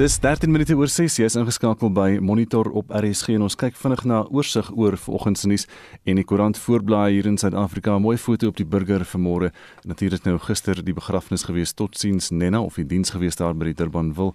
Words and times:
Dis 0.00 0.14
13 0.18 0.48
minute 0.48 0.72
oor 0.80 0.88
6. 0.88 1.18
Jy 1.20 1.26
is 1.28 1.34
ingeskakel 1.36 1.90
by 1.92 2.14
Monitor 2.24 2.70
op 2.72 2.88
RSG 2.96 3.34
en 3.34 3.42
ons 3.44 3.56
kyk 3.60 3.74
vinnig 3.76 4.00
na 4.08 4.22
oorsig 4.32 4.70
oor 4.72 4.94
vanoggend 4.96 5.36
se 5.36 5.50
nuus 5.50 5.66
en 6.08 6.16
die 6.16 6.24
koerant 6.24 6.56
voorblaai 6.56 7.10
hier 7.18 7.28
in 7.28 7.36
Suid-Afrika. 7.36 7.98
'n 7.98 8.00
Mooi 8.06 8.16
foto 8.16 8.48
op 8.48 8.56
die 8.56 8.64
burger 8.64 9.04
vanmôre. 9.04 9.50
Natuurlik 9.84 10.24
nou 10.24 10.38
gister 10.38 10.80
die 10.82 10.94
begrafnis 10.96 11.44
gewees 11.44 11.74
tot 11.76 11.98
siens 11.98 12.30
Nenna 12.30 12.62
of 12.62 12.80
die 12.80 12.86
diens 12.86 13.10
gewees 13.10 13.36
daar 13.36 13.52
by 13.54 13.64
die 13.64 13.74
Durbanville 13.74 14.32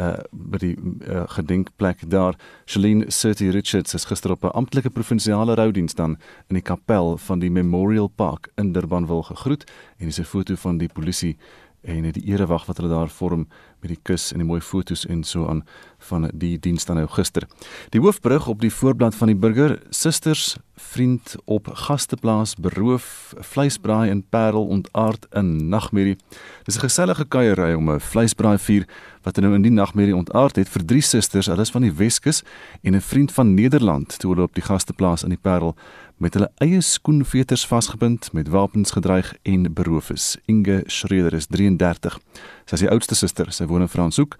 uh 0.00 0.16
by 0.32 0.58
die 0.58 0.76
uh, 0.80 1.28
gedenkplek 1.28 2.08
daar. 2.08 2.34
Shalene 2.64 3.10
Surti 3.10 3.50
Richards 3.50 3.94
is 3.94 4.04
gister 4.04 4.30
op 4.30 4.44
'n 4.44 4.56
amptelike 4.56 4.90
provinsiale 4.90 5.54
roudiens 5.54 5.94
dan 5.94 6.16
in 6.48 6.54
die 6.54 6.62
kapel 6.62 7.18
van 7.18 7.38
die 7.38 7.50
Memorial 7.50 8.08
Park 8.08 8.48
in 8.56 8.72
Durbanville 8.72 9.22
gegroet 9.22 9.70
en 9.98 10.06
dis 10.06 10.18
'n 10.18 10.24
foto 10.24 10.54
van 10.54 10.78
die 10.78 10.88
polisie 10.88 11.36
en 11.82 12.12
die 12.14 12.24
erewag 12.30 12.66
wat 12.66 12.78
hulle 12.78 12.88
daar 12.88 13.10
vorm 13.10 13.46
met 13.82 13.90
die 13.90 13.98
kus 14.02 14.30
en 14.32 14.38
die 14.38 14.46
mooi 14.46 14.60
fotos 14.62 15.02
en 15.10 15.24
so 15.26 15.48
aan 15.50 15.64
van 16.08 16.28
die 16.34 16.54
diens 16.58 16.84
dan 16.86 16.96
nou 17.00 17.08
gister. 17.10 17.46
Die 17.90 18.00
hoofbrug 18.00 18.46
op 18.48 18.60
die 18.62 18.70
voorblad 18.70 19.14
van 19.18 19.32
die 19.32 19.38
burger, 19.38 19.80
susters 19.90 20.56
vriend 20.78 21.34
op 21.44 21.68
gasteplaas 21.86 22.54
beroof, 22.54 23.34
vleisbraai 23.38 24.10
en 24.10 24.22
Parel 24.22 24.66
ontaard 24.66 25.26
in 25.38 25.68
nagmerrie. 25.68 26.16
Dis 26.64 26.76
'n 26.76 26.86
gesellige 26.86 27.24
kuierery 27.24 27.74
om 27.74 27.90
'n 27.90 28.00
vleisbraai 28.00 28.58
vier 28.58 28.86
wat 29.22 29.36
nou 29.36 29.54
in 29.54 29.62
die 29.62 29.70
nagmerrie 29.70 30.16
ontaard 30.16 30.56
het 30.56 30.68
vir 30.68 30.84
drie 30.84 31.00
susters, 31.00 31.46
hulle 31.46 31.60
is 31.60 31.70
van 31.70 31.82
die 31.82 31.92
Weskus 31.92 32.42
en 32.82 32.94
'n 32.94 33.00
vriend 33.00 33.32
van 33.32 33.54
Nederland 33.54 34.18
toe 34.18 34.30
hulle 34.30 34.42
op 34.42 34.54
die 34.54 34.64
gasteplaas 34.64 35.22
in 35.22 35.28
die 35.28 35.42
Parel 35.42 35.76
met 36.22 36.36
hulle 36.38 36.50
eie 36.62 36.80
skoenveters 36.80 37.64
vasgebind 37.66 38.28
met 38.32 38.48
wapens 38.48 38.90
gedreig 38.94 39.34
en 39.42 39.66
beroof 39.74 40.10
is. 40.10 40.36
Inge 40.46 40.82
Schreder 40.86 41.34
is 41.34 41.48
33. 41.50 42.18
Sy 42.64 42.76
is 42.76 42.84
die 42.84 42.90
oudste 42.90 43.18
suster, 43.18 43.50
sy 43.50 43.66
woon 43.66 43.82
in 43.82 43.90
Franshoek 43.90 44.36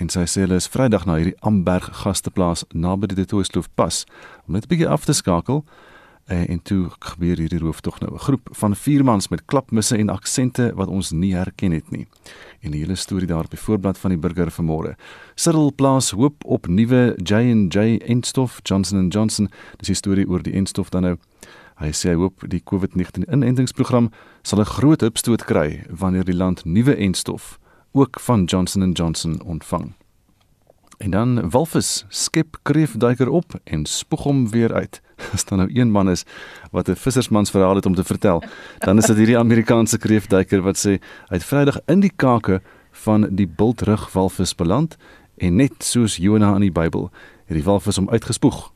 en 0.00 0.08
sy 0.12 0.24
sê 0.28 0.46
hulle 0.46 0.56
is 0.60 0.68
Vrydag 0.72 1.04
na 1.08 1.18
hierdie 1.20 1.36
Amberg 1.44 1.90
gasteplaas 2.00 2.64
naby 2.72 3.10
die 3.12 3.28
Toesloof 3.28 3.68
pas 3.76 4.04
om 4.46 4.56
net 4.56 4.64
'n 4.64 4.72
bietjie 4.72 4.88
af 4.88 5.04
te 5.04 5.12
skakel 5.12 5.64
en, 6.26 6.46
en 6.48 6.62
toe 6.62 6.88
gebeur 6.98 7.38
hierdie 7.38 7.58
rooftog 7.58 8.00
nou 8.00 8.14
'n 8.14 8.18
groep 8.18 8.48
van 8.52 8.76
vier 8.76 9.04
mans 9.04 9.28
met 9.28 9.44
klapmisse 9.44 9.96
en 9.96 10.08
aksente 10.08 10.72
wat 10.74 10.88
ons 10.88 11.10
nie 11.10 11.34
herken 11.34 11.72
het 11.72 11.90
nie. 11.90 12.06
En 12.60 12.70
die 12.70 12.80
hele 12.80 12.94
storie 12.94 13.26
daar 13.26 13.44
op 13.44 13.50
die 13.50 13.58
voorblad 13.58 13.98
van 13.98 14.10
die 14.10 14.18
burger 14.18 14.50
vanmôre. 14.50 14.94
Cyril 15.34 15.72
plaas 15.74 16.10
hoop 16.10 16.44
op 16.44 16.66
nuwe 16.66 17.14
J&J 17.22 17.96
enstof 17.96 18.60
Johnson 18.62 19.08
& 19.08 19.14
Johnson. 19.14 19.48
Dis 19.76 19.86
die 19.86 19.94
storie 19.94 20.28
oor 20.28 20.42
die 20.42 20.52
enstof 20.52 20.88
dan 20.88 21.02
nou. 21.02 21.16
Hy 21.76 21.92
sê 21.92 22.08
hy 22.08 22.14
hoop 22.14 22.44
die 22.48 22.62
COVID-19 22.64 23.28
inentingsprogram 23.28 24.10
sal 24.42 24.60
'n 24.60 24.64
groot 24.64 25.02
opstoot 25.02 25.44
kry 25.44 25.84
wanneer 25.90 26.24
die 26.24 26.36
land 26.36 26.64
nuwe 26.64 26.96
enstof 26.96 27.58
ook 27.92 28.20
van 28.20 28.44
Johnson 28.44 28.92
& 28.92 28.98
Johnson 28.98 29.42
ontvang. 29.42 29.92
En 30.98 31.10
dan 31.10 31.50
walvis 31.50 32.04
skep 32.08 32.58
kreefduiker 32.62 33.28
op 33.28 33.60
en 33.64 33.86
spoeg 33.86 34.22
hom 34.22 34.50
weer 34.50 34.74
uit. 34.74 35.00
As 35.34 35.44
dan 35.44 35.58
nou 35.58 35.70
een 35.72 35.90
man 35.90 36.10
is 36.10 36.24
wat 36.70 36.88
'n 36.88 36.94
vissersmans 36.94 37.50
verhaal 37.50 37.74
het 37.74 37.86
om 37.86 37.94
te 37.94 38.04
vertel, 38.04 38.42
dan 38.78 38.98
is 38.98 39.06
dit 39.06 39.16
hierdie 39.16 39.38
Amerikaanse 39.38 39.98
kreefduiker 39.98 40.62
wat 40.62 40.76
sê 40.76 41.00
hy 41.28 41.36
het 41.36 41.44
Vrydag 41.44 41.78
in 41.86 42.00
die 42.00 42.12
kake 42.16 42.60
van 42.90 43.28
die 43.30 43.48
bultrug 43.48 44.12
walvis 44.12 44.54
beland 44.54 44.96
en 45.36 45.56
net 45.56 45.72
soos 45.78 46.16
Jona 46.16 46.54
in 46.54 46.60
die 46.60 46.72
Bybel 46.72 47.10
het 47.46 47.56
die 47.56 47.64
walvis 47.64 47.96
hom 47.96 48.08
uitgespoeg. 48.10 48.72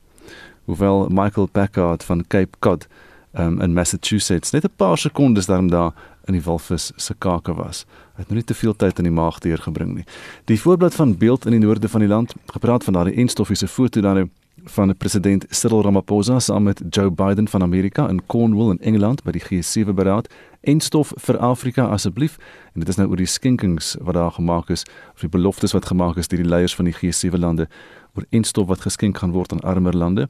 Hoewel 0.65 1.07
Michael 1.09 1.47
Packard 1.47 2.03
van 2.03 2.27
Cape 2.27 2.57
Cod 2.59 2.87
um, 3.33 3.61
in 3.61 3.73
Massachusetts 3.73 4.51
net 4.51 4.63
'n 4.63 4.75
paar 4.75 4.97
sekondes 4.97 5.45
daarom 5.45 5.69
daar 5.69 5.93
in 6.25 6.33
die 6.33 6.41
walvis 6.41 6.91
se 6.95 7.13
kake 7.17 7.53
was. 7.53 7.85
Hy 8.13 8.21
het 8.21 8.27
nou 8.27 8.35
nie 8.35 8.45
te 8.45 8.53
veel 8.53 8.75
tyd 8.75 8.97
in 8.97 9.03
die 9.03 9.13
maag 9.13 9.39
deurgebring 9.39 9.95
nie. 9.95 10.05
Die 10.45 10.59
voorblad 10.59 10.95
van 10.95 11.17
beeld 11.17 11.45
in 11.45 11.51
die 11.51 11.59
noorde 11.59 11.89
van 11.89 11.99
die 11.99 12.09
land, 12.09 12.33
gepraat 12.45 12.83
van 12.83 12.93
daardie 12.93 13.15
enstoffiese 13.15 13.67
foto 13.67 14.01
dan 14.01 14.15
nou 14.15 14.29
van 14.63 14.97
president 14.97 15.45
Cyril 15.49 15.81
Ramaphosa 15.81 16.39
saam 16.39 16.63
met 16.63 16.81
Joe 16.89 17.11
Biden 17.11 17.47
van 17.47 17.61
Amerika 17.61 18.07
in 18.09 18.25
Cornwall 18.25 18.69
in 18.71 18.79
Engeland 18.79 19.23
by 19.23 19.31
die 19.31 19.41
G7 19.41 19.93
beraad 19.93 20.27
enstof 20.61 21.13
vir 21.15 21.37
Afrika 21.37 21.85
asseblief 21.87 22.37
en 22.73 22.79
dit 22.79 22.89
is 22.89 22.95
nou 22.99 23.09
oor 23.09 23.17
die 23.17 23.29
skenkings 23.29 23.95
wat 24.01 24.13
daar 24.13 24.31
gemaak 24.31 24.69
is 24.69 24.85
of 25.13 25.19
die 25.25 25.29
beloftes 25.29 25.73
wat 25.73 25.85
gemaak 25.85 26.17
is 26.17 26.27
deur 26.27 26.43
die 26.43 26.49
leiers 26.49 26.75
van 26.75 26.85
die 26.85 26.95
G7 26.95 27.39
lande 27.39 27.67
oor 28.15 28.25
enstof 28.29 28.67
wat 28.67 28.81
geskenk 28.85 29.17
gaan 29.17 29.31
word 29.31 29.51
aan 29.51 29.63
armer 29.63 29.97
lande. 29.97 30.27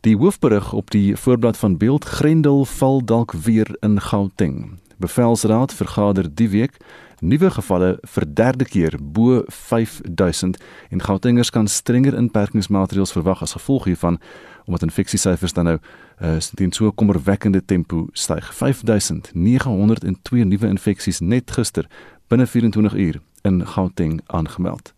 Die 0.00 0.16
hoofberig 0.16 0.72
op 0.72 0.90
die 0.90 1.16
voorblad 1.16 1.56
van 1.56 1.76
Beeld 1.76 2.04
Grendel 2.04 2.64
val 2.64 3.04
dalk 3.04 3.32
weer 3.32 3.76
in 3.80 4.00
Gauteng. 4.00 4.78
Bevelsraad 5.00 5.72
vergader 5.74 6.28
die 6.34 6.48
week 6.48 6.76
nuwe 7.20 7.50
gevalle 7.50 7.98
vir 8.14 8.24
derde 8.26 8.64
keer 8.64 8.96
bo 9.00 9.42
5000 9.48 10.58
en 10.90 11.02
Gautengers 11.02 11.50
kan 11.50 11.68
strenger 11.68 12.16
inperkingsmaatreëls 12.16 13.12
verwag 13.16 13.42
as 13.42 13.56
gevolg 13.56 13.84
hiervan 13.88 14.20
omdat 14.64 14.82
infeksiesyfers 14.82 15.52
dan 15.56 15.64
nou 15.64 15.78
uh, 15.78 16.36
teen 16.54 16.72
so 16.72 16.86
'n 16.86 16.94
kommerwekkende 16.94 17.64
tempo 17.64 18.08
styg. 18.12 18.54
5902 18.54 20.44
nuwe 20.44 20.66
infeksies 20.68 21.20
net 21.20 21.50
gister 21.50 21.88
binne 22.28 22.46
24 22.46 22.94
uur 22.94 23.20
in 23.42 23.66
Gauteng 23.66 24.20
aangemeld. 24.26 24.94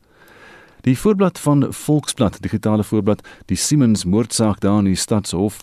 Die 0.83 0.99
voorblad 0.99 1.39
van 1.39 1.73
Volksblad, 1.73 2.43
digitale 2.43 2.85
voorblad, 2.85 3.29
die 3.47 3.57
Siemens 3.57 4.05
moordsaak 4.05 4.61
daar 4.61 4.79
in 4.79 4.85
die 4.85 4.97
Stadshof 4.97 5.63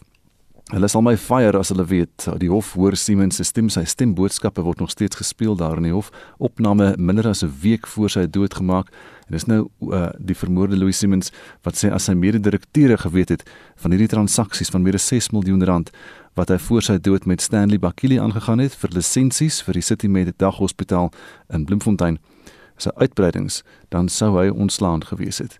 Hulle 0.69 0.85
sal 0.85 1.01
my 1.01 1.15
fire 1.17 1.57
as 1.57 1.71
hulle 1.73 1.87
weet. 1.89 2.27
Die 2.37 2.49
hof 2.51 2.75
hoor 2.77 2.93
Siemens 2.93 3.39
se 3.39 3.45
stem. 3.47 3.71
Sy 3.73 3.87
stemboodskappe 3.89 4.61
word 4.61 4.83
nog 4.83 4.91
steeds 4.93 5.17
gespeel 5.17 5.55
daar 5.57 5.81
in 5.81 5.87
die 5.87 5.93
hof. 5.95 6.11
Opname 6.37 6.91
minder 6.97 7.27
as 7.27 7.41
'n 7.43 7.49
week 7.61 7.87
voor 7.87 8.09
sy 8.09 8.27
dood 8.29 8.53
gemaak. 8.53 8.87
En 9.27 9.33
dis 9.33 9.45
nou 9.45 9.69
uh, 9.93 10.09
die 10.17 10.35
vermoorde 10.35 10.77
Louis 10.77 10.97
Siemens 10.97 11.31
wat 11.63 11.75
sê 11.77 11.91
as 11.91 12.03
sy 12.03 12.13
mede-direkteure 12.13 12.97
geweet 12.97 13.29
het 13.29 13.43
van 13.75 13.91
hierdie 13.91 14.09
transaksies 14.09 14.69
van 14.69 14.81
meer 14.81 14.97
as 14.97 15.07
6 15.07 15.29
miljoen 15.29 15.63
rand 15.63 15.89
wat 16.33 16.49
hy 16.49 16.57
voor 16.57 16.81
sy 16.81 16.97
dood 16.97 17.25
met 17.25 17.41
Stanley 17.41 17.79
Bakili 17.79 18.19
aangegaan 18.19 18.59
het 18.59 18.75
vir 18.75 18.89
lisensies 18.93 19.61
vir 19.61 19.73
die 19.73 19.85
City 19.85 20.07
Med 20.07 20.33
Daghospitaal 20.37 21.11
in 21.53 21.65
Bloemfontein 21.65 22.17
sy 22.77 22.89
uitbreidings 22.95 23.63
dan 23.89 24.09
sou 24.09 24.37
hy 24.39 24.49
ontslaan 24.49 25.05
gewees 25.05 25.41
het 25.43 25.59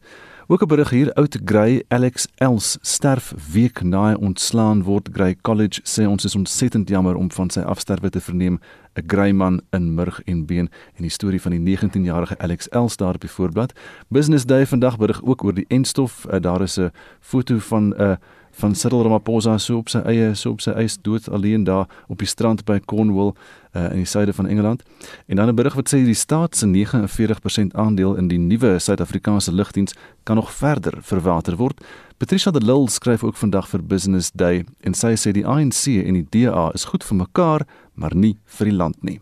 Ook 0.51 0.61
'n 0.61 0.67
berig 0.67 0.89
hier 0.89 1.13
oud 1.13 1.39
Grey 1.45 1.83
Alex 1.87 2.27
Els 2.35 2.77
sterf 2.81 3.33
week 3.53 3.81
na 3.83 4.07
hy 4.07 4.13
ontslaan 4.13 4.83
word. 4.83 5.09
Grey 5.11 5.35
College 5.41 5.81
sê 5.83 6.07
ons 6.07 6.25
is 6.25 6.35
ontsettend 6.35 6.89
jammer 6.89 7.15
om 7.15 7.31
van 7.31 7.49
sy 7.49 7.59
afsterwe 7.59 8.09
te 8.09 8.21
verneem. 8.21 8.59
'n 8.93 9.03
grey 9.07 9.31
man 9.31 9.61
in 9.69 9.93
murg 9.93 10.21
en 10.25 10.45
been 10.45 10.69
en 10.95 11.01
die 11.01 11.09
storie 11.09 11.41
van 11.41 11.51
die 11.51 11.59
19-jarige 11.59 12.37
Alex 12.37 12.67
Els 12.69 12.97
daar 12.97 13.13
op 13.13 13.21
die 13.21 13.29
voorblad. 13.29 13.73
Business 14.07 14.45
Day 14.45 14.65
vandag 14.65 14.97
berig 14.97 15.21
ook 15.23 15.43
oor 15.43 15.53
die 15.53 15.65
enstof. 15.67 16.25
Uh, 16.25 16.39
daar 16.39 16.61
is 16.61 16.77
'n 16.77 16.91
foto 17.19 17.57
van 17.57 17.87
'n 17.87 18.01
uh, 18.01 18.15
van 18.59 18.75
Cyril 18.75 19.03
Ramaphosa 19.03 19.57
so 19.57 19.77
op 19.79 19.89
sy 19.89 20.01
eie 20.05 20.33
so 20.35 20.51
op 20.51 20.61
sy 20.61 20.71
eie 20.75 20.91
dood 21.01 21.29
alleen 21.29 21.63
daar 21.63 21.87
op 22.07 22.19
die 22.19 22.27
strand 22.27 22.65
by 22.67 22.79
Cornwall 22.79 23.33
uh, 23.75 23.89
in 23.91 24.03
die 24.03 24.09
suide 24.09 24.33
van 24.33 24.47
Engeland. 24.47 24.83
En 25.27 25.35
dan 25.35 25.47
'n 25.47 25.55
berig 25.55 25.73
wat 25.73 25.89
sê 25.93 26.03
die 26.03 26.13
staat 26.13 26.55
se 26.55 26.65
49% 26.65 27.73
aandeel 27.73 28.15
in 28.15 28.27
die 28.27 28.37
nuwe 28.37 28.79
Suid-Afrikaanse 28.79 29.51
lugdiens 29.51 29.93
kan 30.23 30.35
nog 30.35 30.51
verder 30.51 30.93
verwater 31.01 31.55
word. 31.55 31.81
Patricia 32.17 32.51
de 32.51 32.61
Lille 32.61 32.89
skryf 32.89 33.23
ook 33.23 33.35
vandag 33.35 33.69
vir 33.69 33.83
Business 33.83 34.31
Day 34.31 34.65
en 34.79 34.93
sy 34.93 35.15
sê 35.15 35.31
die 35.31 35.45
ANC 35.47 35.87
en 35.87 36.13
die 36.13 36.27
DA 36.29 36.71
is 36.73 36.85
goed 36.85 37.03
vir 37.03 37.15
mekaar, 37.17 37.65
maar 37.93 38.15
nie 38.15 38.37
vir 38.45 38.65
die 38.65 38.75
land 38.75 39.03
nie. 39.03 39.21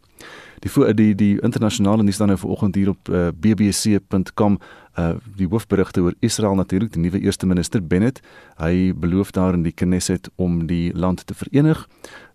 Die 0.60 0.94
die 0.94 1.16
die 1.16 1.40
internasionale 1.42 2.04
nuus 2.04 2.18
dan 2.18 2.28
nou 2.28 2.40
vanoggend 2.40 2.76
hier 2.76 2.90
op 2.90 3.10
uh, 3.10 3.28
bbc.com 3.34 4.58
uh 4.98 5.14
die 5.38 5.46
hoofberigte 5.48 6.02
oor 6.02 6.16
Israel 6.26 6.56
natuurlik 6.58 6.94
die 6.94 7.02
nuwe 7.02 7.20
eerste 7.22 7.46
minister 7.46 7.84
Bennett. 7.84 8.20
Hy 8.58 8.94
beloof 8.98 9.32
daar 9.32 9.54
in 9.54 9.62
die 9.62 9.72
Knesset 9.72 10.30
om 10.36 10.66
die 10.68 10.90
land 10.98 11.22
te 11.28 11.36
verenig. 11.38 11.84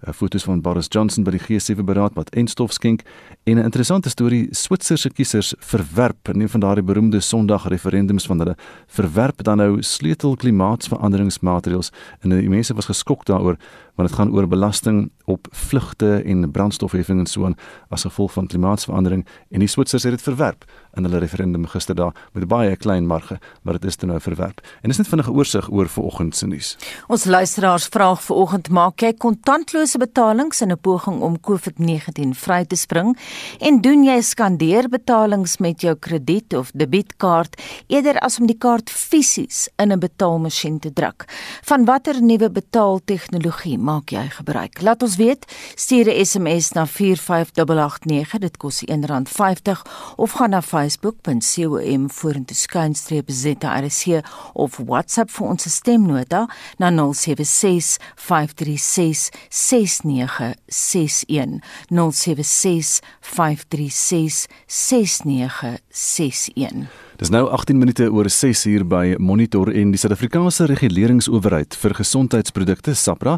Uh, 0.06 0.12
fotos 0.14 0.44
van 0.46 0.60
Boris 0.62 0.86
Johnson 0.88 1.24
by 1.26 1.34
die 1.34 1.42
G7 1.42 1.82
beraad 1.84 2.14
wat 2.14 2.30
enstof 2.38 2.72
skenk. 2.72 3.02
En 3.44 3.58
'n 3.58 3.64
interessante 3.64 4.08
storie 4.08 4.48
Switserse 4.54 5.10
kiesers 5.10 5.54
verwerp 5.58 6.28
in 6.28 6.40
een 6.40 6.48
van 6.48 6.60
daardie 6.60 6.84
beroemde 6.84 7.20
Sondag 7.20 7.68
referendums 7.68 8.26
van 8.26 8.38
hulle 8.38 8.56
verwerp 8.86 9.42
dan 9.42 9.56
nou 9.56 9.82
sleutel 9.82 10.36
klimaatsveranderingsmaatreëls. 10.36 11.90
En 12.20 12.30
die 12.30 12.48
mense 12.48 12.74
was 12.74 12.86
geskok 12.86 13.24
daaroor 13.24 13.56
want 13.94 14.08
dit 14.08 14.18
gaan 14.18 14.32
oor 14.32 14.48
belasting 14.48 15.10
op 15.24 15.46
vlugte 15.50 16.22
en 16.24 16.50
brandstofheffing 16.50 17.18
en 17.18 17.26
so 17.26 17.44
aan 17.44 17.54
as 17.88 18.04
gevolg 18.12 18.36
van 18.36 18.46
klimaatsverandering 18.52 19.26
en 19.50 19.64
die 19.64 19.70
Switsers 19.70 20.04
het 20.06 20.18
dit 20.18 20.28
verwerp 20.28 20.68
in 20.96 21.04
hulle 21.04 21.18
referendum 21.18 21.66
gister 21.66 21.94
daar 21.94 22.14
met 22.32 22.48
baie 22.48 22.76
klein 22.76 23.06
marge, 23.06 23.38
maar 23.62 23.78
dit 23.78 23.84
is 23.84 23.96
toe 23.96 24.08
nou 24.08 24.20
verwerp. 24.20 24.60
En 24.82 24.92
dis 24.92 24.98
net 24.98 25.08
vinnige 25.08 25.32
oorsig 25.32 25.70
oor 25.70 25.88
vanoggend 25.88 26.36
se 26.36 26.46
nuus. 26.46 26.76
Ons 27.08 27.24
luisteraars 27.24 27.86
vraag 27.92 28.22
vanoggend 28.22 28.68
maak 28.70 29.00
jy 29.00 29.12
kontantlose 29.12 29.98
betalings 29.98 30.60
in 30.60 30.72
'n 30.72 30.78
poging 30.78 31.20
om 31.20 31.40
COVID-19 31.40 32.34
vry 32.34 32.64
te 32.64 32.76
spring 32.76 33.18
en 33.60 33.80
doen 33.80 34.04
jy 34.04 34.20
skandeerbetalings 34.20 35.58
met 35.58 35.80
jou 35.80 35.94
krediet 35.94 36.54
of 36.54 36.70
debietkaart 36.74 37.60
eerder 37.86 38.18
as 38.18 38.38
om 38.38 38.46
die 38.46 38.58
kaart 38.58 38.90
fisies 38.90 39.68
in 39.78 39.92
'n 39.92 39.98
betaalmasjien 39.98 40.78
te 40.78 40.92
druk? 40.92 41.24
Van 41.62 41.84
watter 41.84 42.22
nuwe 42.22 42.50
betaaltegnologie 42.50 43.78
maak 43.78 44.10
jy 44.10 44.28
gebruik? 44.28 44.80
Laat 44.82 45.02
ons 45.02 45.16
weet. 45.16 45.44
Stuur 45.74 46.06
'n 46.06 46.24
SMS 46.24 46.72
na 46.72 46.86
45889. 46.86 48.38
Dit 48.38 48.56
kos 48.56 48.82
R1.50 48.82 49.82
of 50.16 50.32
gaan 50.32 50.50
na 50.50 50.60
facebook.com 50.82 51.42
vorentoe 51.42 52.08
vorentoeskuinstreepzrsg 52.22 54.24
of 54.54 54.78
WhatsApp 54.86 55.30
vir 55.30 55.46
ons 55.46 55.68
stemnota 55.70 56.46
na 56.82 56.90
076 56.90 57.98
536 58.16 59.30
6961 59.50 61.60
076 61.90 63.00
536 63.20 64.46
6961 64.66 67.01
Dis 67.20 67.28
nou 67.28 67.42
18 67.50 67.76
minute 67.78 68.06
oor 68.08 68.28
6 68.30 68.64
uur 68.66 68.84
by 68.88 69.14
Monitor 69.20 69.68
en 69.68 69.90
die 69.92 69.98
Suid-Afrikaanse 70.00 70.64
Reguleringsowerheid 70.70 71.76
vir 71.76 71.94
Gesondheidsprodukte 71.98 72.94
SAPRA 72.96 73.34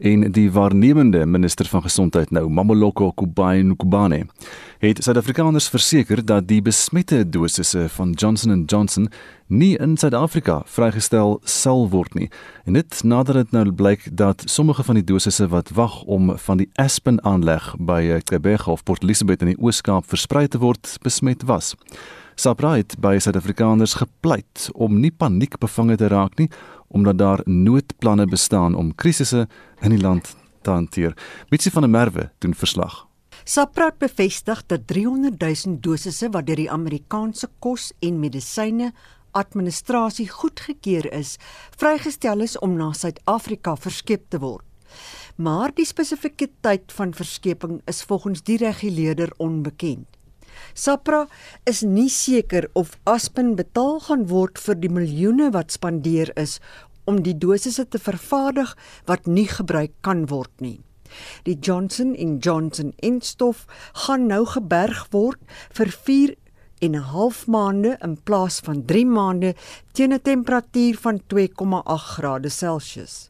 en 0.00 0.24
die 0.32 0.46
waarnemende 0.52 1.26
minister 1.28 1.68
van 1.68 1.84
gesondheid 1.84 2.32
nou 2.32 2.46
Mamoloko 2.48 3.10
Kubayi 3.12 3.66
Nkubane 3.68 4.22
het 4.80 5.02
Suid-Afrikaners 5.04 5.68
verseker 5.68 6.24
dat 6.24 6.46
die 6.48 6.62
besmette 6.64 7.20
dosisse 7.28 7.88
van 7.92 8.14
Johnson 8.16 8.64
& 8.64 8.70
Johnson 8.70 9.10
nie 9.46 9.74
in 9.76 9.96
Suid-Afrika 10.00 10.62
vrygestel 10.64 11.36
sal 11.44 11.88
word 11.92 12.14
nie. 12.14 12.28
En 12.64 12.78
dit 12.78 13.00
nadat 13.04 13.42
dit 13.42 13.52
nou 13.52 13.72
blyk 13.72 14.08
dat 14.12 14.44
sommige 14.46 14.84
van 14.84 15.00
die 15.00 15.04
dosisse 15.04 15.48
wat 15.52 15.74
wag 15.76 16.00
om 16.02 16.32
van 16.38 16.62
die 16.62 16.70
Aspen 16.80 17.20
aanleg 17.24 17.74
by 17.78 18.20
Quebec 18.24 18.66
of 18.66 18.84
Port 18.84 19.02
Elizabeth 19.02 19.44
in 19.44 19.52
die 19.52 19.60
Oos-Kaap 19.60 20.08
versprei 20.08 20.46
te 20.48 20.60
word, 20.62 20.96
besmet 21.02 21.44
was. 21.44 21.74
Sapra 22.38 22.76
het 22.78 22.92
by 23.02 23.16
Suid-Afrikaners 23.18 23.96
gepleit 23.98 24.68
om 24.78 25.00
nie 25.02 25.10
paniekbevange 25.10 25.96
te 25.98 26.06
raak 26.06 26.36
nie 26.38 26.46
omdat 26.94 27.16
daar 27.18 27.40
noodplanne 27.50 28.28
bestaan 28.30 28.76
om 28.78 28.92
krisisse 28.94 29.48
in 29.82 29.90
die 29.90 29.98
land 29.98 30.36
te 30.62 30.70
hanteer. 30.70 31.16
Mitsi 31.50 31.72
van 31.74 31.82
der 31.82 31.90
Merwe 31.90 32.28
doen 32.38 32.54
verslag. 32.54 33.00
Sapra 33.42 33.90
bevestig 33.90 34.62
dat 34.70 34.86
300 34.86 35.34
000 35.66 35.80
dosisse 35.82 36.30
wat 36.30 36.46
deur 36.46 36.60
die 36.62 36.70
Amerikaanse 36.70 37.48
kos 37.58 37.90
en 37.98 38.20
medisyne 38.22 38.92
administrasie 39.34 40.28
goedgekeur 40.30 41.10
is, 41.12 41.36
vrygestel 41.74 42.46
is 42.46 42.54
om 42.58 42.76
na 42.78 42.92
Suid-Afrika 42.92 43.74
verskep 43.76 44.30
te 44.30 44.38
word. 44.38 44.62
Maar 45.36 45.74
die 45.74 45.86
spesifieke 45.86 46.46
tyd 46.62 46.94
van 46.94 47.16
verskeping 47.18 47.80
is 47.90 48.04
volgens 48.06 48.46
die 48.46 48.60
reguleerder 48.62 49.34
onbekend. 49.42 50.17
SAPRA 50.74 51.26
is 51.66 51.82
nie 51.82 52.08
seker 52.08 52.68
of 52.74 52.98
Aspen 53.04 53.54
betaal 53.56 54.00
gaan 54.00 54.26
word 54.28 54.58
vir 54.58 54.74
die 54.74 54.92
miljoene 54.92 55.50
wat 55.52 55.72
spandeer 55.72 56.32
is 56.36 56.58
om 57.08 57.22
die 57.22 57.36
dosisse 57.38 57.86
te 57.88 57.98
vervaardig 57.98 58.74
wat 59.06 59.26
nie 59.26 59.48
gebruik 59.48 59.94
kan 60.04 60.26
word 60.28 60.52
nie. 60.60 60.80
Die 61.44 61.56
Johnson 61.56 62.12
& 62.28 62.44
Johnson 62.44 62.92
enstof 63.02 63.64
gaan 64.04 64.26
nou 64.28 64.44
geberg 64.46 65.06
word 65.14 65.40
vir 65.72 65.88
4 65.88 66.34
en 66.80 66.94
'n 66.94 67.08
half 67.12 67.46
maande 67.46 67.96
in 68.02 68.16
plaas 68.22 68.60
van 68.60 68.84
3 68.84 69.06
maande 69.06 69.54
teen 69.92 70.12
'n 70.12 70.22
temperatuur 70.22 70.96
van 71.00 71.20
2,8 71.26 72.12
grade 72.14 72.48
Celsius. 72.48 73.27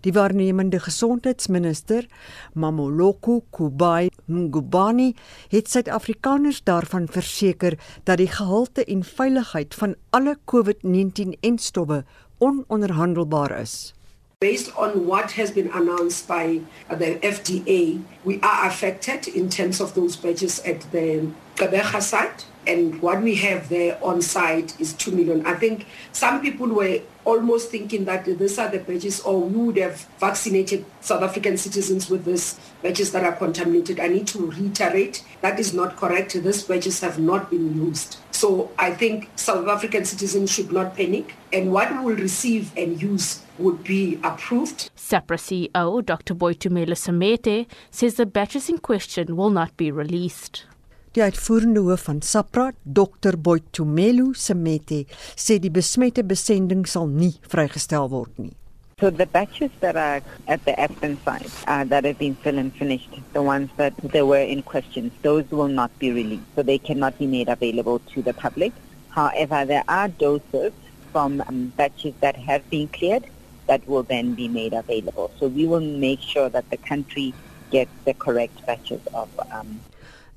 Die 0.00 0.12
waarnemende 0.12 0.80
gesondheidsminister, 0.80 2.06
Mamoloko 2.54 3.42
Kubai 3.50 4.08
Ngubani, 4.26 5.14
het 5.48 5.70
Suid-Afrikaners 5.70 6.62
daarvan 6.64 7.08
verseker 7.10 7.78
dat 8.04 8.16
die 8.18 8.30
gehalte 8.30 8.84
en 8.84 9.04
veiligheid 9.04 9.74
van 9.74 9.94
alle 10.10 10.38
COVID-19-enstowwe 10.44 12.04
ononderhandelbaar 12.38 13.60
is. 13.60 13.94
Based 14.38 14.72
on 14.76 15.04
what 15.04 15.32
has 15.32 15.52
been 15.52 15.70
announced 15.72 16.26
by 16.26 16.60
the 16.88 17.18
FDA, 17.20 18.00
we 18.22 18.38
are 18.40 18.66
affected 18.66 19.26
in 19.26 19.48
terms 19.48 19.80
of 19.80 19.92
those 19.92 20.16
batches 20.16 20.62
at 20.64 20.80
the 20.92 21.28
Kabeja 21.60 22.00
site. 22.00 22.46
and 22.66 23.00
what 23.00 23.22
we 23.22 23.34
have 23.36 23.68
there 23.68 23.98
on 24.04 24.20
site 24.20 24.78
is 24.80 24.92
2 24.94 25.12
million. 25.12 25.44
I 25.46 25.54
think 25.54 25.86
some 26.12 26.40
people 26.40 26.68
were 26.68 27.00
almost 27.24 27.70
thinking 27.70 28.04
that 28.04 28.24
these 28.24 28.58
are 28.58 28.68
the 28.68 28.78
batches 28.78 29.20
or 29.20 29.40
we 29.40 29.66
would 29.66 29.76
have 29.76 30.06
vaccinated 30.18 30.84
South 31.00 31.22
African 31.22 31.56
citizens 31.56 32.10
with 32.10 32.24
these 32.24 32.58
batches 32.82 33.12
that 33.12 33.24
are 33.24 33.32
contaminated. 33.32 34.00
I 34.00 34.08
need 34.08 34.26
to 34.28 34.46
reiterate 34.50 35.24
that 35.40 35.58
is 35.58 35.72
not 35.72 35.96
correct. 35.96 36.34
These 36.34 36.64
batches 36.64 37.00
have 37.00 37.18
not 37.18 37.50
been 37.50 37.74
used. 37.74 38.18
So 38.30 38.70
I 38.78 38.92
think 38.92 39.30
South 39.36 39.66
African 39.68 40.04
citizens 40.04 40.50
should 40.50 40.72
not 40.72 40.96
panic 40.96 41.34
and 41.52 41.72
what 41.72 41.90
we 41.92 41.98
will 41.98 42.16
receive 42.16 42.72
and 42.76 43.00
use 43.00 43.42
would 43.58 43.84
be 43.84 44.18
approved. 44.22 44.90
SAPRA 44.96 45.36
CEO 45.36 46.04
Dr. 46.04 46.34
Boitumelo 46.34 46.96
Samete 46.96 47.66
says 47.90 48.14
the 48.14 48.26
batches 48.26 48.68
in 48.70 48.78
question 48.78 49.36
will 49.36 49.50
not 49.50 49.76
be 49.76 49.90
released. 49.90 50.64
Die 51.10 51.22
uitvoerende 51.26 51.80
hoof 51.82 52.04
van 52.06 52.20
SAPRA, 52.22 52.68
Dr. 52.82 53.34
Boitumelo 53.34 54.28
Semete, 54.38 55.00
sê 55.34 55.56
die 55.58 55.72
besmette 55.74 56.22
besending 56.22 56.84
sal 56.86 57.08
nie 57.10 57.32
vrygestel 57.50 58.06
word 58.12 58.36
nie. 58.38 58.52
So 59.00 59.10
the 59.10 59.26
batches 59.26 59.72
that 59.80 59.96
are 59.98 60.22
at 60.46 60.64
the 60.66 60.78
Aspen 60.78 61.18
site 61.24 61.50
uh, 61.66 61.82
that 61.90 62.04
have 62.04 62.20
been 62.20 62.36
filled 62.36 62.62
and 62.62 62.72
finished, 62.72 63.10
the 63.32 63.42
ones 63.42 63.74
that 63.76 63.96
there 64.14 64.24
were 64.24 64.38
in 64.54 64.62
question, 64.62 65.10
those 65.22 65.50
will 65.50 65.66
not 65.66 65.90
be 65.98 66.12
released. 66.12 66.46
So 66.54 66.62
they 66.62 66.78
cannot 66.78 67.18
be 67.18 67.26
made 67.26 67.48
available 67.48 67.98
to 68.14 68.22
the 68.22 68.32
public. 68.32 68.72
However, 69.08 69.64
there 69.64 69.82
are 69.88 70.06
doses 70.06 70.72
from 71.10 71.42
um, 71.48 71.72
batches 71.76 72.14
that 72.20 72.36
have 72.36 72.62
been 72.70 72.86
cleared 72.86 73.26
that 73.66 73.82
will 73.88 74.04
then 74.04 74.34
be 74.34 74.46
made 74.46 74.74
available. 74.74 75.32
So 75.40 75.48
we 75.48 75.66
will 75.66 75.80
make 75.80 76.20
sure 76.20 76.48
that 76.48 76.70
the 76.70 76.76
country 76.76 77.34
gets 77.72 77.90
the 78.04 78.14
correct 78.14 78.64
batches 78.64 79.00
of 79.12 79.28
um, 79.50 79.80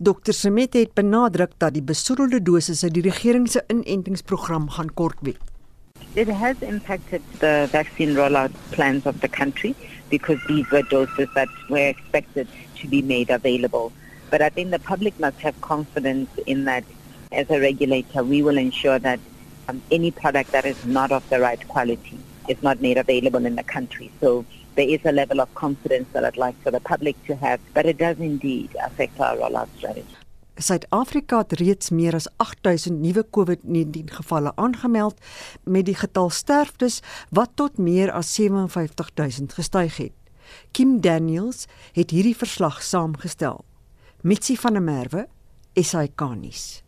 Dr. 0.03 0.33
Smit 0.33 0.73
het 0.73 0.93
benadruk 0.93 1.53
dat 1.63 1.73
die 1.77 1.83
besoedelde 1.83 2.41
dosisse 2.43 2.89
die 2.91 3.03
regering 3.05 3.45
se 3.47 3.61
inentingsprogram 3.71 4.65
gaan 4.75 4.89
kortwet. 4.93 5.37
It 6.13 6.27
has 6.27 6.59
impacted 6.59 7.21
the 7.39 7.67
vaccine 7.71 8.15
rollout 8.17 8.51
plans 8.69 9.05
of 9.05 9.21
the 9.21 9.29
country 9.29 9.73
because 10.09 10.39
these 10.47 10.67
were 10.71 10.83
doses 10.89 11.29
that 11.35 11.47
were 11.69 11.87
expected 11.87 12.47
to 12.81 12.87
be 12.87 13.01
made 13.01 13.29
available. 13.29 13.91
But 14.29 14.41
I 14.41 14.49
think 14.49 14.71
the 14.71 14.79
public 14.79 15.19
must 15.19 15.39
have 15.39 15.55
confidence 15.61 16.29
in 16.45 16.65
that 16.65 16.83
as 17.31 17.49
a 17.49 17.59
regulator, 17.59 18.23
we 18.23 18.43
will 18.43 18.57
ensure 18.57 18.99
that 18.99 19.19
um, 19.69 19.81
any 19.89 20.11
product 20.11 20.51
that 20.51 20.65
is 20.65 20.83
not 20.85 21.11
of 21.11 21.27
the 21.29 21.39
right 21.39 21.65
quality 21.67 22.19
is 22.49 22.61
not 22.61 22.81
made 22.81 22.97
available 22.97 23.45
in 23.45 23.55
the 23.55 23.63
country. 23.63 24.11
So 24.19 24.43
there 24.75 24.89
is 24.89 25.05
a 25.05 25.11
level 25.11 25.39
of 25.39 25.53
confidence 25.53 26.07
that 26.13 26.23
I'd 26.25 26.37
like 26.37 26.55
for 26.63 26.71
the 26.71 26.79
public 26.79 27.15
to 27.27 27.35
have, 27.35 27.59
but 27.73 27.85
it 27.85 27.97
does 27.97 28.17
indeed 28.19 28.75
affect 28.85 29.19
our 29.19 29.37
rollout 29.37 29.69
strategy. 29.77 30.15
Suid-Afrika 30.55 31.37
het 31.37 31.53
reeds 31.57 31.89
meer 31.89 32.13
as 32.13 32.27
8000 32.37 32.99
nuwe 33.01 33.25
COVID-19 33.29 34.13
gevalle 34.13 34.51
aangemeld 34.55 35.17
met 35.63 35.85
die 35.85 35.97
getal 35.97 36.29
sterftes 36.29 36.99
wat 37.29 37.55
tot 37.57 37.77
meer 37.77 38.11
as 38.11 38.33
57000 38.35 39.53
gestyg 39.53 39.97
het. 39.97 40.13
Kim 40.71 41.01
Daniels 41.01 41.65
het 41.97 42.13
hierdie 42.13 42.37
verslag 42.37 42.83
saamgestel. 42.83 43.63
Mitsi 44.21 44.55
van 44.57 44.73
der 44.77 44.85
Merwe, 44.85 45.27
SAK-nuus. 45.73 46.82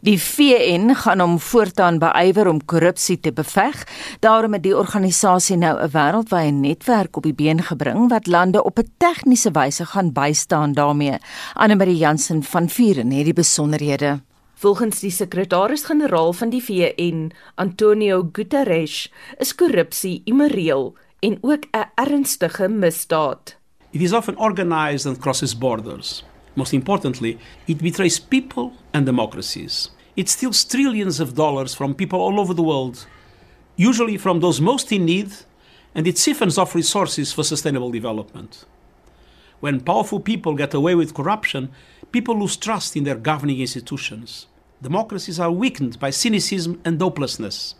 Die 0.00 0.18
VN 0.20 0.94
gaan 0.94 1.20
hom 1.20 1.38
voortaan 1.40 1.98
beywer 1.98 2.48
om 2.48 2.64
korrupsie 2.64 3.20
te 3.20 3.32
beveg. 3.32 3.86
Daarom 4.20 4.52
het 4.52 4.62
die 4.62 4.76
organisasie 4.76 5.56
nou 5.56 5.74
'n 5.80 5.90
wêreldwye 5.90 6.50
netwerk 6.50 7.16
op 7.16 7.22
die 7.22 7.34
been 7.34 7.62
gebring 7.62 8.08
wat 8.08 8.26
lande 8.26 8.64
op 8.64 8.78
'n 8.78 8.90
tegniese 8.98 9.50
wyse 9.50 9.86
gaan 9.86 10.12
bystaan 10.12 10.72
daarmee. 10.72 11.18
Anne-Marie 11.54 11.96
Jansen 11.96 12.42
van 12.42 12.68
Vuren 12.68 13.10
het 13.10 13.24
die 13.24 13.32
besonderhede. 13.32 14.20
Volgens 14.54 15.00
die 15.00 15.10
sekretaris-generaal 15.10 16.32
van 16.32 16.50
die 16.50 16.62
VN, 16.64 17.32
Antonio 17.54 18.28
Guterres, 18.32 19.12
is 19.38 19.54
korrupsie 19.54 20.22
immoreel 20.24 20.94
en 21.20 21.38
ook 21.40 21.64
'n 21.72 21.90
ernstige 21.94 22.68
misdaad. 22.68 23.56
It 23.90 24.00
is 24.00 24.12
often 24.12 24.36
organized 24.36 25.06
and 25.06 25.18
crosses 25.18 25.58
borders. 25.58 26.24
Most 26.56 26.72
importantly, 26.72 27.38
it 27.68 27.78
betrays 27.78 28.18
people 28.18 28.72
and 28.92 29.04
democracies. 29.04 29.90
It 30.16 30.30
steals 30.30 30.64
trillions 30.64 31.20
of 31.20 31.34
dollars 31.34 31.74
from 31.74 31.94
people 31.94 32.18
all 32.18 32.40
over 32.40 32.54
the 32.54 32.62
world, 32.62 33.06
usually 33.76 34.16
from 34.16 34.40
those 34.40 34.60
most 34.60 34.90
in 34.90 35.04
need, 35.04 35.30
and 35.94 36.06
it 36.06 36.16
siphons 36.16 36.56
off 36.56 36.74
resources 36.74 37.32
for 37.32 37.44
sustainable 37.44 37.90
development. 37.90 38.64
When 39.60 39.80
powerful 39.80 40.20
people 40.20 40.54
get 40.54 40.74
away 40.74 40.94
with 40.94 41.14
corruption, 41.14 41.70
people 42.10 42.38
lose 42.38 42.56
trust 42.56 42.96
in 42.96 43.04
their 43.04 43.16
governing 43.16 43.60
institutions. 43.60 44.46
Democracies 44.80 45.38
are 45.38 45.50
weakened 45.50 45.98
by 46.00 46.10
cynicism 46.10 46.80
and 46.84 47.00
hopelessness. 47.00 47.74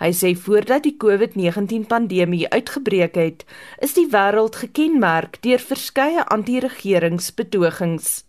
Hy 0.00 0.10
sê 0.16 0.32
voordat 0.36 0.84
die 0.86 0.96
COVID-19 0.96 1.86
pandemie 1.90 2.48
uitgebreek 2.50 3.16
het, 3.20 3.44
is 3.80 3.94
die 3.98 4.08
wêreld 4.10 4.58
gekenmerk 4.62 5.40
deur 5.46 5.62
verskeie 5.62 6.24
anti-regeringsbetogings. 6.34 8.22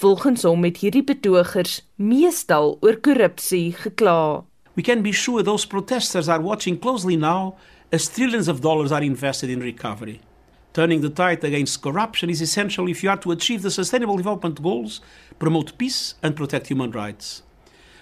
Volgens 0.00 0.42
hom 0.42 0.64
het 0.64 0.82
hierdie 0.82 1.04
betogers 1.04 1.80
meestal 1.96 2.76
oor 2.80 2.98
korrupsie 3.02 3.72
gekla. 3.72 4.44
We 4.74 4.82
can 4.82 5.02
be 5.02 5.12
sure 5.12 5.42
those 5.42 5.66
protesters 5.66 6.28
are 6.28 6.42
watching 6.42 6.78
closely 6.78 7.16
now 7.16 7.54
as 7.92 8.08
trillions 8.08 8.48
of 8.48 8.60
dollars 8.60 8.92
are 8.92 9.04
invested 9.04 9.50
in 9.50 9.60
recovery. 9.60 10.20
Turning 10.72 11.00
the 11.00 11.10
tide 11.10 11.44
against 11.44 11.82
corruption 11.82 12.28
is 12.28 12.40
essential 12.40 12.88
if 12.88 13.02
you 13.04 13.10
are 13.10 13.20
to 13.20 13.30
achieve 13.30 13.62
the 13.62 13.70
sustainable 13.70 14.16
development 14.16 14.60
goals, 14.60 15.00
promote 15.38 15.78
peace 15.78 16.16
and 16.20 16.34
protect 16.34 16.66
human 16.66 16.90
rights. 16.90 17.42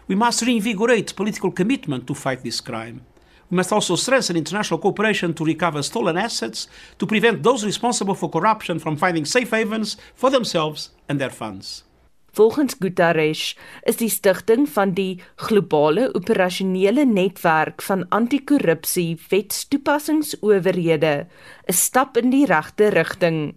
We 0.09 0.15
must 0.15 0.43
reinvigorate 0.43 1.17
political 1.17 1.53
commitment 1.53 2.07
to 2.07 2.15
fight 2.15 2.43
this 2.43 2.61
crime. 2.61 3.03
We 3.51 3.57
must 3.57 3.73
also 3.73 3.97
strengthen 3.97 4.37
international 4.37 4.81
cooperation 4.81 5.35
to 5.35 5.45
recover 5.45 5.83
stolen 5.83 6.17
assets, 6.17 6.69
to 6.99 7.07
prevent 7.07 7.43
those 7.43 7.67
responsible 7.67 8.15
for 8.15 8.31
corruption 8.31 8.79
from 8.79 8.97
finding 8.97 9.27
safe 9.27 9.51
havens 9.51 9.97
for 10.15 10.31
themselves 10.31 10.91
and 11.09 11.21
their 11.21 11.31
funds. 11.31 11.85
Volgens 12.33 12.79
Guterres 12.81 13.57
is 13.85 13.99
die 14.01 14.09
stigting 14.09 14.65
van 14.73 14.95
die 14.97 15.21
globale 15.37 16.07
operasionele 16.17 17.05
netwerk 17.05 17.83
van 17.85 18.07
anti-korrupsie 18.09 19.21
wetstoepassingsowerhede 19.29 21.27
'n 21.69 21.73
stap 21.73 22.17
in 22.17 22.31
die 22.31 22.47
regte 22.47 22.89
rigting. 22.89 23.55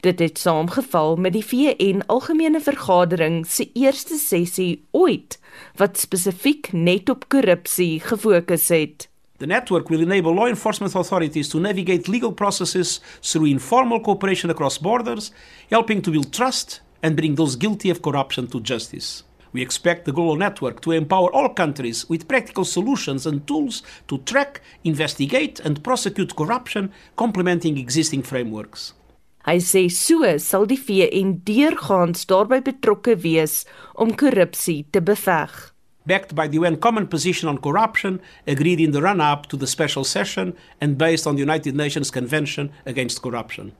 Dit 0.00 0.18
het 0.18 0.38
saamgeval 0.38 1.16
met 1.16 1.32
die 1.32 1.44
VN 1.44 2.02
Algemene 2.06 2.60
Vergadering 2.60 3.46
se 3.46 3.70
eerste 3.72 4.16
sessie 4.16 4.84
ooit 4.90 5.38
wat 5.76 5.98
spesifiek 5.98 6.72
net 6.72 7.08
op 7.08 7.28
korrupsie 7.28 8.00
gefokus 8.00 8.68
het. 8.68 9.08
The 9.38 9.46
network 9.46 9.88
will 9.88 10.00
enable 10.00 10.34
law 10.34 10.46
enforcement 10.46 10.94
authorities 10.94 11.48
to 11.48 11.58
navigate 11.58 12.10
legal 12.10 12.32
processes 12.32 13.00
through 13.20 13.50
informal 13.50 14.00
cooperation 14.00 14.50
across 14.50 14.78
borders, 14.78 15.32
helping 15.68 16.02
to 16.02 16.10
build 16.10 16.32
trust 16.32 16.80
and 17.02 17.16
bring 17.16 17.34
those 17.34 17.56
guilty 17.56 17.90
of 17.90 18.00
corruption 18.00 18.46
to 18.48 18.60
justice. 18.60 19.24
We 19.52 19.62
expect 19.62 20.04
the 20.04 20.12
global 20.12 20.36
network 20.36 20.80
to 20.80 20.92
empower 20.92 21.32
all 21.32 21.48
countries 21.48 22.08
with 22.08 22.26
practical 22.26 22.64
solutions 22.64 23.24
and 23.24 23.46
tools 23.46 23.82
to 24.08 24.18
track, 24.18 24.60
investigate, 24.82 25.60
and 25.60 25.82
prosecute 25.82 26.34
corruption, 26.34 26.92
complementing 27.16 27.78
existing 27.78 28.22
frameworks. 28.22 28.94
Hy 29.44 29.58
sê 29.60 29.86
so 29.92 30.24
sal 30.40 30.64
die 30.66 30.80
VN 30.80 31.38
deurgaans 31.44 32.24
daarbey 32.30 32.64
betrokke 32.64 33.18
wees 33.20 33.62
om 33.94 34.14
korrupsie 34.16 34.86
te 34.90 35.00
beveg. 35.04 35.74
backed 36.06 36.34
by 36.34 36.46
the 36.46 36.58
UN 36.58 36.76
Common 36.76 37.06
Position 37.06 37.48
on 37.48 37.58
Corruption, 37.58 38.20
agreed 38.46 38.80
in 38.80 38.92
the 38.92 39.02
run 39.02 39.20
up 39.20 39.46
to 39.48 39.56
the 39.56 39.66
special 39.66 40.04
session, 40.04 40.54
and 40.80 40.98
based 40.98 41.26
on 41.26 41.34
the 41.34 41.40
United 41.40 41.74
Nations 41.74 42.10
Convention 42.10 42.70
Against 42.84 43.22
Corruption. 43.22 43.72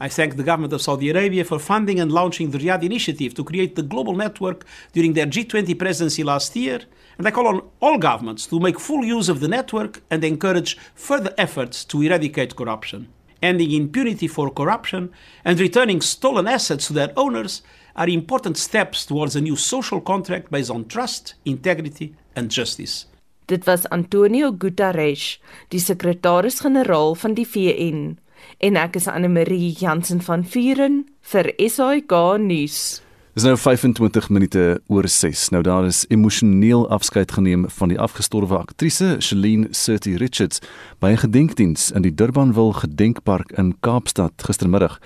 I 0.00 0.08
thank 0.08 0.36
the 0.36 0.42
government 0.42 0.72
of 0.72 0.82
Saudi 0.82 1.10
Arabia 1.10 1.44
for 1.44 1.58
funding 1.58 2.00
and 2.00 2.10
launching 2.10 2.50
the 2.50 2.58
Riyadh 2.58 2.82
initiative 2.82 3.34
to 3.34 3.44
create 3.44 3.76
the 3.76 3.82
global 3.82 4.14
network 4.14 4.64
during 4.92 5.12
their 5.12 5.26
G20 5.26 5.78
presidency 5.78 6.24
last 6.24 6.54
year, 6.56 6.80
and 7.16 7.26
I 7.26 7.30
call 7.30 7.46
on 7.46 7.62
all 7.80 7.98
governments 7.98 8.46
to 8.48 8.58
make 8.58 8.80
full 8.80 9.04
use 9.04 9.28
of 9.28 9.40
the 9.40 9.48
network 9.48 10.02
and 10.10 10.24
encourage 10.24 10.76
further 10.94 11.32
efforts 11.38 11.84
to 11.86 12.02
eradicate 12.02 12.56
corruption. 12.56 13.08
Ending 13.44 13.72
impunity 13.72 14.26
for 14.26 14.50
corruption 14.50 15.12
and 15.44 15.60
returning 15.60 16.00
stolen 16.00 16.46
assets 16.46 16.86
to 16.86 16.94
their 16.94 17.12
owners 17.14 17.62
are 17.94 18.08
important 18.08 18.56
steps 18.56 19.04
towards 19.04 19.36
a 19.36 19.40
new 19.42 19.54
social 19.54 20.00
contract 20.00 20.50
based 20.50 20.70
on 20.70 20.86
trust, 20.88 21.34
integrity, 21.44 22.14
and 22.34 22.50
justice. 22.50 23.04
Dit 23.46 23.66
was 23.66 23.84
Antonio 23.92 24.50
Guterres, 24.56 25.38
die 25.68 25.78
sekretaris-generaal 25.78 27.12
van 27.20 27.36
die 27.36 27.44
VN, 27.44 28.16
en 28.64 28.80
ek 28.80 28.96
is 28.96 29.10
Anne 29.12 29.28
Marie 29.28 29.74
Jansen 29.76 30.24
van 30.24 30.48
Vuren 30.48 31.02
vir 31.20 31.52
SAK 31.60 32.16
nuus. 32.40 33.03
Dis 33.34 33.42
nou 33.42 33.56
25 33.58 34.28
minute 34.30 34.80
oor 34.86 35.08
6. 35.08 35.48
Nou 35.50 35.62
daar 35.66 35.84
is 35.84 36.04
emosioneel 36.08 36.84
afskeid 36.88 37.32
geneem 37.34 37.64
van 37.66 37.90
die 37.90 37.98
afgestorwe 37.98 38.56
aktrise 38.56 39.16
Shelene 39.18 39.66
Surti 39.74 40.12
Richards 40.16 40.60
by 41.02 41.10
'n 41.10 41.18
gedenkdiens 41.18 41.90
in 41.90 42.02
die 42.02 42.14
Durbanville 42.14 42.72
Gedenkpark 42.72 43.50
in 43.58 43.74
Kaapstad 43.80 44.32
gistermiddag. 44.36 45.00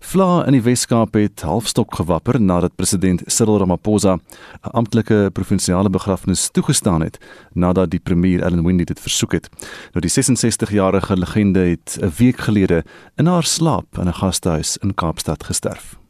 Vla 0.00 0.46
in 0.46 0.52
die 0.52 0.62
Wes-Kaap 0.62 1.14
het 1.14 1.40
halfstok 1.40 1.94
gewapper 1.94 2.40
nadat 2.40 2.76
president 2.76 3.22
Cyril 3.26 3.58
Ramaphosa 3.58 4.14
'n 4.14 4.20
amptelike 4.70 5.30
provinsiale 5.32 5.90
begrafnis 5.90 6.48
toegestaan 6.50 7.02
het 7.02 7.18
nadat 7.52 7.90
die 7.90 8.00
premier 8.00 8.42
Ellen 8.42 8.64
Windey 8.64 8.84
dit 8.84 9.00
versoek 9.00 9.32
het. 9.32 9.48
Nou 9.92 10.00
die 10.00 10.10
66-jarige 10.10 11.16
legende 11.16 11.60
het 11.60 11.98
'n 12.00 12.12
week 12.16 12.38
gelede 12.38 12.84
in 13.16 13.26
haar 13.26 13.44
slaap 13.44 13.98
in 13.98 14.08
'n 14.08 14.14
gastehuis 14.14 14.76
in 14.76 14.94
Kaapstad 14.94 15.44
gesterf. 15.44 16.03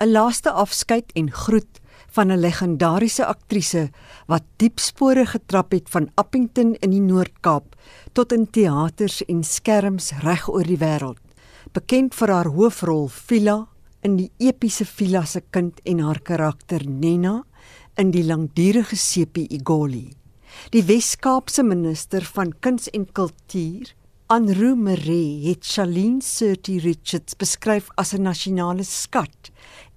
'n 0.00 0.12
Laaste 0.12 0.50
afskeid 0.50 1.12
en 1.12 1.30
groet 1.30 1.80
van 2.08 2.32
'n 2.32 2.40
legendariese 2.40 3.26
aktrise 3.26 3.90
wat 4.26 4.42
diep 4.56 4.78
spore 4.78 5.26
getrap 5.26 5.72
het 5.72 5.88
van 5.88 6.10
Appington 6.14 6.74
in 6.74 6.90
die 6.90 7.00
Noord-Kaap 7.00 7.76
tot 8.12 8.32
in 8.32 8.50
teaters 8.50 9.24
en 9.24 9.44
skerms 9.44 10.12
reg 10.22 10.48
oor 10.48 10.64
die 10.64 10.80
wêreld 10.80 11.20
bekend 11.72 12.14
vir 12.14 12.32
haar 12.32 12.48
hoofrol 12.48 13.08
Phila 13.08 13.68
in 14.02 14.16
die 14.16 14.30
epiese 14.38 14.86
Phila 14.88 15.24
se 15.24 15.42
kind 15.50 15.80
en 15.84 16.00
haar 16.00 16.20
karakter 16.20 16.82
Nena 16.88 17.44
in 18.00 18.10
die 18.10 18.24
langdurige 18.24 18.96
sepie 18.96 19.46
Igoli. 19.52 20.10
Die 20.72 20.82
Wes-Kaapse 20.82 21.62
minister 21.62 22.24
van 22.24 22.54
kuns 22.60 22.88
en 22.96 23.06
kultuur, 23.12 23.92
Anru 24.30 24.74
Mere, 24.78 25.22
het 25.48 25.66
Shaline 25.66 26.22
Surti 26.22 26.78
Richards 26.78 27.36
beskryf 27.36 27.90
as 27.96 28.14
'n 28.14 28.22
nasionale 28.22 28.84
skat 28.84 29.50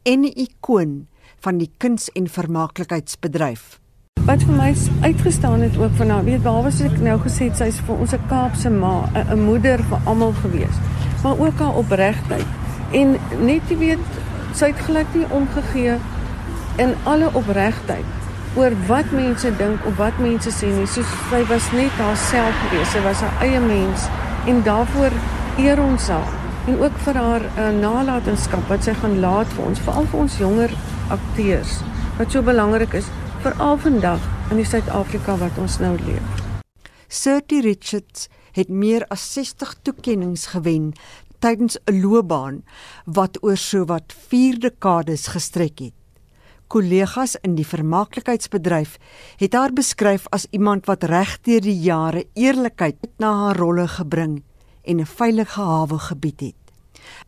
en 0.03 0.21
'n 0.21 0.33
ikoon 0.35 1.07
van 1.39 1.57
die 1.57 1.71
kuns- 1.77 2.11
en 2.11 2.27
vermaaklikheidsbedryf. 2.27 3.79
Wat 4.25 4.43
vir 4.43 4.55
my 4.55 4.75
uitgestaan 5.01 5.61
het 5.61 5.77
ook 5.77 5.95
van 5.95 6.09
haar, 6.09 6.23
weet 6.23 6.41
behalwe 6.41 6.67
as 6.67 6.81
ek 6.81 6.99
nou 6.99 7.19
gesê 7.19 7.49
het 7.49 7.57
sy's 7.57 7.79
vir 7.79 7.95
ons 7.95 8.13
'n 8.13 8.27
Kaapse 8.27 8.69
ma, 8.69 9.09
'n 9.13 9.45
moeder 9.45 9.83
vir 9.83 9.99
almal 10.05 10.33
gewees 10.33 10.77
maar 11.23 11.39
ook 11.39 11.59
haar 11.59 11.75
opregtheid. 11.75 12.45
En 12.91 13.15
net 13.39 13.61
jy 13.67 13.77
weet, 13.77 13.99
sy 14.53 14.65
het 14.65 14.83
glad 14.85 15.15
nie 15.15 15.25
omgegee 15.29 15.95
in 16.75 16.93
alle 17.03 17.29
opregtheid 17.33 18.05
oor 18.55 18.75
wat 18.87 19.11
mense 19.11 19.55
dink 19.57 19.85
of 19.85 19.95
wat 19.97 20.17
mense 20.21 20.51
sê 20.51 20.69
nie. 20.69 20.85
Soos 20.85 21.09
sy 21.29 21.41
was 21.49 21.71
net 21.71 21.95
haarself 21.97 22.59
gewees. 22.67 22.91
Sy 22.91 23.01
was 23.07 23.23
haar 23.25 23.41
eie 23.41 23.59
mens 23.59 24.07
en 24.45 24.61
daarvoor 24.63 25.15
eer 25.57 25.81
ons 25.81 26.07
haar 26.07 26.42
en 26.67 26.79
ook 26.79 26.95
vir 27.05 27.17
haar 27.19 27.43
uh, 27.43 27.69
nalatenskap 27.75 28.69
wat 28.71 28.85
sy 28.85 28.93
gaan 28.95 29.17
laat 29.19 29.49
vir 29.57 29.65
ons, 29.67 29.81
veral 29.83 30.05
vir 30.11 30.19
ons 30.23 30.37
jonger 30.39 30.75
akteurs 31.11 31.79
wat 32.19 32.31
so 32.31 32.45
belangrik 32.45 32.93
is 32.95 33.09
veral 33.43 33.75
vandag 33.83 34.23
in 34.53 34.61
die 34.61 34.67
Suid-Afrika 34.67 35.35
wat 35.41 35.57
ons 35.59 35.79
nou 35.83 35.95
leef. 36.05 36.43
Surty 37.11 37.59
Richards 37.65 38.29
het 38.55 38.69
meer 38.71 39.03
as 39.11 39.25
60 39.33 39.73
toekenninge 39.83 40.39
gewen 40.53 40.93
tydens 41.43 41.75
'n 41.83 41.99
loopbaan 41.99 42.63
wat 43.05 43.43
oor 43.43 43.57
sowat 43.57 44.15
4 44.29 44.59
dekades 44.59 45.27
gestrek 45.27 45.79
het. 45.79 45.93
Kollegas 46.67 47.35
in 47.43 47.55
die 47.55 47.67
vermaaklikheidsbedryf 47.67 48.97
het 49.37 49.53
haar 49.53 49.73
beskryf 49.73 50.25
as 50.31 50.47
iemand 50.51 50.85
wat 50.85 51.03
regdeur 51.03 51.61
die 51.61 51.79
jare 51.79 52.25
eerlikheid 52.33 52.97
na 53.17 53.33
haar 53.33 53.57
rolle 53.57 53.87
gebring 53.87 54.43
en 54.83 54.99
'n 54.99 55.05
veilige 55.05 55.61
hawe 55.61 55.99
gebied 55.99 56.39
het. 56.39 56.63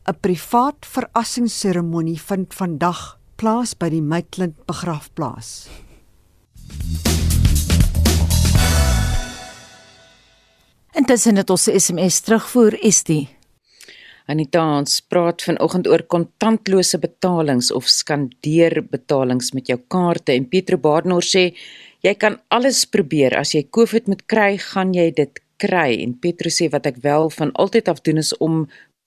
'n 0.07 0.17
Privaat 0.21 0.85
verrassingsseremonie 0.85 2.19
vind 2.21 2.53
vandag 2.53 3.19
plaas 3.35 3.73
by 3.77 3.89
die 3.89 4.01
Maitland 4.01 4.65
begrafplaas. 4.65 5.67
Intussen 10.95 11.35
het 11.35 11.49
ons 11.49 11.67
'n 11.67 11.79
SMS 11.79 12.19
terugvoer 12.19 12.79
Estie. 12.81 13.29
Anita 14.25 14.77
ons 14.77 15.01
praat 15.01 15.43
vanoggend 15.43 15.87
oor 15.87 16.01
kontantlose 16.09 16.97
betalings 16.97 17.71
of 17.71 17.85
skandeerbetalings 17.85 19.51
met 19.53 19.67
jou 19.67 19.77
kaarte 19.87 20.33
en 20.33 20.47
Pietro 20.49 20.77
Baardenor 20.77 21.21
sê 21.21 21.53
jy 22.01 22.13
kan 22.17 22.39
alles 22.47 22.85
probeer 22.85 23.37
as 23.37 23.53
jy 23.53 23.67
COVID 23.69 24.07
moet 24.07 24.25
kry, 24.25 24.57
gaan 24.57 24.93
jy 24.93 25.11
dit 25.11 25.44
kry. 25.61 26.01
En 26.03 26.17
Pietro 26.19 26.49
sê 26.49 26.69
wat 26.73 26.87
ek 26.89 27.01
wel 27.05 27.29
van 27.29 27.53
altyd 27.53 27.87
af 27.91 28.01
doen 28.01 28.21
is 28.21 28.33
om 28.37 28.65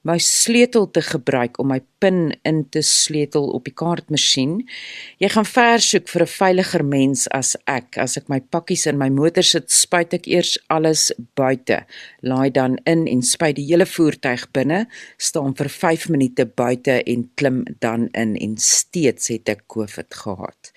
my 0.08 0.16
sleutel 0.22 0.86
te 0.90 1.02
gebruik 1.04 1.58
om 1.60 1.68
my 1.72 1.80
pin 2.00 2.30
in 2.48 2.62
te 2.72 2.80
sleutel 2.86 3.48
op 3.56 3.66
die 3.66 3.74
kaartmasjien. 3.76 4.62
Jy 5.20 5.28
gaan 5.34 5.48
ver 5.48 5.82
soek 5.84 6.08
vir 6.08 6.22
'n 6.22 6.32
veiliger 6.32 6.84
mens 6.84 7.26
as 7.28 7.56
ek. 7.66 7.98
As 7.98 8.16
ek 8.16 8.28
my 8.28 8.40
pakkies 8.40 8.86
in 8.86 8.98
my 8.98 9.08
motor 9.08 9.42
sit, 9.42 9.70
spuit 9.70 10.14
ek 10.14 10.26
eers 10.26 10.58
alles 10.68 11.12
buite. 11.34 11.84
Laai 12.22 12.50
dan 12.50 12.78
in 12.86 13.06
en 13.06 13.22
spuit 13.22 13.56
die 13.56 13.66
hele 13.66 13.86
voertuig 13.86 14.46
binne, 14.52 14.86
staan 15.18 15.54
vir 15.54 15.68
5 15.68 16.08
minute 16.08 16.46
buite 16.46 17.02
en 17.04 17.30
klim 17.34 17.64
dan 17.80 18.08
in 18.14 18.36
en 18.36 18.56
steeds 18.56 19.28
het 19.28 19.48
ek 19.48 19.66
COVID 19.66 20.14
gehad. 20.14 20.72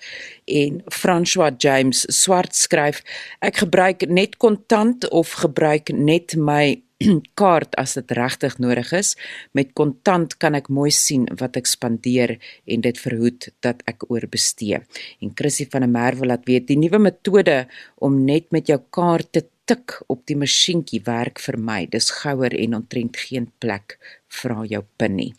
En 0.46 0.82
François 0.90 1.52
James 1.58 2.04
swart 2.08 2.54
skryf, 2.54 3.02
ek 3.40 3.56
gebruik 3.56 4.08
net 4.08 4.36
kontant 4.36 5.08
of 5.10 5.32
gebruik 5.32 5.92
net 5.92 6.36
my 6.36 6.82
kaart 7.40 7.76
as 7.80 7.96
dit 7.98 8.14
regtig 8.18 8.58
nodig 8.62 8.92
is. 8.96 9.14
Met 9.56 9.72
kontant 9.78 10.36
kan 10.42 10.56
ek 10.58 10.70
mooi 10.72 10.90
sien 10.94 11.26
wat 11.40 11.56
ek 11.60 11.70
spandeer 11.70 12.36
en 12.66 12.84
dit 12.84 12.98
verhoed 13.04 13.50
dat 13.64 13.82
ek 13.90 14.08
oorbestee. 14.10 14.82
En 15.22 15.34
Chrissy 15.36 15.68
van 15.72 15.86
der 15.86 15.92
Merwe 15.92 16.28
laat 16.28 16.46
weet 16.48 16.68
die 16.70 16.78
nuwe 16.80 17.00
metode 17.02 17.64
om 18.02 18.22
net 18.26 18.50
met 18.54 18.70
jou 18.70 18.80
kaart 18.90 19.32
te 19.32 19.46
tik 19.64 19.94
op 20.10 20.24
die 20.26 20.36
masjienkie 20.36 21.00
werk 21.06 21.38
vir 21.42 21.56
my. 21.58 21.86
Dis 21.90 22.10
gouer 22.22 22.54
en 22.58 22.74
ontrent 22.80 23.16
geen 23.16 23.46
plek 23.62 23.96
vra 24.32 24.62
jou 24.68 24.80
pin 24.98 25.14
nie. 25.16 25.30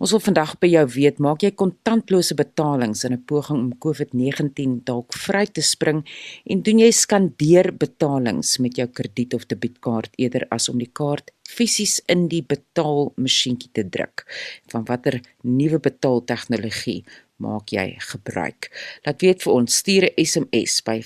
Ons 0.00 0.14
wil 0.14 0.22
vandag 0.24 0.54
by 0.62 0.70
jou 0.72 0.84
weet, 0.94 1.20
maak 1.22 1.44
jy 1.44 1.50
kontantlose 1.52 2.34
betalings 2.38 3.04
in 3.04 3.12
'n 3.12 3.24
poging 3.28 3.58
om 3.58 3.78
COVID-19 3.84 4.84
dalk 4.84 5.12
vry 5.12 5.46
te 5.46 5.62
spring 5.62 6.04
en 6.46 6.62
doen 6.62 6.78
jy 6.78 6.90
skandeer 6.90 7.72
betalings 7.72 8.58
met 8.58 8.76
jou 8.76 8.86
krediet 8.86 9.34
of 9.34 9.46
debietkaart 9.46 10.12
eerder 10.16 10.46
as 10.50 10.68
om 10.68 10.78
die 10.78 10.90
kaart 10.92 11.30
fisies 11.48 12.00
in 12.08 12.28
die 12.28 12.42
betaalmasjienkie 12.42 13.70
te 13.72 13.84
druk? 13.84 14.24
Van 14.68 14.84
watter 14.84 15.20
nuwe 15.42 15.78
betaaltegnologie 15.78 17.04
maak 17.36 17.68
jy 17.68 17.96
gebruik? 17.98 18.70
Laat 19.04 19.20
weet 19.20 19.42
vir 19.42 19.52
ons, 19.52 19.76
stuur 19.76 20.04
'n 20.04 20.24
SMS 20.24 20.82
by 20.82 21.02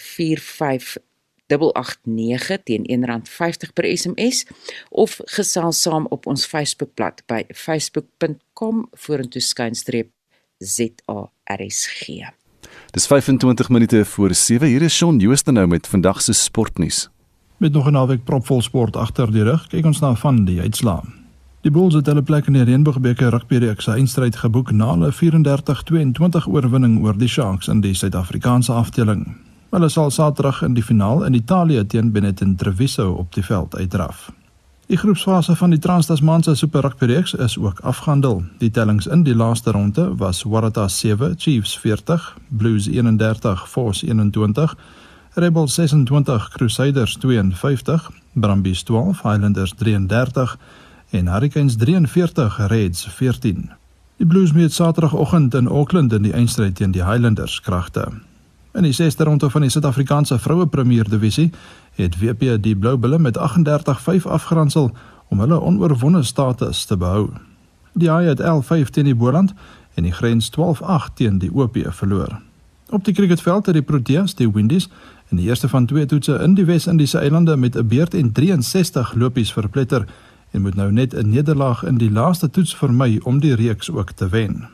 889 1.60 2.62
teen 2.64 2.86
R1.50 2.86 3.72
per 3.72 3.84
SMS 3.96 4.46
of 4.90 5.20
gesels 5.24 5.82
saam 5.82 6.06
op 6.10 6.26
ons 6.26 6.46
Facebookblad 6.46 7.22
by 7.26 7.44
facebook.com 7.48 8.86
vorentoe 8.92 9.42
skynstreep 9.42 10.10
ZARSG. 10.58 12.32
Dis 12.90 13.06
25 13.06 13.68
minute 13.68 14.04
voor 14.04 14.34
7 14.34 14.68
hier 14.68 14.82
is 14.82 14.94
Shaun 14.94 15.18
Jooste 15.18 15.52
nou 15.52 15.66
met 15.66 15.86
vandag 15.86 16.22
se 16.22 16.32
sportnuus. 16.32 17.08
Met 17.56 17.72
nog 17.72 17.86
'n 17.86 17.92
naweek 17.92 18.24
propvol 18.24 18.62
sport 18.62 18.96
agter 18.96 19.32
die 19.32 19.42
rug, 19.42 19.66
kyk 19.68 19.84
ons 19.84 20.00
na 20.00 20.14
van 20.14 20.44
die 20.44 20.60
uitslae. 20.60 21.02
Die 21.62 21.70
Bulls 21.70 21.94
het 21.94 22.06
hulle 22.06 22.22
plek 22.22 22.46
in 22.46 22.52
die 22.52 22.64
Reënboogbeker 22.66 23.30
rugbyreeks 23.30 23.84
se 23.84 23.90
eindstryd 23.90 24.36
geboek 24.36 24.72
na 24.72 24.90
hulle 24.90 25.12
34-22 25.12 26.48
oorwinning 26.50 27.04
oor 27.04 27.18
die 27.18 27.28
Sharks 27.28 27.68
in 27.68 27.80
die 27.80 27.94
Suid-Afrikaanse 27.94 28.72
afdeling. 28.72 29.51
Hulle 29.72 29.88
sal 29.88 30.10
Saterdag 30.10 30.58
in 30.62 30.74
die 30.76 30.82
finaal 30.84 31.22
in 31.24 31.34
Italië 31.34 31.86
teen 31.86 32.10
Benetton 32.12 32.56
Treviso 32.56 33.12
op 33.12 33.32
die 33.32 33.44
veld 33.44 33.74
uitdraf. 33.76 34.26
Die 34.86 34.96
groepsfase 35.00 35.54
van 35.56 35.70
die 35.72 35.78
Trans-Tasmanse 35.78 36.54
Super 36.54 36.82
Rugby 36.84 37.06
reeks 37.08 37.32
is 37.34 37.54
ook 37.58 37.78
afgehandel. 37.80 38.42
Die 38.58 38.70
tellings 38.70 39.06
in 39.06 39.22
die 39.24 39.34
laaste 39.34 39.72
ronde 39.72 40.10
was 40.20 40.42
Waratahs 40.42 40.98
7, 40.98 41.38
Chiefs 41.38 41.78
40, 41.78 42.36
Blues 42.48 42.86
31, 42.86 43.68
Force 43.68 44.06
21, 44.06 44.76
Rebels 45.34 45.74
26, 45.74 46.50
Crusaders 46.50 47.16
52, 47.16 48.10
Brumbies 48.32 48.82
12, 48.82 49.22
Highlanders 49.22 49.72
33 49.78 50.58
en 51.10 51.28
Hurricanes 51.28 51.76
43, 51.76 52.58
Reds 52.68 53.06
14. 53.08 53.70
Die 54.16 54.26
Blues 54.26 54.52
meet 54.52 54.72
Saterdagoggend 54.72 55.54
in 55.54 55.68
Auckland 55.68 56.12
in 56.12 56.22
die 56.22 56.34
eindstryd 56.34 56.76
teen 56.76 56.92
die 56.92 57.04
Highlanders 57.04 57.60
kragte. 57.62 58.12
In 58.72 58.82
die 58.82 58.94
6de 58.94 59.24
ronde 59.24 59.50
van 59.50 59.60
die 59.60 59.70
Suid-Afrikaanse 59.70 60.38
Vroue 60.38 60.66
Premier 60.66 61.08
Divisie 61.08 61.50
het 61.94 62.18
WP 62.18 62.62
die 62.62 62.76
Blou 62.76 62.96
Bulle 62.96 63.18
met 63.18 63.38
38-5 63.38 64.24
afgeronsel 64.24 64.90
om 65.28 65.40
hulle 65.40 65.60
onoorwonde 65.60 66.22
status 66.22 66.84
te 66.84 66.96
behou. 66.96 67.28
Die 67.92 68.10
Haie 68.10 68.28
het 68.28 68.40
11-5 68.40 68.88
teen 68.90 69.04
die 69.04 69.14
Boland 69.14 69.52
en 69.94 70.02
die 70.02 70.12
Grens 70.12 70.50
12-8 70.58 71.12
teen 71.14 71.38
die 71.38 71.52
OP 71.54 71.76
verloor. 71.88 72.40
Op 72.88 73.04
die 73.04 73.14
cricketveld 73.14 73.66
het 73.66 73.74
die 73.74 73.84
Proteas 73.84 74.34
die 74.34 74.52
Windies 74.52 74.88
in 75.28 75.36
die 75.36 75.46
eerste 75.46 75.68
van 75.68 75.86
twee 75.86 76.06
toetse 76.06 76.40
in 76.40 76.54
die 76.54 76.64
Wes-Indiese 76.64 77.18
eilande 77.18 77.56
met 77.56 77.76
'n 77.76 77.86
beurt 77.86 78.14
en 78.14 78.32
63 78.32 79.14
lopies 79.14 79.52
verpletter 79.52 80.06
en 80.50 80.62
moet 80.62 80.74
nou 80.74 80.92
net 80.92 81.14
'n 81.14 81.28
nederlaag 81.28 81.84
in 81.84 81.98
die 81.98 82.10
laaste 82.10 82.50
toets 82.50 82.76
vermy 82.76 83.20
om 83.22 83.40
die 83.40 83.54
reeks 83.54 83.90
ook 83.90 84.10
te 84.10 84.28
wen. 84.28 84.68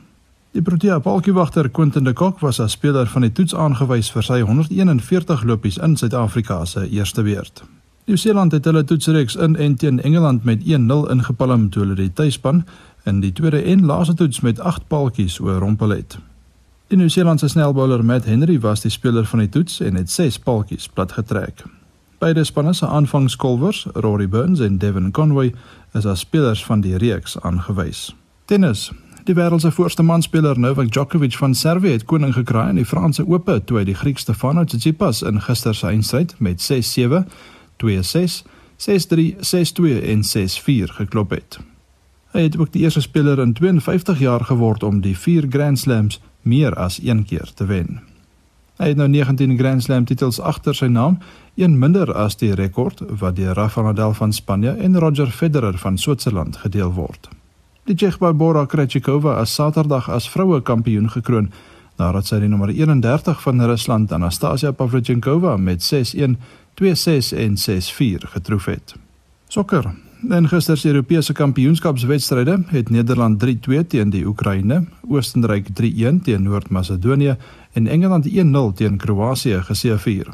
Die 0.51 0.61
Protea 0.61 0.99
palkiewagter 0.99 1.69
Quentin 1.69 2.03
de 2.03 2.13
Kock 2.13 2.39
was 2.39 2.59
as 2.59 2.71
speler 2.71 3.05
van 3.07 3.21
die 3.21 3.31
toets 3.31 3.53
aangewys 3.53 4.07
vir 4.09 4.25
sy 4.25 4.39
141 4.41 5.43
lopies 5.45 5.75
in 5.77 5.93
Suid-Afrika 5.93 6.63
se 6.65 6.87
eerste 6.89 7.21
beurt. 7.21 7.61
Nieu-Seeland 8.09 8.55
het 8.57 8.65
hulle 8.65 8.81
toetsreeks 8.83 9.35
in 9.37 9.53
en 9.55 9.75
teen 9.77 9.99
Engeland 10.01 10.47
met 10.49 10.63
1-0 10.65 11.11
ingepalm 11.13 11.67
toe 11.69 11.83
hulle 11.83 11.97
die 11.99 12.09
tuisspan 12.13 12.63
in 13.05 13.19
die 13.21 13.29
tweede 13.31 13.61
en 13.61 13.85
laaste 13.85 14.15
toets 14.17 14.39
met 14.41 14.59
8 14.59 14.87
paltjies 14.89 15.37
oorrompel 15.39 15.93
het. 15.93 16.17
Die 16.89 16.97
Nieu-Seelandse 16.97 17.47
snelbouler 17.53 18.01
Matt 18.05 18.25
Henry 18.25 18.57
was 18.59 18.81
die 18.81 18.91
speler 18.91 19.29
van 19.29 19.43
die 19.45 19.49
toets 19.53 19.77
en 19.85 20.01
het 20.01 20.09
6 20.09 20.39
paltjies 20.47 20.89
platgetrek. 20.89 21.61
Beide 22.17 22.43
spanne 22.43 22.73
se 22.73 22.87
aanvangskolwers, 22.87 23.85
Rory 23.93 24.27
Burns 24.29 24.59
en 24.65 24.81
Devon 24.81 25.11
Conway, 25.11 25.53
is 25.93 26.09
as 26.09 26.25
spelers 26.25 26.65
van 26.65 26.81
die 26.81 26.97
reeks 26.97 27.37
aangewys. 27.41 28.15
Tennis 28.45 28.89
Die 29.23 29.35
wêreld 29.35 29.61
se 29.61 29.71
voorste 29.71 30.03
manspeler 30.03 30.59
Novak 30.59 30.91
Djokovic 30.91 31.35
van 31.37 31.55
Servië 31.55 31.91
het 31.91 32.05
koning 32.05 32.33
gekraai 32.33 32.69
in 32.69 32.75
die 32.75 32.85
Franse 32.85 33.25
Ope 33.27 33.59
toe 33.63 33.77
hy 33.81 33.83
die 33.89 33.97
Griek 33.97 34.17
Stefanos 34.17 34.71
Tsitsipas 34.71 35.21
in 35.27 35.41
gister 35.43 35.75
se 35.75 35.87
eindstryd 35.87 36.35
met 36.39 36.63
6-7, 36.63 37.25
2-6, 37.83 38.39
6-3, 38.79 39.25
6-2 39.51 39.99
en 40.13 40.23
6-4 40.23 40.95
geklop 41.01 41.35
het. 41.35 41.59
Hy 42.31 42.45
het 42.47 42.57
ook 42.57 42.71
die 42.71 42.85
eerste 42.85 43.01
speler 43.01 43.39
in 43.39 43.53
52 43.53 44.19
jaar 44.19 44.45
geword 44.45 44.83
om 44.83 45.01
die 45.01 45.17
4 45.17 45.49
Grand 45.49 45.79
Slams 45.79 46.21
meer 46.41 46.75
as 46.75 46.99
een 47.03 47.25
keer 47.25 47.51
te 47.55 47.65
wen. 47.65 47.99
Hy 48.79 48.93
het 48.93 48.97
nou 48.97 49.09
19 49.11 49.57
Grand 49.59 49.83
Slam 49.83 50.05
titels 50.07 50.39
agter 50.39 50.75
sy 50.75 50.87
naam, 50.87 51.17
een 51.59 51.75
minder 51.79 52.13
as 52.15 52.37
die 52.39 52.53
rekord 52.55 53.01
wat 53.19 53.35
deur 53.35 53.57
Rafael 53.57 53.89
Nadal 53.89 54.13
van 54.15 54.31
Spanje 54.33 54.71
en 54.71 54.95
Roger 54.99 55.27
Federer 55.27 55.77
van 55.77 55.97
Switserland 55.97 56.61
gedeel 56.63 56.93
word. 56.95 57.27
Die 57.89 57.95
Tsjech 57.95 58.19
Barbora 58.21 58.67
Krejcikova 58.69 59.39
as 59.41 59.49
Saterdag 59.55 60.11
as 60.13 60.27
vroue 60.29 60.59
kampioen 60.61 61.07
gekroon 61.09 61.47
nadat 61.97 62.27
sy 62.29 62.37
die 62.43 62.49
nommer 62.51 62.69
31 62.69 63.39
van 63.41 63.63
Rusland 63.65 64.11
Anastasia 64.13 64.69
Pavlyuchenkova 64.77 65.55
met 65.57 65.81
6-1, 65.81 66.35
2-6 66.77 67.31
en 67.33 67.57
6-4 67.57 68.27
getroof 68.35 68.67
het. 68.69 68.93
Sokker. 69.49 69.89
In 70.21 70.45
gister 70.51 70.77
se 70.77 70.91
Europese 70.91 71.33
kampioenskapswedstryde 71.33 72.59
het 72.69 72.91
Nederland 72.93 73.41
3-2 73.41 73.81
teen 73.87 74.13
die 74.13 74.21
Oekraïne, 74.27 74.83
Oostenryk 75.09 75.73
3-1 75.81 76.21
teen 76.29 76.45
Noord-Macedonië 76.45 77.39
en 77.73 77.87
Engeland 77.87 78.29
1-0 78.29 78.69
teen 78.75 79.01
Kroasie 79.01 79.63
geseëvier. 79.65 80.29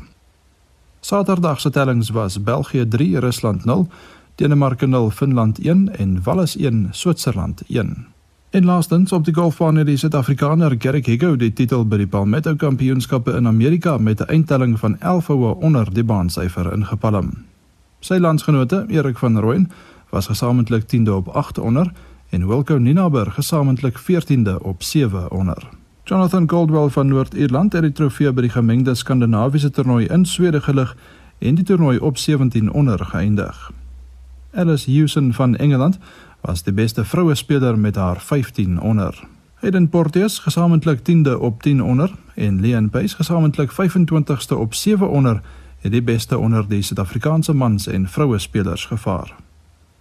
Saterdag 1.05 1.59
se 1.61 1.69
tellings 1.69 2.09
was 2.09 2.43
België 2.43 2.87
3, 2.87 3.19
Rusland 3.19 3.65
0, 3.65 3.87
Denemarke 4.35 4.85
0, 4.85 5.09
Finland 5.09 5.59
1 5.59 5.97
en 5.97 6.23
Wales 6.23 6.57
1, 6.57 6.87
Switserland 6.91 7.61
1. 7.67 8.07
En 8.49 8.65
laastens 8.65 9.11
op 9.11 9.25
die 9.25 9.33
golfbaan 9.33 9.75
het 9.75 9.85
die 9.85 9.97
Suid-Afrikaner 9.97 10.75
Garrick 10.77 11.05
Higgo 11.05 11.35
die 11.35 11.53
titel 11.53 11.85
by 11.87 11.97
die 11.97 12.07
Palmetto 12.07 12.55
Kampioenskappe 12.55 13.31
in 13.31 13.47
Amerika 13.47 13.97
met 13.97 14.19
'n 14.19 14.27
eindtelling 14.27 14.79
van 14.79 14.99
11 14.99 15.27
houe 15.27 15.55
onder 15.55 15.93
die 15.93 16.03
baansyfer 16.03 16.73
ingepalm. 16.73 17.31
Sy 17.99 18.17
landsgenote, 18.17 18.85
Erik 18.87 19.17
van 19.17 19.39
Rooyen, 19.39 19.71
was 20.09 20.27
gesamentlik 20.27 20.83
10de 20.83 21.11
op 21.11 21.27
8 21.27 21.57
onder 21.57 21.91
en 22.29 22.47
Wilco 22.47 22.77
Ninaber 22.77 23.31
gesamentlik 23.31 23.99
14de 23.99 24.61
op 24.61 24.83
7 24.83 25.31
onder. 25.31 25.69
Jonathan 26.03 26.49
Goldwell 26.49 26.89
van 26.89 27.07
Noord-Ierland 27.07 27.73
het 27.73 27.81
die 27.81 27.91
trofee 27.91 28.33
by 28.33 28.41
die 28.41 28.49
gemengde 28.49 28.95
Skandinawiese 28.95 29.71
toernooi 29.71 30.05
in 30.05 30.25
Swede 30.25 30.61
gelig 30.61 30.95
en 31.37 31.55
die 31.55 31.63
toernooi 31.63 31.97
op 31.97 32.17
17 32.17 32.71
onder 32.71 33.05
geëindig. 33.05 33.71
Alice 34.55 34.91
Hewson 34.91 35.33
van 35.33 35.55
Engeland 35.55 35.97
was 36.41 36.63
die 36.63 36.73
beste 36.73 37.05
vroue 37.05 37.35
speler 37.35 37.79
met 37.79 37.95
haar 37.95 38.21
15 38.21 38.81
onder. 38.81 39.27
Hayden 39.53 39.89
Porteous 39.89 40.39
gesamentlik 40.39 40.99
10de 40.99 41.39
op 41.39 41.61
10 41.61 41.83
onder 41.83 42.11
en 42.35 42.61
Leon 42.61 42.89
Pace 42.89 43.15
gesamentlik 43.15 43.71
25ste 43.71 44.57
op 44.57 44.73
7 44.73 45.09
onder 45.09 45.41
het 45.79 45.91
die 45.91 46.03
beste 46.03 46.37
onder 46.37 46.67
die 46.67 46.81
Suid-Afrikaanse 46.81 47.53
mans 47.53 47.87
en 47.87 48.09
vroue 48.09 48.39
spelers 48.39 48.85
gevaar. 48.85 49.35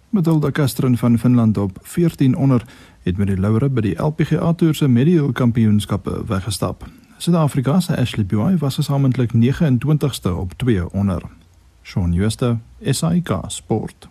Matilda 0.09 0.49
Kastren 0.49 0.97
van 0.97 1.19
Finland 1.19 1.57
op 1.57 1.77
14 1.81 2.35
onder 2.35 2.63
het 3.01 3.17
met 3.17 3.27
die 3.27 3.37
laure 3.39 3.69
by 3.69 3.81
die 3.81 4.01
LPGA 4.01 4.53
Tour 4.53 4.75
se 4.75 4.87
medial 4.87 5.31
kampioenskappe 5.31 6.23
weggestap. 6.27 6.85
Suid-Afrika 7.17 7.79
se 7.79 7.97
Ashley 7.97 8.25
Buy 8.25 8.57
was 8.57 8.75
gesamentlik 8.75 9.31
29ste 9.33 10.31
op 10.31 10.53
2 10.53 10.91
onder. 10.91 11.21
Shaun 11.83 12.13
Schuster, 12.13 12.57
SAK 12.81 13.43
Sport. 13.47 14.07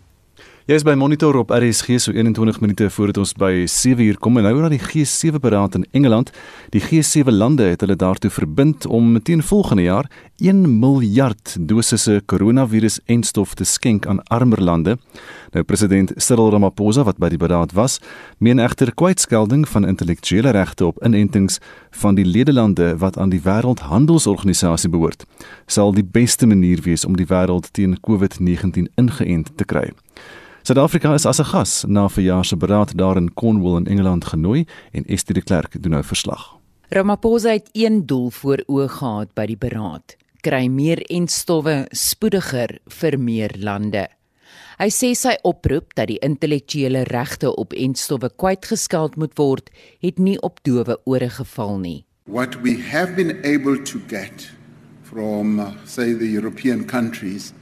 Jy 0.64 0.78
is 0.78 0.84
by 0.88 0.94
Monitor 0.96 1.36
op 1.36 1.50
RSG 1.52 1.98
so 2.00 2.12
21 2.16 2.56
minute 2.62 2.86
voordat 2.94 3.18
ons 3.20 3.34
by 3.36 3.66
7 3.68 4.00
uur 4.00 4.16
kom 4.16 4.38
en 4.40 4.46
nou 4.48 4.62
na 4.62 4.70
die 4.72 4.80
G7 4.80 5.36
beraad 5.44 5.74
in 5.76 5.82
Engeland. 5.92 6.30
Die 6.72 6.80
G7 6.80 7.28
lande 7.36 7.66
het 7.68 7.84
hulle 7.84 7.98
daartoe 8.00 8.30
verbind 8.32 8.86
om 8.88 9.18
teen 9.20 9.44
volgende 9.44 9.84
jaar 9.84 10.08
1 10.40 10.64
miljard 10.80 11.52
dosisse 11.68 12.22
koronavirus-enstof 12.32 13.52
te 13.60 13.68
skenk 13.68 14.08
aan 14.08 14.22
armer 14.32 14.64
lande. 14.64 14.96
Nou 15.54 15.62
president 15.62 16.10
Cyril 16.18 16.50
Ramaphosa 16.50 17.04
wat 17.06 17.20
by 17.22 17.28
die 17.30 17.38
beraad 17.38 17.72
was, 17.78 18.00
meen 18.42 18.58
egter 18.58 18.90
kwytskelding 18.90 19.62
van 19.70 19.86
intellektuele 19.86 20.50
regte 20.50 20.88
op 20.88 20.98
inentings 21.06 21.60
van 22.00 22.18
die 22.18 22.24
ledelande 22.26 22.96
wat 22.98 23.18
aan 23.18 23.30
die 23.30 23.38
Wêreldhandelsorganisasie 23.44 24.90
behoort, 24.90 25.22
sal 25.70 25.94
die 25.94 26.02
beste 26.02 26.48
manier 26.50 26.82
wees 26.82 27.06
om 27.06 27.14
die 27.14 27.28
wêreld 27.30 27.70
teen 27.70 27.94
COVID-19 28.02 28.90
ingeënt 28.98 29.52
te 29.54 29.68
kry. 29.70 29.92
Suid-Afrika 30.66 31.14
is 31.14 31.26
as 31.26 31.38
'n 31.38 31.44
gas 31.44 31.84
na 31.86 32.08
verjaar 32.08 32.44
se 32.44 32.56
beraad 32.56 32.96
daar 32.96 33.16
in 33.16 33.34
Cornwall 33.34 33.76
in 33.76 33.86
Engeland 33.86 34.24
genooi 34.24 34.66
en 34.92 35.04
Estie 35.04 35.34
de 35.34 35.42
Klerk 35.42 35.82
doen 35.82 35.92
nou 35.92 36.02
verslag. 36.02 36.56
Ramaphosa 36.88 37.50
het 37.50 37.68
een 37.72 38.06
doel 38.06 38.30
voor 38.30 38.62
oë 38.66 38.88
gehad 38.88 39.34
by 39.34 39.46
die 39.46 39.58
beraad: 39.58 40.16
kry 40.40 40.66
meer 40.66 40.98
entstowwe 41.02 41.86
spoediger 41.90 42.78
vir 42.88 43.18
meer 43.18 43.54
lande. 43.58 44.08
Hy 44.74 44.88
sê 44.90 45.12
sy 45.14 45.36
oproep 45.46 45.92
dat 45.94 46.08
die 46.10 46.18
intellektuele 46.26 47.04
regte 47.06 47.52
op 47.54 47.74
entstowwe 47.78 48.32
kwytgeskeld 48.42 49.14
moet 49.20 49.36
word, 49.38 49.70
het 50.02 50.18
nie 50.18 50.34
op 50.42 50.58
dowe 50.66 50.96
ore 51.06 51.28
geval 51.30 51.78
nie. 51.78 52.00
What 52.26 52.56
we 52.62 52.80
have 52.90 53.14
been 53.14 53.38
able 53.44 53.78
to 53.84 54.00
get 54.08 54.50
from 55.02 55.60
uh, 55.60 55.70
say 55.84 56.12
the 56.12 56.26
European 56.26 56.84
countries 56.86 57.52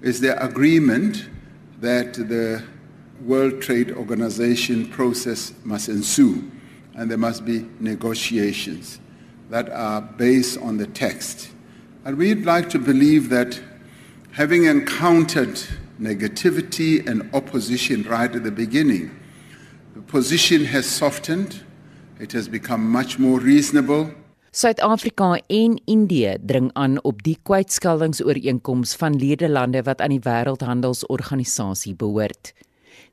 is 0.00 0.20
the 0.20 0.32
agreement 0.40 1.28
that 1.80 2.14
the 2.14 2.62
World 3.26 3.60
Trade 3.60 3.92
Organization 3.92 4.88
process 4.88 5.52
must 5.64 5.88
ensue 5.88 6.50
and 6.94 7.10
there 7.10 7.18
must 7.18 7.44
be 7.44 7.66
negotiations 7.80 8.98
that 9.50 9.68
are 9.68 10.00
based 10.00 10.58
on 10.58 10.78
the 10.78 10.86
text. 10.86 11.50
And 12.04 12.16
we'd 12.16 12.46
like 12.46 12.70
to 12.70 12.78
believe 12.78 13.28
that 13.28 13.60
having 14.32 14.64
encountered 14.64 15.60
negativity 16.02 17.06
and 17.06 17.22
opposition 17.32 18.02
right 18.02 18.34
at 18.34 18.42
the 18.42 18.50
beginning, 18.50 19.10
the 19.94 20.02
position 20.02 20.64
has 20.64 20.86
softened, 20.86 21.62
it 22.18 22.32
has 22.32 22.48
become 22.48 22.90
much 22.90 23.18
more 23.18 23.38
reasonable. 23.38 24.10
Suid-Afrika 24.52 25.40
en 25.46 25.80
Indië 25.84 26.36
dring 26.40 26.70
aan 26.72 26.98
op 27.02 27.22
die 27.22 27.38
kwytskellingsooreenkoms 27.42 28.94
van 29.00 29.16
ledelande 29.16 29.80
wat 29.82 30.00
aan 30.04 30.12
die 30.12 30.20
Wêreldhandelsorganisasie 30.20 31.94
behoort. 31.96 32.52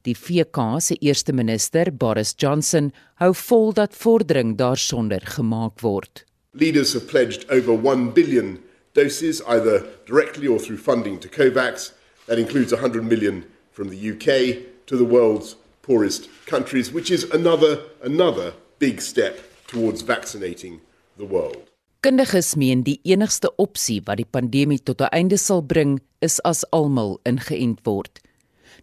Die 0.04 0.18
VK 0.18 0.82
se 0.84 0.98
eerste 1.00 1.34
minister, 1.34 1.94
Boris 1.96 2.34
Johnson, 2.36 2.92
hou 3.22 3.32
vol 3.36 3.72
dat 3.74 3.96
vordering 3.96 4.58
daarsonder 4.58 5.24
gemaak 5.38 5.80
word. 5.80 6.26
Leaders 6.52 6.94
have 6.94 7.06
pledged 7.06 7.48
over 7.50 7.78
1 7.78 8.12
billion 8.14 8.58
doses 8.94 9.42
either 9.48 9.86
directly 10.06 10.48
or 10.48 10.60
through 10.60 10.82
funding 10.82 11.20
to 11.20 11.30
COVAX. 11.30 11.94
That 12.30 12.38
includes 12.38 12.72
100 12.72 13.04
million 13.04 13.44
from 13.72 13.90
the 13.90 13.98
UK 13.98 14.62
to 14.86 14.96
the 14.96 15.04
world's 15.04 15.56
poorest 15.82 16.30
countries, 16.46 16.94
which 16.94 17.10
is 17.10 17.24
another 17.32 17.82
another 18.04 18.54
big 18.78 19.02
step 19.02 19.40
towards 19.66 20.04
vaccinating 20.04 20.80
the 21.18 21.26
world. 21.26 21.58
Kundiges 22.02 22.56
meen 22.56 22.84
die 22.86 23.00
enigste 23.04 23.50
opsie 23.58 23.98
wat 24.06 24.22
die 24.22 24.30
pandemie 24.30 24.78
tot 24.78 25.02
'n 25.02 25.10
einde 25.12 25.38
sal 25.38 25.62
bring, 25.62 26.00
is 26.22 26.38
as 26.46 26.62
almal 26.70 27.18
ingeënt 27.26 27.82
word. 27.84 28.22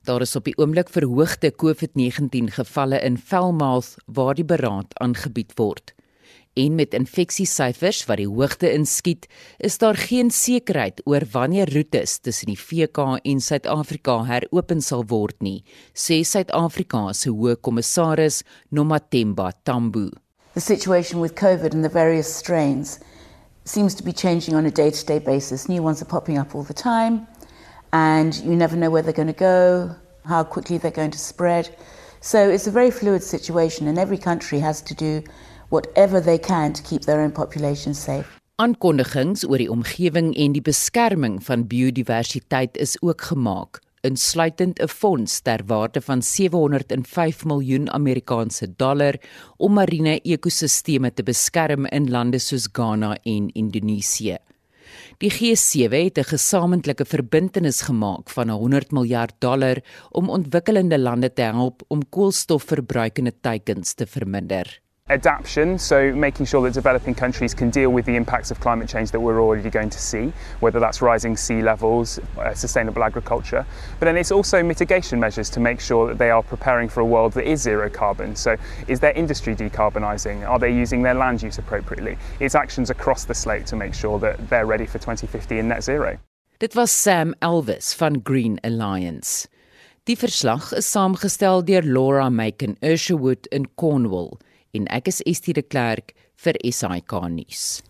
Daar 0.02 0.26
is 0.26 0.36
op 0.36 0.44
die 0.44 0.58
oomblik 0.58 0.90
verhoogde 0.90 1.52
COVID-19 1.54 2.50
gevalle 2.50 2.98
in 3.00 3.16
Falmouth 3.16 3.94
waar 4.06 4.34
die 4.34 4.44
beraad 4.44 4.90
aangebied 4.98 5.52
word. 5.54 5.94
En 6.56 6.74
met 6.74 6.94
infeksiesyfers 6.96 8.04
wat 8.08 8.16
die 8.16 8.28
hoogte 8.28 8.72
inskiet, 8.72 9.28
is 9.60 9.78
daar 9.78 9.96
geen 9.96 10.30
sekerheid 10.32 11.02
oor 11.04 11.28
wanneer 11.32 11.68
roetes 11.72 12.18
tussen 12.18 12.48
die 12.52 12.60
VK 12.60 13.20
en 13.22 13.40
Suid-Afrika 13.44 14.22
heropen 14.24 14.80
sal 14.80 15.04
word 15.08 15.36
nie, 15.44 15.60
sê 15.92 16.22
Suid-Afrika 16.24 17.10
se 17.12 17.28
hoë 17.30 17.60
kommissaris 17.60 18.40
Nomathemba 18.72 19.52
Tambo. 19.62 20.08
the 20.56 20.60
situation 20.62 21.20
with 21.20 21.34
COVID 21.34 21.74
and 21.74 21.84
the 21.84 21.88
various 21.90 22.34
strains 22.34 22.98
seems 23.64 23.94
to 23.94 24.02
be 24.02 24.10
changing 24.10 24.54
on 24.54 24.64
a 24.64 24.70
day 24.70 24.88
to 24.90 25.04
day 25.04 25.18
basis. 25.18 25.68
New 25.68 25.82
ones 25.82 26.00
are 26.00 26.06
popping 26.06 26.38
up 26.38 26.54
all 26.54 26.62
the 26.62 26.72
time, 26.72 27.26
and 27.92 28.34
you 28.36 28.56
never 28.56 28.74
know 28.74 28.88
where 28.88 29.02
they're 29.02 29.12
going 29.12 29.28
to 29.28 29.34
go, 29.34 29.94
how 30.24 30.42
quickly 30.42 30.78
they're 30.78 30.90
going 30.90 31.10
to 31.10 31.18
spread. 31.18 31.68
So 32.22 32.48
it's 32.48 32.66
a 32.66 32.70
very 32.70 32.90
fluid 32.90 33.22
situation, 33.22 33.86
and 33.86 33.98
every 33.98 34.16
country 34.16 34.58
has 34.60 34.80
to 34.80 34.94
do 34.94 35.22
whatever 35.68 36.22
they 36.22 36.38
can 36.38 36.72
to 36.72 36.82
keep 36.82 37.02
their 37.02 37.20
own 37.20 37.32
population 37.32 37.94
safe. 37.94 38.26
Aankondigings 38.56 39.44
oor 39.44 39.58
die 39.58 39.70
omgewing 39.70 40.34
en 40.36 40.52
die 40.52 40.62
beskerming 40.64 41.42
van 41.44 41.66
biodiversiteit 41.68 42.76
is 42.76 42.96
ook 43.02 43.20
gemaak 43.20 43.84
insluitend 44.06 44.78
'n 44.80 44.88
fonds 44.88 45.40
ter 45.40 45.60
waarde 45.66 46.00
van 46.00 46.22
705 46.22 47.44
miljoen 47.44 47.90
Amerikaanse 47.90 48.66
dollar 48.76 49.14
om 49.56 49.72
marine 49.72 50.20
ekosisteme 50.20 51.12
te 51.12 51.22
beskerm 51.22 51.86
in 51.86 52.10
lande 52.10 52.38
soos 52.38 52.68
Ghana 52.72 53.16
en 53.22 53.50
Indonesië. 53.52 54.36
Die 55.18 55.30
G7 55.30 56.04
het 56.04 56.18
'n 56.18 56.30
gesamentlike 56.34 57.04
verbintenis 57.04 57.80
gemaak 57.80 58.30
van 58.30 58.48
100 58.48 58.90
miljard 58.90 59.34
dollar 59.38 59.82
om 60.10 60.30
ontwikkelende 60.30 60.98
lande 60.98 61.32
te 61.32 61.42
help 61.42 61.82
om 61.88 62.08
koolstofverbruikende 62.08 63.32
teikens 63.40 63.94
te 63.94 64.06
verminder. 64.06 64.85
Adaptation, 65.08 65.78
so 65.78 66.12
making 66.12 66.44
sure 66.44 66.60
that 66.62 66.74
developing 66.74 67.14
countries 67.14 67.54
can 67.54 67.70
deal 67.70 67.90
with 67.90 68.04
the 68.06 68.16
impacts 68.16 68.50
of 68.50 68.58
climate 68.58 68.88
change 68.88 69.12
that 69.12 69.20
we're 69.20 69.40
already 69.40 69.70
going 69.70 69.88
to 69.88 70.00
see, 70.00 70.32
whether 70.58 70.80
that's 70.80 71.00
rising 71.00 71.36
sea 71.36 71.62
levels, 71.62 72.18
uh, 72.38 72.52
sustainable 72.54 73.04
agriculture. 73.04 73.64
But 74.00 74.06
then 74.06 74.16
it's 74.16 74.32
also 74.32 74.64
mitigation 74.64 75.20
measures 75.20 75.48
to 75.50 75.60
make 75.60 75.80
sure 75.80 76.08
that 76.08 76.18
they 76.18 76.30
are 76.30 76.42
preparing 76.42 76.88
for 76.88 77.00
a 77.00 77.04
world 77.04 77.34
that 77.34 77.48
is 77.48 77.62
zero 77.62 77.88
carbon. 77.88 78.34
So, 78.34 78.56
is 78.88 78.98
their 78.98 79.12
industry 79.12 79.54
decarbonising? 79.54 80.48
Are 80.48 80.58
they 80.58 80.74
using 80.74 81.02
their 81.02 81.14
land 81.14 81.40
use 81.40 81.58
appropriately? 81.58 82.18
It's 82.40 82.56
actions 82.56 82.90
across 82.90 83.26
the 83.26 83.34
slate 83.34 83.66
to 83.66 83.76
make 83.76 83.94
sure 83.94 84.18
that 84.18 84.50
they're 84.50 84.66
ready 84.66 84.86
for 84.86 84.98
2050 84.98 85.60
and 85.60 85.68
net 85.68 85.84
zero. 85.84 86.18
Dit 86.58 86.74
was 86.74 86.90
Sam 86.90 87.34
Elvis 87.40 87.94
van 87.94 88.22
Green 88.24 88.58
Alliance. 88.64 89.46
Die 90.06 90.16
verslag 90.16 90.72
is 90.72 90.86
saamgestel 90.86 91.64
deur 91.64 91.82
Laura 91.82 92.30
Macon 92.30 92.76
Ursherwood 92.82 93.46
in 93.52 93.66
Cornwall 93.76 94.38
en 94.76 94.86
ek 94.92 95.10
is 95.12 95.22
Estie 95.26 95.54
de 95.56 95.62
Klerk 95.62 96.14
vir 96.44 96.56
SAK 96.60 97.12
nuus. 97.32 97.82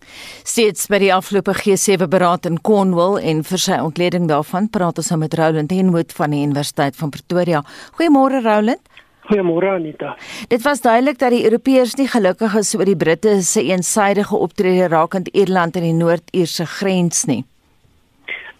Steeds 0.47 0.87
by 0.91 1.01
die 1.03 1.13
afgelope 1.13 1.55
G7 1.57 2.07
beraad 2.11 2.47
in 2.49 2.61
Cornwall 2.63 3.19
en 3.19 3.43
vir 3.47 3.61
sy 3.61 3.79
ontleding 3.83 4.29
daarvan 4.31 4.69
praat 4.71 5.01
ons 5.01 5.11
nou 5.11 5.19
met 5.25 5.35
Roland 5.37 5.73
Henwood 5.73 6.15
van 6.15 6.35
die 6.35 6.45
Universiteit 6.45 6.95
van 6.99 7.11
Pretoria. 7.13 7.63
Goeiemôre 7.99 8.41
Roland. 8.45 8.81
Goeiemôre 9.27 9.73
Anita. 9.75 10.15
Dit 10.47 10.63
was 10.63 10.81
duidelik 10.81 11.19
dat 11.19 11.33
die 11.35 11.43
Europeërs 11.43 11.97
nie 11.99 12.07
gelukkig 12.07 12.55
is 12.61 12.71
oor 12.77 12.87
die 12.87 12.95
Britte 12.95 13.41
se 13.43 13.65
eensaidige 13.67 14.39
optrede 14.39 14.87
rakend 14.93 15.27
Ierland 15.35 15.75
en 15.75 15.83
die 15.83 15.97
Noord-Ierse 15.97 16.65
grens 16.77 17.25
nie. 17.27 17.43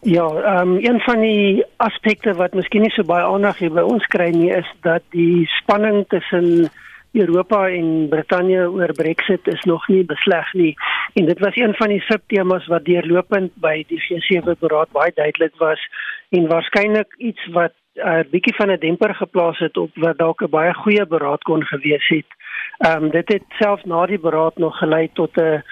Ja, 0.05 0.27
ehm 0.27 0.75
um, 0.75 0.83
een 0.83 0.99
van 1.07 1.23
die 1.23 1.63
aspekte 1.83 2.35
wat 2.37 2.53
miskien 2.53 2.83
nie 2.85 2.91
so 2.93 3.03
baie 3.07 3.25
aandag 3.25 3.57
hier 3.63 3.71
by 3.73 3.81
ons 3.81 4.05
kry 4.11 4.29
nie 4.35 4.51
is 4.53 4.67
dat 4.85 5.03
die 5.15 5.47
spanning 5.57 6.03
tussen 6.11 6.69
Europa 7.17 7.69
en 7.69 8.07
Brittanje 8.09 8.69
oor 8.71 8.91
Brexit 8.93 9.47
is 9.47 9.63
nog 9.63 9.87
nie 9.87 10.03
besleg 10.05 10.53
nie 10.53 10.75
en 11.13 11.25
dit 11.25 11.39
was 11.39 11.55
een 11.55 11.73
van 11.73 11.89
die 11.89 12.01
subtemas 12.01 12.67
wat 12.67 12.85
deurlopend 12.85 13.51
by 13.63 13.83
die 13.87 14.01
G7 14.05 14.57
beraad 14.59 14.91
baie 14.91 15.11
duidelik 15.15 15.55
was 15.57 15.81
en 16.29 16.47
waarskynlik 16.47 17.13
iets 17.17 17.47
wat 17.51 17.73
'n 17.97 18.07
uh, 18.07 18.23
bietjie 18.31 18.55
van 18.55 18.71
'n 18.71 18.79
demper 18.79 19.15
geplaas 19.15 19.59
het 19.59 19.77
op 19.77 19.91
wat 19.95 20.17
dalk 20.17 20.41
'n 20.41 20.49
baie 20.49 20.73
goeie 20.73 21.05
beraad 21.05 21.41
kon 21.43 21.63
gewees 21.63 22.07
het. 22.07 22.29
Ehm 22.77 23.03
um, 23.03 23.09
dit 23.09 23.27
het 23.33 23.43
selfs 23.59 23.83
na 23.83 24.05
die 24.05 24.19
beraad 24.19 24.57
nog 24.57 24.77
gelei 24.77 25.09
tot 25.13 25.37
'n 25.37 25.63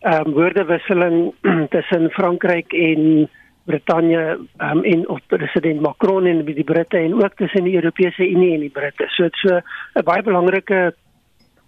ehm 0.00 0.26
um, 0.26 0.32
woordewisseling 0.32 1.34
tussen 1.74 2.10
Frankryk 2.10 2.72
en 2.72 3.30
Brittanje 3.70 4.22
um, 4.58 4.82
en 4.84 5.06
of 5.08 5.20
president 5.32 5.80
Macron 5.84 6.26
en 6.26 6.42
die 6.44 6.66
Britte 6.66 6.98
en 6.98 7.14
ook 7.22 7.36
tussen 7.38 7.64
die 7.68 7.76
Europese 7.78 8.26
Unie 8.26 8.54
en 8.54 8.66
die 8.66 8.74
Britte. 8.74 9.06
So 9.16 9.28
dit's 9.28 9.40
so 9.46 9.60
'n 10.00 10.04
baie 10.04 10.22
belangrike 10.22 10.94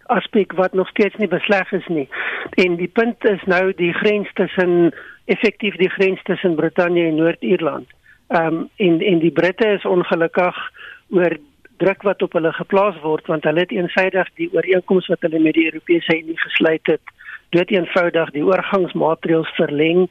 aspek 0.06 0.52
wat 0.52 0.72
nog 0.72 0.88
steeds 0.88 1.16
nie 1.16 1.28
besleg 1.28 1.72
is 1.72 1.86
nie. 1.86 2.08
En 2.54 2.76
die 2.76 2.88
punt 2.88 3.24
is 3.24 3.42
nou 3.46 3.72
die 3.76 3.92
grens 3.92 4.28
tussen 4.34 4.92
effektief 5.24 5.76
die 5.76 5.90
grens 5.90 6.22
tussen 6.22 6.56
Brittanje 6.56 7.06
en 7.06 7.16
Noord-Ierland. 7.16 7.88
Ehm 8.28 8.46
um, 8.46 8.68
en 8.76 9.00
en 9.00 9.18
die 9.18 9.30
Britte 9.30 9.68
is 9.68 9.84
ongelukkig 9.84 10.56
oor 11.10 11.36
druk 11.76 12.02
wat 12.02 12.22
op 12.22 12.32
hulle 12.32 12.52
geplaas 12.52 12.98
word 13.02 13.26
want 13.26 13.44
hulle 13.44 13.64
het 13.64 13.72
eensaidig 13.74 14.28
die 14.40 14.50
ooreenkoms 14.52 15.08
wat 15.12 15.24
hulle 15.26 15.40
met 15.42 15.54
die 15.58 15.66
Europese 15.70 16.18
Unie 16.18 16.38
gesluit 16.38 16.86
het, 16.86 17.14
dood 17.50 17.70
eenvoudig 17.70 18.30
die 18.36 18.44
oorgangsmaatreëls 18.46 19.50
verleng 19.58 20.06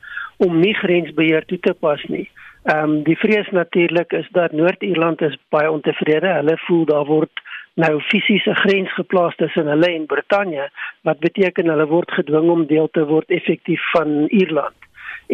om 0.45 0.60
nie 0.60 0.73
grensbeheer 0.73 1.45
toe 1.45 1.60
te 1.60 1.73
pas 1.73 2.04
nie. 2.10 2.27
Ehm 2.63 2.84
um, 2.84 2.97
die 3.04 3.17
vrees 3.17 3.49
natuurlik 3.51 4.13
is 4.13 4.27
dat 4.38 4.51
Noord-Ierland 4.51 5.21
is 5.21 5.38
baie 5.49 5.71
ontevrede. 5.71 6.36
Hulle 6.41 6.58
voel 6.67 6.86
daar 6.86 7.06
word 7.06 7.45
nou 7.73 8.01
fisiese 8.10 8.54
grens 8.56 8.93
geplaas 8.93 9.36
tussen 9.36 9.69
hulle 9.71 9.89
en 9.93 10.06
Brittanje 10.06 10.69
wat 11.08 11.19
beteken 11.19 11.69
hulle 11.71 11.88
word 11.88 12.12
gedwing 12.12 12.49
om 12.49 12.65
deel 12.67 12.89
te 12.91 13.06
word 13.06 13.30
effektief 13.32 13.84
van 13.95 14.27
Ierland 14.27 14.75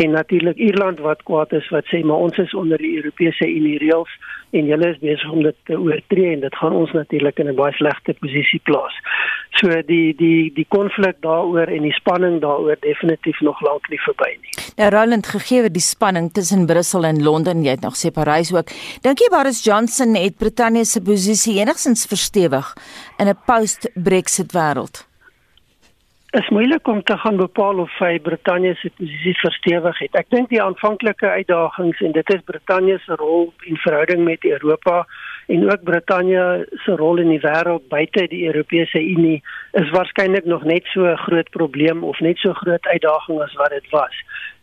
en 0.03 0.11
natuurlik 0.11 0.57
Ierland 0.57 0.99
wat 0.99 1.23
kwaad 1.25 1.51
is 1.57 1.69
wat 1.73 1.85
sê 1.89 2.03
maar 2.05 2.21
ons 2.27 2.37
is 2.37 2.53
onder 2.53 2.77
die 2.77 2.95
Europese 2.99 3.47
Unie 3.49 3.77
reëls 3.81 4.11
en 4.57 4.69
julle 4.69 4.91
is 4.93 4.99
besig 5.01 5.31
om 5.33 5.41
dit 5.43 5.57
te 5.69 5.79
oortree 5.79 6.35
en 6.35 6.43
dit 6.43 6.57
gaan 6.59 6.75
ons 6.81 6.91
natuurlik 6.93 7.39
in 7.41 7.49
'n 7.49 7.55
baie 7.55 7.73
slegte 7.73 8.13
posisie 8.19 8.61
plaas. 8.63 8.93
So 9.59 9.81
die 9.87 10.13
die 10.15 10.53
die 10.53 10.67
konflik 10.69 11.17
daaroor 11.21 11.67
en 11.67 11.81
die 11.81 11.97
spanning 11.97 12.41
daaroor 12.41 12.77
definitief 12.79 13.41
nog 13.41 13.61
lank 13.61 13.89
nie 13.89 13.99
verby 13.99 14.29
nie. 14.41 14.53
Nou 14.77 14.89
Roland 14.89 15.27
gegee 15.27 15.69
die 15.69 15.81
spanning 15.81 16.31
tussen 16.33 16.65
Brussel 16.65 17.03
en 17.03 17.23
Londen, 17.23 17.63
jy 17.63 17.69
het 17.69 17.81
nog 17.81 17.95
sê 17.97 18.11
Parys 18.11 18.53
ook. 18.53 18.69
Dink 19.01 19.19
jy 19.19 19.29
Boris 19.29 19.63
Johnson 19.63 20.15
het 20.15 20.37
Brittanje 20.37 20.85
se 20.85 21.01
posisie 21.01 21.59
enigstens 21.59 22.05
verstewig 22.05 22.75
in 23.17 23.27
'n 23.27 23.37
post-Brexit 23.45 24.53
wêreld? 24.53 25.06
Is 26.31 26.49
moeilik 26.49 26.87
om 26.87 27.03
te 27.03 27.17
gaan 27.17 27.37
bepaal 27.37 27.79
of 27.79 27.91
hy 28.03 28.17
Brittanje 28.19 28.73
se 28.75 28.89
posisie 28.97 29.33
verstewig 29.39 29.99
het. 30.03 30.15
Ek 30.19 30.27
dink 30.33 30.49
die 30.51 30.59
aanvanklike 30.59 31.29
uitdagings 31.39 32.01
en 32.03 32.11
dit 32.17 32.33
is 32.35 32.43
Brittanje 32.49 32.97
se 33.05 33.15
rol 33.21 33.53
in 33.63 33.79
verhouding 33.79 34.25
met 34.25 34.43
Europa 34.45 35.05
en 35.47 35.63
ook 35.71 35.85
Brittanje 35.87 36.67
se 36.83 36.97
rol 36.99 37.23
in 37.23 37.31
die 37.31 37.39
wêreld 37.45 37.87
buite 37.87 38.27
die 38.27 38.43
Europese 38.49 38.99
Unie 38.99 39.39
is 39.79 39.93
waarskynlik 39.95 40.45
nog 40.45 40.67
net 40.67 40.83
so 40.91 41.07
'n 41.07 41.23
groot 41.23 41.49
probleem 41.49 42.03
of 42.03 42.19
net 42.19 42.37
so 42.37 42.53
groot 42.53 42.85
uitdaging 42.85 43.41
as 43.41 43.53
wat 43.53 43.69
dit 43.69 43.89
was. 43.89 44.15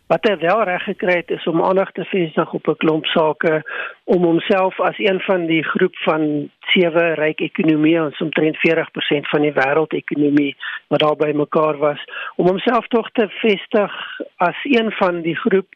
Wat 0.07 0.27
hy 0.29 0.35
wel 0.37 0.63
reg 0.63 0.83
gekry 0.85 1.15
het 1.17 1.31
is 1.33 1.45
om 1.49 1.63
aandag 1.65 1.91
te 1.91 2.03
vestig 2.05 2.53
op 2.53 2.67
'n 2.67 2.77
klomp 2.77 3.05
sake 3.05 3.63
om 4.03 4.23
homself 4.23 4.79
as 4.79 4.97
een 4.97 5.19
van 5.19 5.45
die 5.45 5.63
groep 5.63 5.95
van 5.95 6.49
sewe 6.59 7.13
ryk 7.13 7.39
ekonomieë 7.41 8.01
ons 8.01 8.21
omtrent 8.21 8.57
40% 8.57 9.29
van 9.33 9.41
die 9.41 9.53
wêreldekonomie 9.53 10.55
wat 10.87 10.99
daar 10.99 11.15
by 11.15 11.31
mekaar 11.33 11.77
was 11.77 12.01
om 12.35 12.47
homself 12.47 12.87
tog 12.87 13.09
te 13.11 13.27
vestig 13.41 13.93
as 14.37 14.59
een 14.63 14.91
van 14.91 15.21
die 15.21 15.35
groep 15.35 15.67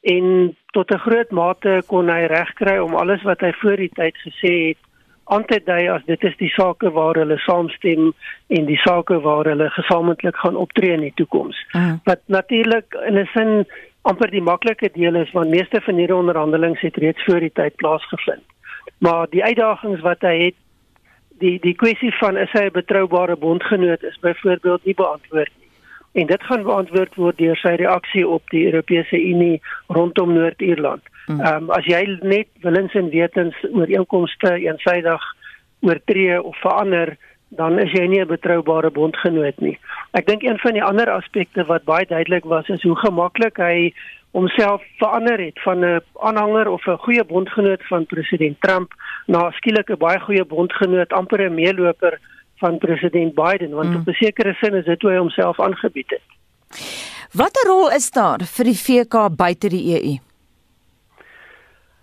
en 0.00 0.56
tot 0.76 0.90
'n 0.90 1.04
groot 1.06 1.30
mate 1.30 1.82
kon 1.86 2.08
hy 2.08 2.26
regkry 2.26 2.78
om 2.78 2.94
alles 2.94 3.22
wat 3.22 3.40
hy 3.40 3.52
voor 3.52 3.76
die 3.76 3.92
tyd 3.94 4.16
gesê 4.26 4.52
het 4.68 4.87
aan 5.28 5.44
te 5.44 5.60
dui 5.64 5.88
as 5.92 6.04
dit 6.06 6.24
is 6.24 6.36
die 6.40 6.50
sake 6.54 6.90
waar 6.96 7.18
hulle 7.20 7.38
saamstem 7.44 8.12
en 8.58 8.68
die 8.70 8.78
sake 8.84 9.20
waar 9.26 9.48
hulle 9.50 9.68
gesamentlik 9.76 10.36
gaan 10.36 10.56
optree 10.56 10.92
in 10.96 11.04
die 11.06 11.14
toekoms. 11.20 11.58
Uh. 11.72 11.92
Wat 12.04 12.20
natuurlik 12.26 12.96
in 13.06 13.18
'n 13.18 13.28
sin 13.34 13.66
amper 14.02 14.30
die 14.30 14.42
maklike 14.42 14.90
deel 14.94 15.14
is 15.14 15.32
want 15.32 15.50
meeste 15.50 15.80
van 15.80 15.94
hierdie 15.94 16.16
onderhandelinge 16.16 16.80
het 16.80 16.96
reeds 16.96 17.24
voor 17.24 17.40
die 17.40 17.52
tyd 17.52 17.76
plaasgevind. 17.76 18.44
Maar 18.98 19.26
die 19.30 19.44
uitdagings 19.44 20.00
wat 20.00 20.20
hy 20.20 20.36
het 20.44 20.58
die 21.38 21.58
die 21.60 21.74
kwessie 21.74 22.14
van 22.18 22.36
is 22.36 22.52
hy 22.52 22.64
'n 22.66 22.78
betroubare 22.80 23.36
bondgenoot 23.36 24.02
is 24.02 24.18
byvoorbeeld 24.20 24.84
nie 24.84 24.94
beantwoord 24.94 25.52
nie 25.60 25.68
en 26.12 26.26
dit 26.26 26.42
gaan 26.42 26.62
beantwoord 26.62 27.14
word 27.14 27.38
deur 27.38 27.56
sy 27.56 27.74
reaksie 27.78 28.24
op 28.28 28.50
die 28.50 28.64
Europese 28.66 29.20
Unie 29.20 29.60
rondom 29.86 30.32
Noord-Ierland. 30.34 31.02
Hmm. 31.28 31.40
Ehm 31.40 31.68
um, 31.68 31.70
as 31.76 31.84
jy 31.84 32.00
net 32.24 32.48
willens 32.64 32.94
en 32.96 33.10
wetens 33.12 33.56
ooreenkomste 33.68 34.54
eensydig 34.64 35.24
oortree 35.84 36.42
of 36.42 36.56
verander, 36.64 37.16
dan 37.48 37.78
is 37.78 37.92
jy 37.92 38.06
nie 38.06 38.20
'n 38.20 38.32
betroubare 38.32 38.90
bondgenoot 38.90 39.60
nie. 39.60 39.78
Ek 40.12 40.26
dink 40.26 40.42
een 40.42 40.58
van 40.58 40.72
die 40.72 40.84
ander 40.84 41.10
aspekte 41.10 41.64
wat 41.64 41.84
baie 41.84 42.06
duidelik 42.06 42.44
was 42.44 42.68
is 42.68 42.82
hoe 42.82 42.96
gemaklik 42.96 43.56
hy 43.56 43.92
homself 44.32 44.82
verander 44.96 45.38
het 45.40 45.60
van 45.62 45.84
'n 45.84 46.00
aanhanger 46.20 46.68
of 46.68 46.86
'n 46.86 46.96
goeie 46.96 47.24
bondgenoot 47.24 47.86
van 47.88 48.06
president 48.06 48.60
Trump 48.60 48.92
na 49.26 49.50
skielik 49.50 49.90
'n 49.90 49.98
baie 49.98 50.20
goeie 50.20 50.44
bondgenoot, 50.44 51.12
amper 51.12 51.40
'n 51.40 51.54
meeloper 51.54 52.18
van 52.56 52.78
president 52.78 53.34
Biden 53.34 53.70
want 53.70 53.88
mm. 53.88 53.96
op 53.96 54.08
'n 54.08 54.12
sekere 54.12 54.54
sin 54.54 54.74
is 54.74 54.84
dit 54.84 55.02
hoe 55.02 55.10
hy 55.10 55.18
homself 55.18 55.60
aangebied 55.60 56.10
het. 56.10 56.22
Watter 57.32 57.66
rol 57.66 57.90
is 57.90 58.10
daar 58.10 58.40
vir 58.40 58.64
die 58.64 58.80
VK 58.86 59.36
buite 59.36 59.68
die 59.68 59.84
EU? 59.94 60.27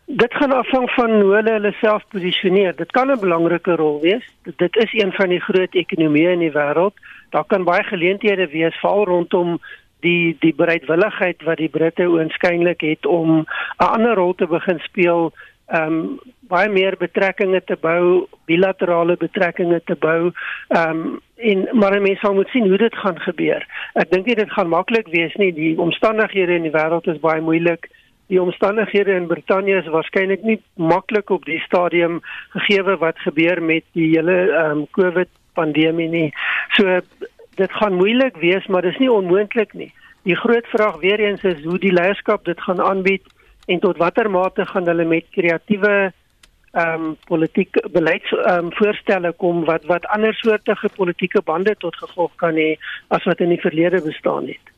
Dit 0.05 0.33
gaan 0.33 0.51
afhang 0.51 0.89
van 0.91 1.11
hoe 1.21 1.33
hulle 1.33 1.51
hulle 1.51 1.71
self 1.71 2.03
posisioneer. 2.13 2.75
Dit 2.75 2.91
kan 2.91 3.11
'n 3.11 3.19
belangrike 3.19 3.75
rol 3.75 4.01
wees. 4.01 4.25
Dit 4.57 4.75
is 4.75 4.93
een 4.93 5.11
van 5.11 5.29
die 5.29 5.39
groot 5.39 5.73
ekonomieë 5.75 6.31
in 6.31 6.39
die 6.39 6.51
wêreld. 6.51 6.93
Daar 7.29 7.45
kan 7.45 7.63
baie 7.63 7.83
geleenthede 7.83 8.47
wees 8.47 8.75
veral 8.75 9.05
rondom 9.05 9.59
die 9.99 10.35
die 10.39 10.53
bereidwilligheid 10.55 11.43
wat 11.43 11.57
die 11.57 11.69
Britte 11.69 12.03
oënskynlik 12.03 12.81
het 12.81 13.05
om 13.05 13.39
'n 13.39 13.45
ander 13.77 14.15
rol 14.15 14.35
te 14.35 14.47
begin 14.47 14.79
speel 14.79 15.33
ehm 15.65 15.93
um, 15.93 16.19
baie 16.45 16.69
meer 16.69 16.93
betrekkinge 16.97 17.61
te 17.65 17.77
bou, 17.81 18.27
bilaterale 18.45 19.17
betrekkinge 19.17 19.81
te 19.85 19.95
bou. 19.95 20.31
Ehm 20.67 20.89
um, 20.89 21.21
en 21.35 21.67
maar 21.71 22.01
mense 22.01 22.19
sal 22.21 22.33
moet 22.33 22.47
sien 22.47 22.67
hoe 22.67 22.77
dit 22.77 22.95
gaan 22.95 23.19
gebeur. 23.19 23.65
Ek 23.93 24.11
dink 24.11 24.25
nie 24.25 24.35
dit 24.35 24.51
gaan 24.51 24.69
maklik 24.69 25.07
wees 25.07 25.33
nie. 25.35 25.51
Die 25.53 25.79
omstandighede 25.79 26.55
in 26.55 26.61
die 26.61 26.71
wêreld 26.71 27.07
is 27.07 27.19
baie 27.19 27.41
moeilik. 27.41 27.89
Die 28.27 28.41
omstandighede 28.41 29.13
in 29.13 29.27
Brittanje 29.27 29.77
is 29.77 29.89
waarskynlik 29.93 30.43
nie 30.43 30.57
maklik 30.75 31.29
op 31.29 31.45
die 31.45 31.59
stadium 31.59 32.21
gegee 32.55 32.97
wat 32.97 33.19
gebeur 33.21 33.61
met 33.63 33.83
die 33.93 34.09
hele 34.15 34.37
ehm 34.49 34.71
um, 34.71 34.87
COVID 34.97 35.29
pandemie 35.53 36.09
nie. 36.09 36.33
So 36.73 36.99
dit 37.55 37.71
gaan 37.71 37.93
moeilik 37.93 38.35
wees, 38.41 38.65
maar 38.67 38.81
dis 38.81 38.97
nie 38.97 39.11
onmoontlik 39.11 39.73
nie. 39.73 39.93
Die 40.23 40.35
groot 40.35 40.67
vraag 40.67 40.99
weer 40.99 41.19
eens 41.19 41.43
is 41.43 41.63
hoe 41.63 41.79
die 41.79 41.93
leierskap 41.93 42.45
dit 42.45 42.61
gaan 42.61 42.81
aanbied 42.81 43.23
en 43.65 43.79
tot 43.79 43.97
watter 43.97 44.29
mate 44.31 44.65
gaan 44.65 44.87
hulle 44.89 45.05
met 45.05 45.29
kreatiewe 45.31 45.95
ehm 46.75 47.03
um, 47.03 47.17
politiek 47.29 47.77
beleids 47.91 48.31
ehm 48.33 48.65
um, 48.65 48.71
voorstelle 48.73 49.31
kom 49.31 49.65
wat 49.69 49.85
wat 49.91 50.05
ander 50.17 50.33
soortige 50.33 50.89
politieke 50.95 51.41
bande 51.41 51.75
tot 51.77 51.95
gevolg 51.95 52.33
kan 52.35 52.57
hê 52.57 52.71
as 53.07 53.23
wat 53.23 53.39
in 53.39 53.53
die 53.53 53.61
verlede 53.61 54.01
bestaan 54.01 54.47
het. 54.47 54.74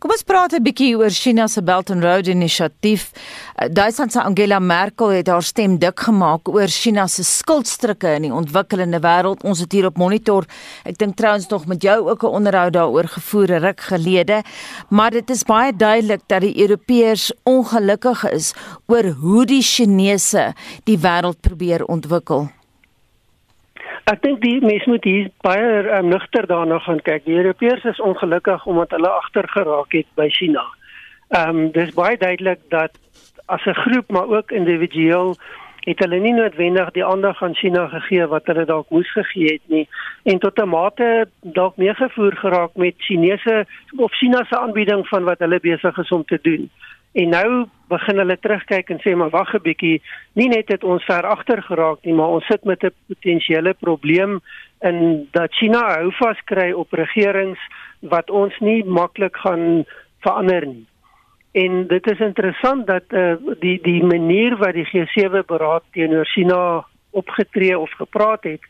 Kom 0.00 0.10
ons 0.14 0.22
praat 0.24 0.54
'n 0.56 0.62
bietjie 0.64 0.96
oor 0.96 1.10
China 1.10 1.46
se 1.48 1.62
Belt 1.62 1.90
and 1.90 2.02
Road 2.02 2.26
inisiatief. 2.26 3.10
Eh, 3.56 3.68
Duitsland 3.68 4.12
se 4.12 4.22
Angela 4.22 4.58
Merkel 4.58 5.08
het 5.08 5.26
haar 5.26 5.42
stem 5.42 5.78
dik 5.78 6.00
gemaak 6.00 6.48
oor 6.48 6.68
China 6.68 7.06
se 7.06 7.22
skuldstrukke 7.22 8.14
in 8.14 8.22
die 8.22 8.32
ontwikkelende 8.32 9.00
wêreld. 9.00 9.44
Ons 9.44 9.60
het 9.60 9.72
hier 9.72 9.86
op 9.86 9.96
monitor. 9.96 10.44
Ek 10.84 10.98
dink 10.98 11.16
trouens 11.16 11.48
nog 11.48 11.66
met 11.66 11.82
jou 11.82 12.08
ook 12.08 12.22
'n 12.22 12.26
onderhoud 12.26 12.72
daaroor 12.72 13.08
gevoer 13.08 13.58
ruk 13.58 13.80
gelede, 13.80 14.42
maar 14.88 15.10
dit 15.10 15.30
is 15.30 15.44
baie 15.44 15.76
duidelik 15.76 16.20
dat 16.26 16.40
die 16.40 16.56
Europeërs 16.60 17.32
ongelukkig 17.44 18.30
is 18.30 18.54
oor 18.86 19.04
hoe 19.04 19.46
die 19.46 19.62
Chinese 19.62 20.54
die 20.84 20.98
wêreld 20.98 21.40
probeer 21.40 21.84
ontwikkel. 21.84 22.59
Ek 24.10 24.22
dink 24.24 24.40
die 24.42 24.58
mense 24.58 24.90
moet 24.90 25.04
hier 25.06 25.28
baie 25.44 25.66
um, 25.94 26.08
nugter 26.10 26.46
daarna 26.50 26.80
gaan 26.82 26.98
kyk. 27.06 27.22
Die 27.28 27.36
Europeërs 27.38 27.84
is 27.92 28.00
ongelukkig 28.02 28.64
omdat 28.66 28.90
hulle 28.96 29.10
agter 29.20 29.46
geraak 29.52 29.94
het 29.94 30.08
by 30.18 30.26
China. 30.34 30.64
Ehm 31.30 31.60
um, 31.60 31.70
dis 31.76 31.92
baie 31.94 32.18
duidelik 32.18 32.58
dat 32.74 32.96
as 33.46 33.66
'n 33.66 33.78
groep 33.84 34.10
maar 34.10 34.26
ook 34.26 34.50
individueel 34.50 35.36
het 35.86 35.98
hulle 36.02 36.18
nie 36.18 36.32
noodwendig 36.34 36.90
die 36.90 37.04
aandag 37.04 37.42
aan 37.42 37.54
China 37.54 37.86
gegee 37.88 38.26
wat 38.26 38.46
hulle 38.50 38.64
dalk 38.64 38.90
moes 38.90 39.12
gegee 39.12 39.52
het 39.52 39.66
nie 39.66 39.86
en 40.22 40.38
tot 40.38 40.58
'n 40.58 40.68
mate 40.68 41.28
dalk 41.40 41.76
meegevoer 41.76 42.36
geraak 42.36 42.74
met 42.74 42.94
Chinese 42.98 43.66
of 43.96 44.12
China 44.12 44.44
se 44.44 44.58
aanbieding 44.58 45.08
van 45.08 45.24
wat 45.24 45.38
hulle 45.38 45.60
besig 45.60 45.98
is 45.98 46.10
om 46.10 46.24
te 46.24 46.38
doen. 46.42 46.70
En 47.12 47.28
nou 47.28 47.66
begin 47.90 48.20
hulle 48.22 48.36
terugkyk 48.38 48.90
en 48.94 49.00
sê 49.02 49.16
maar 49.18 49.32
wag 49.34 49.54
'n 49.54 49.62
bietjie, 49.62 50.02
nie 50.34 50.48
net 50.48 50.68
het 50.68 50.84
ons 50.84 51.04
ver 51.04 51.26
agter 51.26 51.62
geraak 51.62 52.04
nie, 52.04 52.14
maar 52.14 52.28
ons 52.38 52.46
sit 52.46 52.64
met 52.64 52.84
'n 52.84 52.94
potensiële 53.08 53.74
probleem 53.74 54.40
in 54.80 55.28
dat 55.32 55.54
China 55.54 55.80
hou 55.94 56.12
vas 56.12 56.38
kry 56.44 56.72
op 56.72 56.92
regerings 56.92 57.58
wat 58.00 58.30
ons 58.30 58.58
nie 58.58 58.84
maklik 58.84 59.36
gaan 59.36 59.84
verander 60.20 60.66
nie. 60.66 60.86
En 61.52 61.86
dit 61.86 62.10
is 62.10 62.18
interessant 62.18 62.86
dat 62.86 63.04
uh, 63.08 63.34
die 63.60 63.80
die 63.82 64.04
manier 64.04 64.56
wat 64.56 64.72
die 64.72 64.86
G7 64.86 65.46
beraad 65.46 65.82
teenoor 65.92 66.26
China 66.26 66.86
opgetree 67.10 67.78
of 67.78 67.90
gepraat 67.90 68.42
het, 68.44 68.60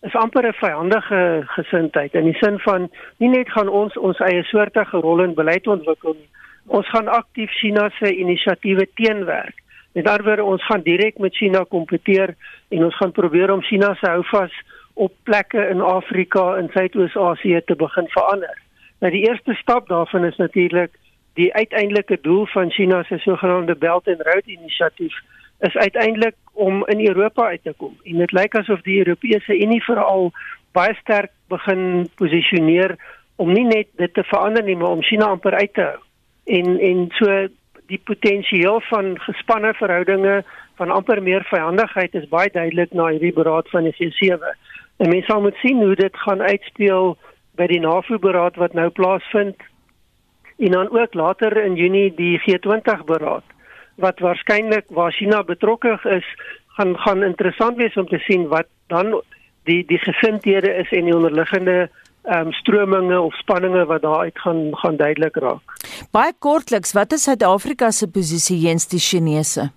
is 0.00 0.14
amper 0.14 0.46
'n 0.48 0.52
vyandige 0.52 1.42
gesindheid 1.46 2.14
in 2.14 2.24
die 2.24 2.38
sin 2.40 2.58
van 2.58 2.90
nie 3.18 3.28
net 3.28 3.50
gaan 3.50 3.68
ons 3.68 3.96
ons 3.96 4.18
eie 4.18 4.42
soortige 4.42 4.96
rol 4.96 5.22
in 5.22 5.34
beleid 5.34 5.66
ontwikkel 5.66 6.12
nie, 6.12 6.28
ons 6.66 6.88
gaan 6.88 7.08
aktief 7.08 7.50
China 7.50 7.88
se 7.98 8.14
inisiatiewe 8.16 8.88
teenwerk. 8.94 9.56
Met 9.92 10.06
ander 10.06 10.24
woorde, 10.24 10.44
ons 10.44 10.66
gaan 10.66 10.82
direk 10.82 11.18
met 11.18 11.36
China 11.36 11.64
kompeteer 11.68 12.34
en 12.68 12.84
ons 12.84 12.96
gaan 12.96 13.12
probeer 13.12 13.50
om 13.50 13.62
China 13.62 13.94
se 13.94 14.06
houvas 14.06 14.54
op 14.94 15.12
plekke 15.22 15.68
in 15.68 15.80
Afrika 15.80 16.54
en 16.56 16.68
Suidoos-Asië 16.72 17.62
te 17.66 17.74
begin 17.74 18.08
verander. 18.08 18.58
Nou 19.00 19.12
die 19.12 19.24
eerste 19.28 19.54
stap 19.54 19.88
daarvan 19.88 20.24
is 20.24 20.36
natuurlik 20.36 20.92
die 21.34 21.54
uiteindelike 21.54 22.18
doel 22.22 22.46
van 22.46 22.70
China 22.70 23.02
se 23.02 23.18
sogenaamde 23.18 23.74
Belt 23.76 24.08
and 24.08 24.20
Road 24.20 24.46
inisiatief 24.46 25.14
is 25.60 25.76
uiteindelik 25.76 26.36
om 26.52 26.86
in 26.86 27.06
Europa 27.06 27.46
uit 27.46 27.62
te 27.62 27.74
kom. 27.76 27.96
En 28.04 28.18
dit 28.18 28.32
lyk 28.32 28.54
asof 28.54 28.82
die 28.82 28.98
Europese 28.98 29.58
Unie 29.58 29.82
veral 29.84 30.30
baie 30.72 30.94
sterk 31.00 31.32
begin 31.48 32.08
posisioneer 32.14 32.96
om 33.36 33.52
nie 33.52 33.64
net 33.64 33.88
dit 33.96 34.14
te 34.14 34.24
verander 34.24 34.64
nie, 34.64 34.76
maar 34.76 34.94
om 34.96 35.02
China 35.02 35.24
amper 35.24 35.54
uit 35.54 35.74
te 35.74 35.82
hou 35.82 35.98
en 36.58 36.78
en 36.80 37.06
so 37.18 37.46
die 37.90 38.00
potensiaal 38.04 38.80
van 38.88 39.14
gespanne 39.20 39.72
verhoudinge 39.74 40.42
van 40.78 40.90
amper 40.90 41.22
meer 41.22 41.44
vyandigheid 41.50 42.14
is 42.14 42.28
baie 42.30 42.50
duidelik 42.54 42.92
na 42.96 43.10
hierdie 43.10 43.34
beraad 43.36 43.68
van 43.70 43.88
die 43.88 43.94
G7. 43.98 44.52
En 45.02 45.10
mense 45.10 45.26
sal 45.30 45.42
moet 45.44 45.58
sien 45.62 45.82
hoe 45.82 45.96
dit 45.98 46.22
gaan 46.24 46.42
uitspeel 46.42 47.16
by 47.58 47.66
die 47.70 47.80
NAVO-beraad 47.82 48.56
wat 48.62 48.76
nou 48.78 48.88
plaasvind 48.94 49.66
en 50.60 50.76
dan 50.76 50.90
ook 50.92 51.14
later 51.14 51.56
in 51.64 51.76
Junie 51.76 52.10
die 52.14 52.38
G20 52.44 53.04
beraad 53.08 53.44
wat 54.00 54.20
waarskynlik 54.24 54.88
waar 54.96 55.12
China 55.12 55.42
betrokke 55.44 55.98
is 56.16 56.26
gaan 56.78 56.96
gaan 56.98 57.22
interessant 57.22 57.76
wees 57.76 57.96
om 57.96 58.08
te 58.08 58.18
sien 58.18 58.48
wat 58.48 58.68
dan 58.92 59.20
die 59.68 59.82
die 59.86 59.98
gesindhede 59.98 60.72
is 60.82 60.90
en 60.90 61.08
die 61.08 61.16
onderliggende 61.16 61.90
ehm 62.30 62.46
um, 62.46 62.52
strominge 62.52 63.20
of 63.20 63.34
spanninge 63.34 63.84
wat 63.90 64.02
daar 64.02 64.18
uit 64.18 64.38
gaan 64.38 64.68
gaan 64.82 64.96
duidelik 64.96 65.36
raak. 65.36 65.74
Baie 66.10 66.32
kortliks, 66.38 66.92
wat 66.92 67.12
is 67.12 67.22
Suid-Afrika 67.22 67.90
se 67.90 68.06
posisie 68.10 68.60
teenoor 68.60 68.88
die 68.90 69.02
Chinese? 69.08 69.70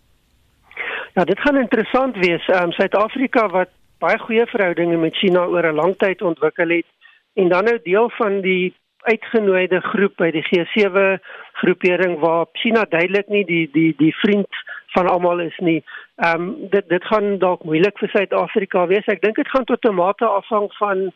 Ja, 1.13 1.23
dit 1.23 1.39
gaan 1.39 1.57
interessant 1.57 2.15
wees. 2.15 2.45
Ehm 2.47 2.63
um, 2.63 2.71
Suid-Afrika 2.71 3.47
wat 3.49 3.69
baie 3.97 4.19
goeie 4.19 4.45
verhoudinge 4.45 4.97
met 4.97 5.15
China 5.15 5.45
oor 5.45 5.65
'n 5.71 5.75
lang 5.81 5.97
tyd 5.97 6.21
ontwikkel 6.21 6.69
het 6.69 6.85
en 7.33 7.49
dan 7.49 7.63
nou 7.63 7.79
deel 7.83 8.09
van 8.09 8.41
die 8.41 8.73
uitgenooide 9.03 9.79
groep 9.81 10.15
by 10.17 10.29
die 10.31 10.45
G7 10.49 11.19
groepering 11.61 12.19
waar 12.19 12.45
China 12.53 12.85
duidelik 12.89 13.27
nie 13.27 13.45
die 13.45 13.69
die 13.73 13.93
die 13.97 14.15
vriend 14.21 14.61
van 14.93 15.07
almal 15.07 15.39
is 15.39 15.57
nie. 15.57 15.83
Ehm 16.15 16.41
um, 16.41 16.69
dit 16.69 16.89
dit 16.89 17.03
gaan 17.11 17.37
dalk 17.39 17.63
moeilik 17.63 17.97
vir 17.97 18.09
Suid-Afrika 18.09 18.87
wees. 18.87 19.07
Ek 19.07 19.21
dink 19.21 19.35
dit 19.35 19.49
gaan 19.49 19.65
tot 19.65 19.85
'n 19.85 19.95
mate 19.95 20.25
afhang 20.25 20.69
van 20.77 21.11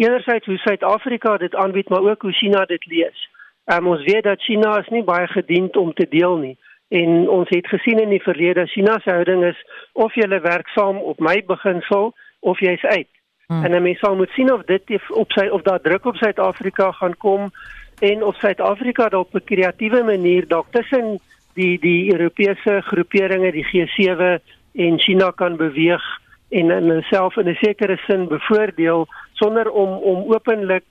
enerzijds 0.00 0.46
hoe 0.46 0.56
Suid-Afrika 0.56 1.36
dit 1.36 1.54
aanbied, 1.54 1.88
maar 1.88 2.02
ook 2.02 2.22
hoe 2.22 2.32
China 2.32 2.64
dit 2.64 2.86
lees. 2.86 3.28
Um, 3.64 3.86
ons 3.86 4.04
weet 4.04 4.22
dat 4.22 4.42
China 4.42 4.78
is 4.78 4.88
nie 4.88 5.04
baie 5.04 5.26
gediend 5.26 5.76
om 5.76 5.92
te 5.94 6.06
deel 6.08 6.36
nie. 6.36 6.56
En 6.88 7.28
ons 7.28 7.48
het 7.48 7.66
gesien 7.66 8.00
in 8.02 8.08
die 8.08 8.22
verlede 8.22 8.66
China 8.66 8.98
se 8.98 9.10
houding 9.10 9.44
is 9.44 9.58
of 9.92 10.14
jy 10.14 10.26
werk 10.28 10.68
saam 10.74 10.96
op 10.96 11.20
my 11.20 11.42
beginsel 11.46 12.14
of 12.40 12.60
jy's 12.60 12.82
uit. 12.82 13.08
Hmm. 13.46 13.64
En 13.64 13.74
'n 13.74 13.82
mens 13.82 13.98
sal 13.98 14.16
moet 14.16 14.30
sien 14.30 14.52
of 14.52 14.62
dit 14.64 14.82
op 15.10 15.32
sy 15.32 15.46
of 15.46 15.62
daar 15.62 15.80
druk 15.80 16.04
op 16.04 16.16
Suid-Afrika 16.16 16.92
gaan 16.92 17.16
kom 17.16 17.50
en 17.98 18.24
of 18.24 18.36
Suid-Afrika 18.36 19.08
dalk 19.08 19.26
op 19.26 19.34
'n 19.34 19.44
kreatiewe 19.44 20.02
manier 20.02 20.48
dalk 20.48 20.66
tussen 20.70 21.18
die 21.54 21.78
die 21.78 22.12
Europese 22.12 22.80
groeperinge, 22.80 23.52
die 23.52 23.66
G7 23.66 24.42
en 24.74 24.98
China 24.98 25.30
kan 25.30 25.56
beweeg 25.56 26.02
en 26.50 26.70
in 26.70 26.90
homself 26.90 27.36
in 27.36 27.48
'n 27.48 27.58
sekere 27.60 27.96
sin 28.06 28.28
bevoordeel 28.28 29.06
sonder 29.32 29.70
om 29.70 29.90
om 30.12 30.32
openlik 30.34 30.84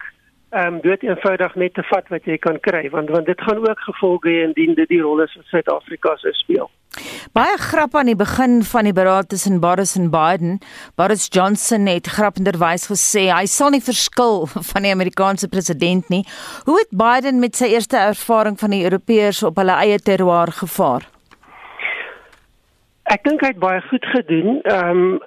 ehm 0.50 0.74
um, 0.74 0.82
dood 0.82 1.04
eenvoudig 1.04 1.56
net 1.56 1.74
te 1.74 1.84
vat 1.84 2.08
wat 2.10 2.26
jy 2.26 2.38
kan 2.38 2.60
kry 2.60 2.90
want 2.90 3.10
want 3.10 3.26
dit 3.26 3.42
gaan 3.42 3.60
ook 3.70 3.80
gevolge 3.80 4.30
hê 4.30 4.44
indien 4.48 4.74
dit 4.76 4.90
die 4.90 5.02
rol 5.02 5.22
is 5.22 5.36
wat 5.36 5.46
Suid-Afrika 5.46 6.16
sou 6.18 6.34
speel. 6.34 6.70
Baie 7.38 7.58
grap 7.62 7.96
aan 7.96 8.10
die 8.10 8.18
begin 8.18 8.64
van 8.64 8.84
die 8.84 8.94
beraad 8.94 9.30
tussen 9.30 9.60
Boris 9.60 9.96
en 9.96 10.10
Biden. 10.10 10.58
Boris 10.96 11.28
Johnson 11.30 11.86
het 11.86 12.08
grappenderwys 12.08 12.88
gesê 12.90 13.28
hy 13.30 13.46
sal 13.46 13.70
nie 13.70 13.84
verskil 13.86 14.48
van 14.72 14.88
die 14.88 14.94
Amerikaanse 14.96 15.48
president 15.48 16.10
nie. 16.10 16.24
Hoe 16.66 16.80
het 16.82 16.90
Biden 16.90 17.40
met 17.40 17.56
sy 17.56 17.70
eerste 17.76 17.98
ervaring 17.98 18.58
van 18.60 18.74
die 18.74 18.84
Europeërs 18.84 19.44
op 19.44 19.62
hulle 19.62 19.78
eie 19.86 20.00
terroir 20.00 20.52
gevaar? 20.64 21.06
Ek 23.10 23.24
dink 23.24 23.42
hy 23.42 23.54
het 23.54 23.62
baie 23.62 23.82
goed 23.90 24.06
gedoen. 24.16 24.64
Ehm 24.64 24.98
um, 24.98 25.20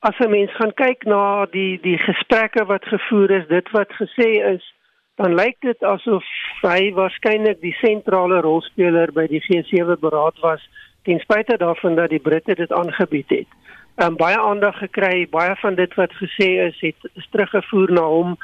as 0.00 0.18
'n 0.18 0.30
mens 0.30 0.52
gaan 0.54 0.74
kyk 0.74 1.04
na 1.04 1.46
die 1.46 1.78
die 1.82 1.98
gesprekke 1.98 2.64
wat 2.64 2.84
gevoer 2.84 3.30
is, 3.30 3.46
dit 3.46 3.70
wat 3.70 3.90
gesê 3.92 4.30
is, 4.54 4.74
dan 5.16 5.34
lyk 5.34 5.56
dit 5.60 5.82
asof 5.82 6.24
hy 6.62 6.92
waarskynlik 6.94 7.60
die 7.60 7.74
sentrale 7.82 8.40
rolspeler 8.40 9.12
by 9.12 9.26
die 9.26 9.42
G7 9.42 9.98
beraad 10.00 10.38
was 10.40 10.62
ten 11.02 11.18
spyte 11.18 11.56
daarvan 11.56 11.94
dat 11.94 12.10
die 12.10 12.22
Britte 12.22 12.54
dit 12.54 12.72
aangebied 12.72 13.28
het. 13.28 13.50
Um, 13.98 14.14
baie 14.16 14.38
aandag 14.38 14.78
gekry, 14.78 15.26
baie 15.30 15.56
van 15.58 15.74
dit 15.74 15.94
wat 15.94 16.12
gesê 16.22 16.48
is, 16.68 16.76
het 16.80 17.10
is 17.14 17.26
teruggevoer 17.30 17.90
na 17.90 18.04
hom. 18.06 18.36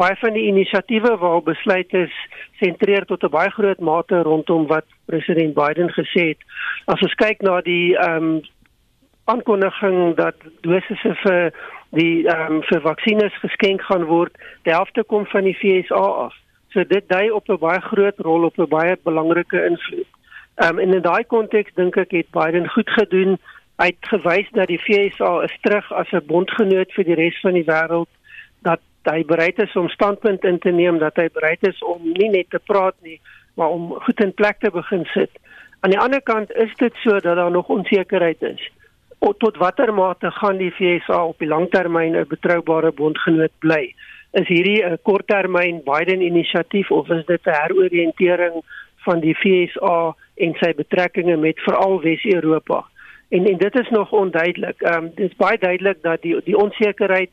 Baie 0.00 0.16
van 0.16 0.32
die 0.32 0.46
inisiatiewe 0.48 1.16
waar 1.20 1.42
besluit 1.42 1.92
is, 1.92 2.14
sentreer 2.60 3.04
tot 3.04 3.24
'n 3.24 3.28
baie 3.28 3.50
groot 3.50 3.80
mate 3.80 4.22
rondom 4.22 4.66
wat 4.66 4.84
president 5.04 5.54
Biden 5.54 5.92
gesê 5.92 6.32
het. 6.32 6.40
As 6.86 7.00
ons 7.02 7.14
kyk 7.14 7.42
na 7.42 7.60
die 7.60 7.96
ehm 7.96 8.16
um, 8.16 8.40
aankondiging 9.24 10.16
dat 10.16 10.34
dosisse 10.60 11.14
vir 11.22 11.52
die 11.94 12.26
ehm 12.26 12.58
um, 12.58 12.62
vir 12.68 12.80
vaksines 12.80 13.34
geskenk 13.44 13.82
gaan 13.88 14.06
word, 14.08 14.36
die 14.66 14.74
helfte 14.74 15.04
kom 15.04 15.26
van 15.26 15.44
die 15.44 15.56
FSA 15.58 16.04
af. 16.26 16.34
So 16.72 16.84
dit 16.88 17.08
dui 17.08 17.30
op 17.30 17.48
'n 17.48 17.58
baie 17.58 17.80
groot 17.80 18.18
rol 18.18 18.44
op 18.44 18.58
'n 18.58 18.68
baie 18.68 18.96
belangrike 19.02 19.64
invloed. 19.64 20.10
Ehm 20.54 20.78
um, 20.78 20.78
en 20.78 20.94
in 20.94 21.02
daai 21.02 21.24
konteks 21.24 21.74
dink 21.74 21.96
ek 21.96 22.10
het 22.10 22.30
Biden 22.30 22.68
goed 22.68 22.90
gedoen. 22.90 23.38
Hy 23.76 23.86
het 23.86 24.10
gewys 24.14 24.48
dat 24.52 24.66
die 24.66 24.78
FSA 24.78 25.42
is 25.42 25.58
terug 25.60 25.92
as 25.92 26.10
'n 26.12 26.26
bondgenoot 26.26 26.92
vir 26.92 27.04
die 27.04 27.14
res 27.14 27.40
van 27.40 27.52
die 27.52 27.68
wêreld 27.68 28.10
dat 28.62 28.80
hy 29.04 29.24
bereid 29.24 29.58
is 29.58 29.76
om 29.76 29.88
standpunt 29.88 30.44
in 30.44 30.58
te 30.58 30.70
neem, 30.70 30.98
dat 30.98 31.16
hy 31.16 31.28
bereid 31.32 31.66
is 31.66 31.82
om 31.82 32.00
nie 32.02 32.28
net 32.28 32.50
te 32.50 32.58
praat 32.58 32.94
nie, 33.02 33.20
maar 33.54 33.68
om 33.68 33.94
goed 34.00 34.20
in 34.20 34.34
plek 34.34 34.58
te 34.58 34.70
begin 34.70 35.04
sit. 35.04 35.30
Aan 35.80 35.90
die 35.90 35.98
ander 35.98 36.22
kant 36.22 36.52
is 36.52 36.74
dit 36.74 36.94
so 36.94 37.10
dat 37.10 37.36
daar 37.36 37.50
nog 37.50 37.68
onsekerheid 37.68 38.42
is 38.42 38.70
tot 39.30 39.56
watter 39.56 39.92
mate 39.94 40.30
gaan 40.30 40.56
die 40.58 40.70
FSA 40.70 41.24
op 41.24 41.38
die 41.38 41.48
langtermyn 41.48 42.16
'n 42.16 42.26
betroubare 42.28 42.92
bondgenoot 42.92 43.54
bly? 43.58 43.94
Is 44.32 44.48
hierdie 44.48 44.82
'n 44.84 44.98
korttermyn 45.02 45.82
Biden 45.84 46.20
inisiatief 46.20 46.90
of 46.90 47.10
is 47.10 47.26
dit 47.26 47.46
'n 47.46 47.58
heroriëntering 47.62 48.62
van 49.04 49.20
die 49.20 49.34
FSA 49.34 50.14
en 50.34 50.54
sy 50.60 50.74
betrekkinge 50.74 51.36
met 51.36 51.60
veral 51.60 52.00
Wes-Europa? 52.00 52.84
En 53.28 53.46
en 53.46 53.58
dit 53.58 53.74
is 53.74 53.88
nog 53.88 54.12
onduidelik. 54.12 54.80
Ehm 54.80 55.04
um, 55.04 55.10
dit 55.14 55.30
is 55.30 55.36
baie 55.36 55.58
duidelik 55.58 56.02
dat 56.02 56.22
die 56.22 56.40
die 56.44 56.56
onsekerheid 56.56 57.30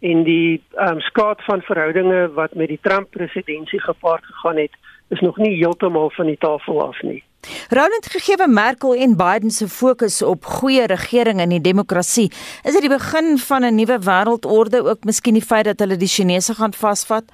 en 0.00 0.22
die 0.22 0.62
ehm 0.74 0.92
um, 0.92 1.00
skaat 1.00 1.44
van 1.44 1.62
verhoudinge 1.62 2.32
wat 2.32 2.54
met 2.54 2.68
die 2.68 2.80
Trump 2.82 3.10
presidentskap 3.10 3.80
gepaard 3.80 4.24
gegaan 4.24 4.56
het, 4.56 4.72
is 5.08 5.20
nog 5.20 5.36
nie 5.36 5.56
heeltemal 5.56 6.10
van 6.10 6.26
die 6.26 6.38
tafel 6.38 6.86
af 6.86 7.02
nie. 7.02 7.22
Roland 7.70 8.06
gegee 8.06 8.46
Merkel 8.46 8.94
en 8.94 9.16
Biden 9.16 9.50
se 9.50 9.68
fokus 9.68 10.22
op 10.22 10.44
goeie 10.44 10.86
regering 10.86 11.40
en 11.40 11.48
die 11.48 11.60
demokrasie, 11.60 12.30
is 12.64 12.72
dit 12.72 12.80
die 12.80 12.92
begin 12.92 13.38
van 13.38 13.64
'n 13.64 13.74
nuwe 13.74 13.98
wêreldorde 13.98 14.84
ook 14.84 15.04
miskien 15.04 15.34
die 15.34 15.48
feit 15.50 15.64
dat 15.64 15.78
hulle 15.78 15.96
die 15.96 16.08
Chinese 16.08 16.54
gaan 16.54 16.72
vasvat? 16.72 17.24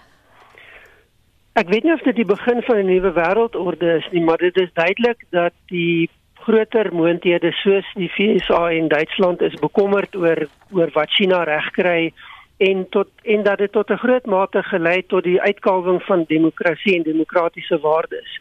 Ek 1.52 1.68
weet 1.68 1.84
nie 1.84 1.92
of 1.92 2.00
dit 2.00 2.16
die 2.16 2.24
begin 2.24 2.62
van 2.62 2.76
'n 2.76 2.86
nuwe 2.86 3.12
wêreldorde 3.12 3.96
is 3.96 4.08
nie, 4.12 4.22
maar 4.22 4.38
dit 4.38 4.56
is 4.56 4.70
duidelik 4.72 5.24
dat 5.30 5.52
die 5.66 6.10
groter 6.34 6.94
moonthede 6.94 7.52
soos 7.52 7.86
die 7.94 8.10
VSA 8.10 8.70
en 8.70 8.88
Duitsland 8.88 9.40
is 9.40 9.54
bekommerd 9.60 10.16
oor 10.16 10.48
oor 10.70 10.90
wat 10.94 11.10
China 11.10 11.42
regkry 11.44 12.12
en 12.56 12.86
tot 12.90 13.08
en 13.22 13.42
dat 13.42 13.58
dit 13.58 13.72
tot 13.72 13.90
'n 13.90 14.02
groot 14.04 14.26
mate 14.26 14.62
gelei 14.62 15.06
tot 15.06 15.24
die 15.24 15.40
uitkalwing 15.40 16.02
van 16.02 16.24
demokrasie 16.28 16.96
en 16.96 17.02
demokratiese 17.02 17.78
waardes 17.78 18.40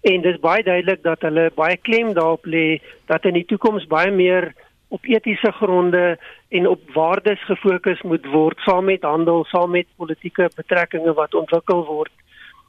en 0.00 0.20
dit 0.22 0.34
is 0.34 0.40
baie 0.40 0.62
duidelik 0.62 1.02
dat 1.02 1.20
hulle 1.26 1.50
baie 1.54 1.76
klem 1.76 2.12
daarop 2.14 2.46
lê 2.46 2.80
dat 3.06 3.24
in 3.24 3.34
die 3.34 3.44
toekoms 3.44 3.86
baie 3.86 4.10
meer 4.10 4.52
op 4.88 5.04
etiese 5.04 5.52
gronde 5.52 6.18
en 6.48 6.68
op 6.68 6.80
waardes 6.94 7.42
gefokus 7.44 8.00
moet 8.02 8.26
word 8.32 8.60
saam 8.64 8.84
met 8.88 9.02
handel, 9.02 9.44
saam 9.44 9.70
met 9.70 9.86
politieke 9.96 10.48
betrekkinge 10.56 11.12
wat 11.12 11.34
ontwikkel 11.34 11.84
word. 11.86 12.12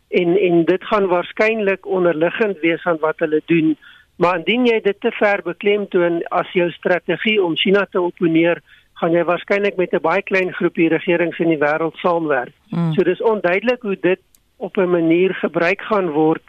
En 0.10 0.36
en 0.38 0.66
dit 0.66 0.84
gaan 0.84 1.08
waarskynlik 1.08 1.86
onderliggend 1.86 2.60
wees 2.60 2.84
aan 2.84 3.00
wat 3.00 3.20
hulle 3.24 3.42
doen. 3.46 3.78
Maar 4.16 4.42
indien 4.42 4.66
jy 4.66 4.82
dit 4.84 5.00
te 5.00 5.12
ver 5.16 5.42
beklemtoon 5.46 6.22
as 6.36 6.52
jou 6.52 6.68
strategie 6.72 7.38
om 7.44 7.56
China 7.56 7.86
te 7.86 8.02
opponeer, 8.02 8.60
gaan 9.00 9.16
jy 9.16 9.24
waarskynlik 9.24 9.78
met 9.78 9.94
'n 9.94 10.04
baie 10.04 10.22
klein 10.22 10.52
groepie 10.54 10.90
regerings 10.90 11.40
in 11.40 11.54
die 11.56 11.62
wêreld 11.62 11.96
saamwerk. 11.96 12.52
Mm. 12.70 12.94
So 12.94 13.04
dis 13.04 13.22
onduidelik 13.22 13.82
hoe 13.82 13.98
dit 14.02 14.20
op 14.58 14.78
'n 14.78 14.90
manier 14.90 15.34
gebruik 15.36 15.82
gaan 15.82 16.10
word 16.10 16.44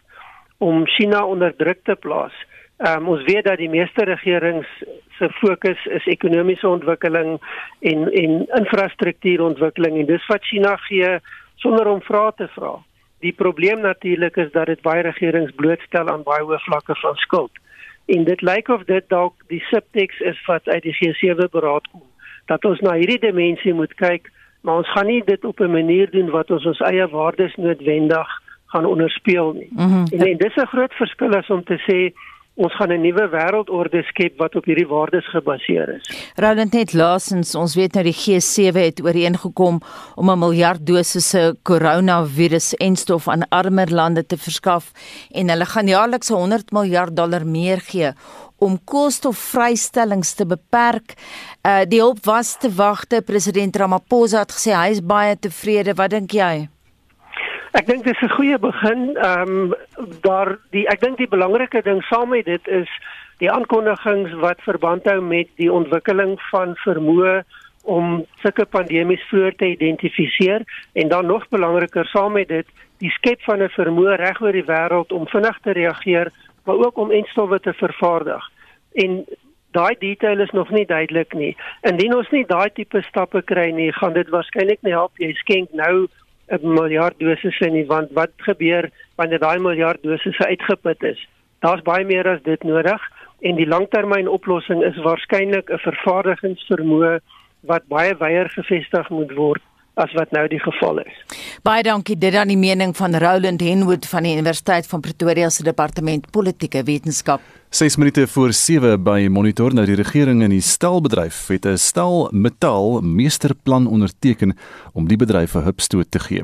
om 0.61 0.85
China 0.87 1.23
onder 1.25 1.55
druk 1.57 1.79
te 1.89 1.95
plaas. 1.95 2.33
Um, 2.77 3.07
ons 3.13 3.23
weet 3.25 3.45
dat 3.45 3.57
die 3.61 3.69
meeste 3.69 4.05
regerings 4.05 4.69
se 5.17 5.29
fokus 5.37 5.85
is 5.97 6.05
ekonomiese 6.09 6.67
ontwikkeling 6.69 7.35
en 7.91 8.07
en 8.21 8.37
infrastruktuurontwikkeling 8.59 9.99
en 10.01 10.09
dis 10.09 10.27
wat 10.29 10.45
China 10.49 10.75
gee 10.87 11.09
sonder 11.61 11.89
om 11.89 12.01
vrae 12.01 12.31
te 12.37 12.47
vra. 12.57 12.75
Die 13.21 13.33
probleem 13.37 13.81
natuurlik 13.81 14.37
is 14.37 14.51
dat 14.51 14.69
dit 14.69 14.81
baie 14.81 15.01
regerings 15.05 15.53
blootstel 15.55 16.09
aan 16.09 16.25
baie 16.25 16.45
hoë 16.45 16.61
vlakke 16.65 16.97
van 17.01 17.17
skuld. 17.25 17.61
En 18.05 18.23
dit 18.29 18.41
lyk 18.41 18.69
of 18.73 18.85
dit 18.89 19.09
dalk 19.13 19.33
die 19.53 19.61
subtekst 19.69 20.21
is 20.21 20.45
wat 20.45 20.69
uit 20.69 20.83
die 20.85 20.97
G7 20.97 21.49
beraad 21.53 21.89
kom 21.91 22.05
dat 22.49 22.65
ons 22.65 22.79
na 22.83 22.97
hierdie 22.99 23.21
dimensie 23.21 23.73
moet 23.73 23.93
kyk, 23.99 24.29
maar 24.65 24.81
ons 24.81 24.93
gaan 24.93 25.07
nie 25.07 25.21
dit 25.25 25.45
op 25.45 25.61
'n 25.61 25.71
manier 25.71 26.09
doen 26.11 26.29
wat 26.29 26.51
ons 26.51 26.65
ons 26.65 26.81
eie 26.89 27.07
waardes 27.07 27.55
noodwendig 27.55 28.40
gaan 28.71 28.85
onderspeel 28.85 29.51
nie. 29.53 29.69
Mm 29.71 29.87
-hmm. 29.87 30.05
En, 30.11 30.27
en 30.27 30.37
dis 30.37 30.55
'n 30.55 30.71
groot 30.73 30.93
verskil 30.93 31.33
as 31.35 31.49
om 31.49 31.63
te 31.63 31.77
sê 31.87 31.99
ons 32.55 32.75
gaan 32.75 32.91
'n 32.91 33.01
nuwe 33.01 33.25
wêreldorde 33.29 34.03
skep 34.03 34.37
wat 34.37 34.55
op 34.55 34.65
hierdie 34.65 34.87
waardes 34.87 35.27
gebaseer 35.29 35.89
is. 35.95 36.31
Roland 36.35 36.73
net 36.73 36.93
laasens, 36.93 37.55
ons 37.55 37.75
weet 37.75 37.93
nou 37.93 38.03
die 38.03 38.19
G7 38.23 38.75
het 38.75 39.01
ooreengekom 39.03 39.79
om 40.15 40.29
'n 40.29 40.39
miljard 40.39 40.85
dosisse 40.85 41.55
koronavirus 41.63 42.73
en 42.73 42.95
stof 42.95 43.27
aan 43.27 43.47
armer 43.49 43.89
lande 43.91 44.25
te 44.25 44.37
verskaf 44.37 44.91
en 45.31 45.49
hulle 45.49 45.65
gaan 45.65 45.87
jaarliks 45.87 46.29
100 46.29 46.71
miljard 46.71 47.15
dollar 47.15 47.45
meer 47.45 47.79
gee 47.79 48.11
om 48.57 48.77
koolstofvrystellings 48.83 50.33
te 50.33 50.45
beperk. 50.45 51.13
Uh 51.65 51.81
die 51.87 51.99
hulp 51.99 52.25
was 52.25 52.57
te 52.57 52.69
wagte. 52.75 53.21
President 53.21 53.75
Ramaphosa 53.75 54.39
het 54.39 54.51
gesê 54.51 54.71
hy 54.75 54.91
is 54.91 55.01
baie 55.01 55.39
tevrede. 55.39 55.93
Wat 55.93 56.09
dink 56.09 56.31
jy? 56.31 56.69
Ek 57.71 57.87
dink 57.87 58.03
dit 58.03 58.15
is 58.15 58.21
'n 58.21 58.35
goeie 58.35 58.59
begin. 58.59 59.15
Ehm 59.15 59.49
um, 59.49 59.75
daar 60.21 60.59
die 60.71 60.87
ek 60.87 60.99
dink 60.99 61.17
die 61.17 61.27
belangrike 61.27 61.81
ding 61.81 62.03
saam 62.03 62.29
met 62.29 62.45
dit 62.45 62.67
is 62.67 62.89
die 63.39 63.51
aankondigings 63.51 64.33
wat 64.43 64.61
verband 64.61 65.05
hou 65.05 65.21
met 65.21 65.47
die 65.55 65.71
ontwikkeling 65.71 66.35
van 66.51 66.75
vermoë 66.83 67.43
om 67.83 68.25
sulke 68.43 68.65
pandemies 68.65 69.23
voor 69.29 69.55
te 69.55 69.65
identifiseer 69.65 70.61
en 70.93 71.07
dan 71.07 71.25
nog 71.25 71.47
belangriker 71.49 72.05
saam 72.05 72.33
met 72.33 72.47
dit 72.47 72.67
die 72.97 73.09
skep 73.09 73.41
van 73.41 73.63
'n 73.63 73.69
vermoë 73.69 74.15
reg 74.15 74.41
oor 74.41 74.51
die 74.51 74.67
wêreld 74.67 75.11
om 75.11 75.27
vinnig 75.27 75.59
te 75.63 75.71
reageer 75.71 76.31
maar 76.65 76.75
ook 76.75 76.97
om 76.97 77.11
enstowwe 77.11 77.59
te 77.59 77.73
vervaardig. 77.73 78.51
En 78.93 79.25
daai 79.71 79.95
detail 79.99 80.39
is 80.39 80.51
nog 80.51 80.69
nie 80.69 80.85
duidelik 80.85 81.33
nie. 81.33 81.55
Indien 81.81 82.15
ons 82.15 82.29
nie 82.29 82.45
daai 82.45 82.69
tipe 82.73 83.01
stappe 83.01 83.41
kry 83.41 83.71
nie, 83.71 83.91
gaan 83.91 84.13
dit 84.13 84.29
waarskynlik 84.29 84.81
nie 84.81 84.91
help 84.91 85.11
jy 85.15 85.33
skenk 85.33 85.71
nou 85.71 86.07
'n 86.49 86.73
miljard 86.73 87.19
dosisse 87.19 87.69
nie 87.69 87.85
want 87.85 88.11
wat 88.11 88.31
gebeur 88.37 88.89
wanneer 89.15 89.39
daai 89.39 89.59
miljard 89.59 90.03
dosisse 90.03 90.47
uitgeput 90.47 91.03
is? 91.03 91.27
Daar's 91.59 91.81
baie 91.81 92.05
meer 92.05 92.27
as 92.27 92.41
dit 92.43 92.63
nodig 92.63 93.01
en 93.41 93.55
die 93.55 93.67
langtermynoplossing 93.67 94.83
is 94.83 94.97
waarskynlik 95.05 95.69
'n 95.69 95.83
vervaardigingsvermoë 95.87 97.19
wat 97.61 97.87
baie 97.87 98.15
wyer 98.17 98.49
gevestig 98.49 99.09
moet 99.09 99.33
word 99.35 99.61
as 99.99 100.11
wat 100.13 100.31
nou 100.31 100.47
die 100.47 100.59
geval 100.59 101.01
is. 101.03 101.39
Baie 101.63 101.83
dankie 101.83 102.17
dit 102.17 102.35
aan 102.35 102.51
die 102.51 102.59
mening 102.59 102.93
van 102.97 103.15
Roland 103.15 103.61
Henwood 103.61 104.07
van 104.07 104.23
die 104.23 104.35
Universiteit 104.37 104.87
van 104.87 105.01
Pretoria 105.01 105.49
se 105.49 105.63
departement 105.63 106.29
politieke 106.31 106.83
wetenskap. 106.83 107.41
6 107.69 107.95
minute 107.95 108.27
voor 108.27 108.53
7 108.53 109.03
by 109.03 109.27
Monitor 109.31 109.73
nou 109.73 109.85
die 109.87 109.95
regering 109.95 110.41
in 110.43 110.51
die 110.51 110.61
stelbedryf 110.61 111.47
het 111.47 111.65
'n 111.65 111.77
stel 111.77 112.29
metaal 112.31 113.01
meesterplan 113.01 113.87
onderteken 113.87 114.57
om 114.93 115.07
die 115.07 115.17
bedryf 115.17 115.55
'n 115.55 115.63
hupstoot 115.63 116.11
te 116.11 116.19
gee. 116.19 116.43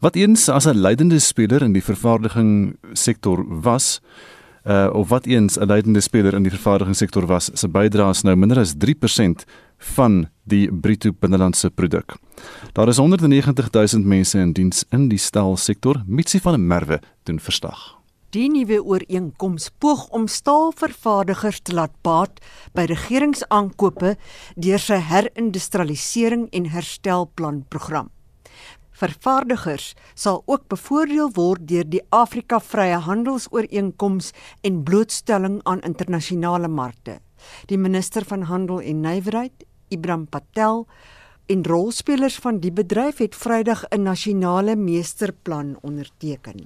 Wat 0.00 0.14
eens 0.14 0.48
as 0.48 0.66
'n 0.66 0.78
leidende 0.78 1.18
speler 1.18 1.62
in 1.62 1.72
die 1.72 1.84
vervaardiging 1.84 2.76
sektor 2.92 3.44
was, 3.62 4.00
uh 4.64 4.90
of 4.92 5.08
wat 5.08 5.26
eens 5.26 5.58
'n 5.58 5.66
leidende 5.66 6.00
speler 6.00 6.34
in 6.34 6.42
die 6.42 6.52
vervaardigingssektor 6.52 7.26
was, 7.26 7.50
se 7.52 7.68
bydraes 7.68 8.22
nou 8.22 8.36
minder 8.36 8.58
as 8.58 8.74
3% 8.78 9.44
van 9.80 10.26
die 10.44 10.66
bruto 10.72 11.12
binnelandse 11.12 11.70
produk. 11.70 12.16
Daar 12.72 12.88
is 12.88 12.98
190 13.00 13.70
000 13.70 14.04
mense 14.04 14.38
in 14.38 14.52
diens 14.52 14.84
in 14.90 15.08
die 15.08 15.18
staalsektor, 15.18 16.02
Mitsi 16.06 16.40
van 16.40 16.52
der 16.52 16.60
Merwe 16.60 17.00
doen 17.24 17.40
verslag. 17.40 18.00
Die 18.30 18.46
nuwe 18.46 18.78
ooreenkoms 18.84 19.72
poog 19.82 20.04
om 20.14 20.28
staalvervaardigers 20.30 21.64
te 21.66 21.74
laat 21.74 21.96
baat 22.06 22.38
by 22.78 22.84
regeringsaankope 22.86 24.14
deur 24.54 24.78
sy 24.78 25.00
herindustrialisering 25.02 26.46
en 26.54 26.68
herstelplan 26.70 27.64
program. 27.74 28.12
Vervaardigers 29.00 29.94
sal 30.14 30.42
ook 30.46 30.68
bevoordeel 30.70 31.32
word 31.34 31.66
deur 31.70 31.88
die 31.88 32.02
Afrika 32.14 32.60
Vrye 32.60 33.00
Handelsooreenkoms 33.02 34.30
en 34.62 34.82
blootstelling 34.84 35.58
aan 35.64 35.82
internasionale 35.88 36.68
markte. 36.68 37.18
Die 37.66 37.78
minister 37.80 38.24
van 38.28 38.46
Handel 38.46 38.82
en 38.84 39.00
Nywerheid, 39.00 39.64
Ibram 39.90 40.26
Patel, 40.26 40.86
en 41.50 41.64
rolspelers 41.66 42.36
van 42.38 42.60
die 42.62 42.70
bedryf 42.70 43.18
het 43.18 43.34
Vrydag 43.34 43.82
'n 43.90 44.02
nasionale 44.02 44.76
meesterplan 44.76 45.78
onderteken. 45.82 46.62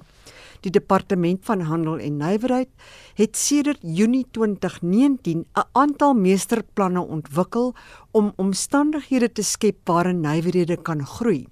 Die 0.59 0.71
departement 0.71 1.45
van 1.45 1.59
handel 1.59 1.97
en 1.97 2.17
nywerheid 2.17 2.69
het 3.13 3.37
sedert 3.37 3.79
Junie 3.81 4.25
2019 4.31 5.39
'n 5.39 5.67
aantal 5.71 6.13
meesterplanne 6.13 7.01
ontwikkel 7.01 7.73
om 8.11 8.33
omstandighede 8.35 9.31
te 9.31 9.43
skep 9.43 9.77
waarin 9.83 10.19
nywerhede 10.19 10.81
kan 10.81 11.05
groei. 11.05 11.47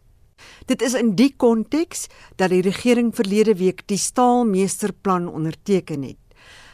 Dit 0.66 0.82
is 0.82 0.94
in 0.94 1.16
die 1.16 1.34
konteks 1.38 2.08
dat 2.36 2.50
die 2.50 2.62
regering 2.62 3.16
verlede 3.16 3.56
week 3.56 3.88
die 3.88 3.98
staalmeesterplan 3.98 5.28
onderteken 5.28 6.02
het. 6.02 6.23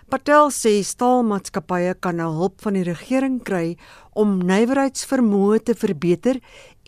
Patel 0.09 0.47
sê 0.49 0.71
staalmaatskappye 0.81 1.91
kan 2.01 2.15
nou 2.17 2.31
hulp 2.33 2.63
van 2.65 2.73
die 2.73 2.81
regering 2.87 3.35
kry 3.45 3.75
om 4.17 4.39
nywerheidsvermoë 4.41 5.59
te 5.67 5.75
verbeter 5.77 6.39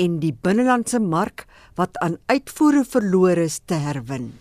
en 0.02 0.16
die 0.24 0.32
binnelandse 0.34 0.98
mark 0.98 1.44
wat 1.78 2.00
aan 2.02 2.16
uitvoere 2.34 2.82
verlore 2.82 3.44
is 3.46 3.60
te 3.62 3.78
herwin. 3.78 4.32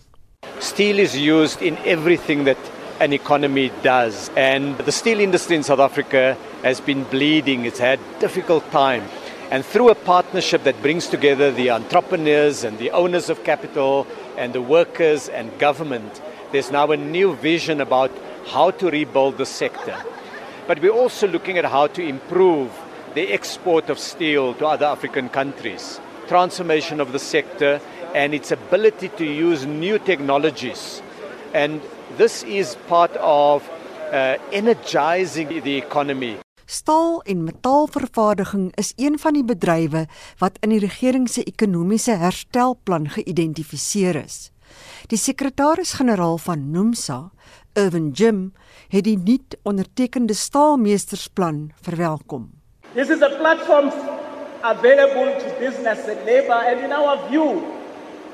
Steel 0.57 0.97
is 0.97 1.13
used 1.13 1.61
in 1.61 1.77
everything 1.85 2.41
that 2.49 2.57
an 2.99 3.13
economy 3.13 3.67
does 3.85 4.31
and 4.35 4.81
the 4.89 4.91
steel 4.91 5.21
industry 5.21 5.59
in 5.61 5.63
South 5.63 5.83
Africa 5.85 6.35
has 6.63 6.81
been 6.81 7.05
bleeding 7.13 7.69
it's 7.69 7.77
had 7.77 7.99
difficult 8.19 8.65
time 8.71 9.05
and 9.51 9.63
through 9.63 9.91
a 9.91 10.01
partnership 10.09 10.63
that 10.63 10.81
brings 10.81 11.05
together 11.05 11.51
the 11.51 11.69
entrepreneurs 11.69 12.63
and 12.63 12.79
the 12.79 12.89
owners 12.89 13.29
of 13.29 13.43
capital 13.43 14.07
and 14.37 14.53
the 14.53 14.61
workers 14.61 15.29
and 15.29 15.53
government 15.59 16.21
there's 16.51 16.71
now 16.71 16.89
a 16.89 16.97
new 16.97 17.35
vision 17.35 17.79
about 17.79 18.09
how 18.45 18.71
to 18.71 18.89
rebuild 18.89 19.37
the 19.37 19.45
sector. 19.45 19.97
But 20.67 20.81
we're 20.81 20.91
also 20.91 21.27
looking 21.27 21.57
at 21.57 21.65
how 21.65 21.87
to 21.87 22.01
improve 22.01 22.71
the 23.13 23.33
export 23.33 23.89
of 23.89 23.99
steel 23.99 24.53
to 24.55 24.65
other 24.67 24.85
African 24.85 25.29
countries, 25.29 25.99
transformation 26.27 26.99
of 26.99 27.11
the 27.11 27.19
sector, 27.19 27.81
and 28.13 28.33
its 28.33 28.51
ability 28.51 29.09
to 29.09 29.25
use 29.25 29.65
new 29.65 29.99
technologies. 29.99 31.01
And 31.53 31.81
this 32.17 32.43
is 32.43 32.75
part 32.87 33.11
of 33.17 33.69
uh, 34.11 34.37
energizing 34.51 35.61
the 35.63 35.77
economy. 35.77 36.37
Staal 36.65 37.21
en 37.23 37.43
metaalvervaardiging 37.43 38.71
is 38.75 38.93
een 38.95 39.19
van 39.19 39.33
die 39.35 39.43
bedrywe 39.43 40.05
wat 40.39 40.55
in 40.63 40.71
die 40.71 40.79
regering 40.79 41.27
se 41.29 41.43
ekonomiese 41.43 42.15
herstelplan 42.15 43.09
geïdentifiseer 43.11 44.15
is. 44.23 44.50
Die 45.09 45.17
sekretaris-generaal 45.17 46.37
van 46.37 46.69
NUMSA, 46.71 47.31
Irvin 47.73 48.11
Jim 48.13 48.51
het 48.91 49.03
die 49.07 49.17
nuut 49.17 49.55
ondertekende 49.63 50.33
staalmeestersplan 50.33 51.71
verwelkom. 51.81 52.49
This 52.93 53.09
is 53.09 53.21
a 53.21 53.29
platform 53.39 53.89
available 54.61 55.33
to 55.39 55.47
business 55.59 56.05
and 56.07 56.25
labor 56.25 56.59
and 56.69 56.83
in 56.85 56.91
our 56.91 57.17
view 57.29 57.63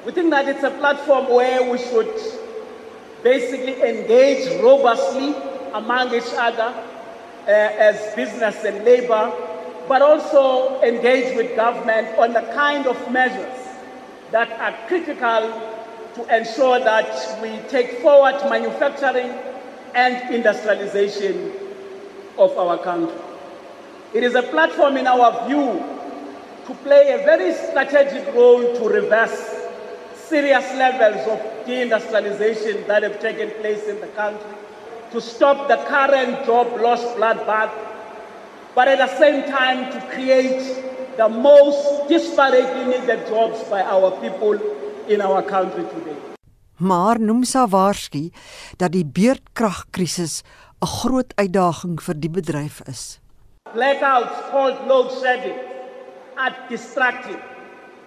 we 0.05 0.11
think 0.11 0.31
that 0.31 0.47
it's 0.47 0.63
a 0.63 0.71
platform 0.71 1.29
where 1.29 1.71
we 1.71 1.77
should 1.77 2.11
basically 3.23 3.79
engage 3.81 4.61
robustly 4.61 5.33
among 5.73 6.13
each 6.13 6.33
other 6.35 6.73
uh, 6.73 7.87
as 7.87 8.15
business 8.15 8.63
and 8.65 8.83
labor 8.83 9.31
but 9.87 10.01
also 10.01 10.81
engage 10.81 11.35
with 11.37 11.55
government 11.55 12.07
on 12.17 12.33
the 12.33 12.43
kind 12.53 12.87
of 12.87 12.97
measures 13.11 13.59
that 14.31 14.51
are 14.59 14.75
critical 14.87 15.76
to 16.17 16.35
ensure 16.35 16.79
that 16.79 17.39
we 17.41 17.59
take 17.69 17.99
forward 17.99 18.35
manufacturing 18.49 19.31
and 19.93 20.33
industrialization 20.33 21.51
of 22.39 22.57
our 22.57 22.77
country. 22.79 23.15
It 24.13 24.23
is 24.23 24.33
a 24.33 24.41
platform, 24.41 24.97
in 24.97 25.05
our 25.05 25.47
view, 25.47 25.83
to 26.65 26.73
play 26.83 27.13
a 27.13 27.19
very 27.19 27.53
strategic 27.53 28.33
role 28.33 28.61
to 28.79 28.89
reverse 28.89 29.67
serious 30.15 30.65
levels 30.73 31.27
of 31.27 31.39
deindustrialization 31.67 32.87
that 32.87 33.03
have 33.03 33.19
taken 33.21 33.51
place 33.61 33.87
in 33.87 33.99
the 34.01 34.07
country, 34.07 34.57
to 35.11 35.21
stop 35.21 35.67
the 35.67 35.77
current 35.87 36.45
job 36.45 36.67
loss 36.81 37.01
bloodbath, 37.15 37.71
but 38.73 38.87
at 38.87 38.97
the 38.97 39.17
same 39.19 39.49
time 39.49 39.91
to 39.93 40.01
create 40.13 41.15
the 41.15 41.29
most 41.29 42.09
disparately 42.09 42.87
needed 42.87 43.27
jobs 43.27 43.63
by 43.69 43.81
our 43.83 44.11
people 44.19 44.59
in 45.07 45.21
our 45.21 45.43
country 45.43 45.83
today. 45.93 46.15
Maar 46.77 47.19
Nomsa 47.19 47.67
waarsku 47.67 48.29
dat 48.77 48.91
die 48.91 49.05
beurtkragkrisis 49.05 50.43
'n 50.81 50.85
groot 50.85 51.33
uitdaging 51.35 52.01
vir 52.01 52.15
die 52.19 52.29
bedryf 52.29 52.81
is. 52.85 53.19
Blackouts 53.73 54.49
called 54.51 54.77
load 54.87 55.11
shedding 55.21 55.57
are 56.35 56.55
destructive. 56.69 57.41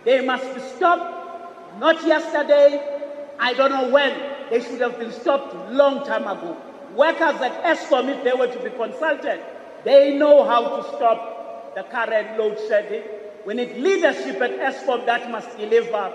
They 0.04 0.24
must 0.24 0.54
be 0.54 0.60
stopped 0.76 1.20
not 1.78 2.04
yesterday, 2.06 2.80
I 3.38 3.54
don't 3.54 3.70
know 3.70 3.90
when. 3.90 4.12
They 4.50 4.60
should 4.60 4.80
have 4.80 4.98
been 4.98 5.12
stopped 5.12 5.54
long 5.70 6.04
time 6.04 6.26
ago. 6.26 6.56
Workers 6.96 7.40
at 7.40 7.62
Eskom 7.62 8.08
if 8.08 8.24
they 8.24 8.32
were 8.32 8.48
to 8.48 8.62
be 8.62 8.70
consulted, 8.70 9.40
they 9.84 10.16
know 10.18 10.44
how 10.44 10.76
to 10.76 10.82
stop 10.96 11.74
the 11.74 11.84
current 11.84 12.38
load 12.38 12.58
shedding. 12.68 13.04
We 13.46 13.54
need 13.54 13.76
leadership 13.76 14.40
at 14.40 14.50
Eskom 14.58 15.06
that 15.06 15.30
must 15.30 15.56
deliver 15.56 16.12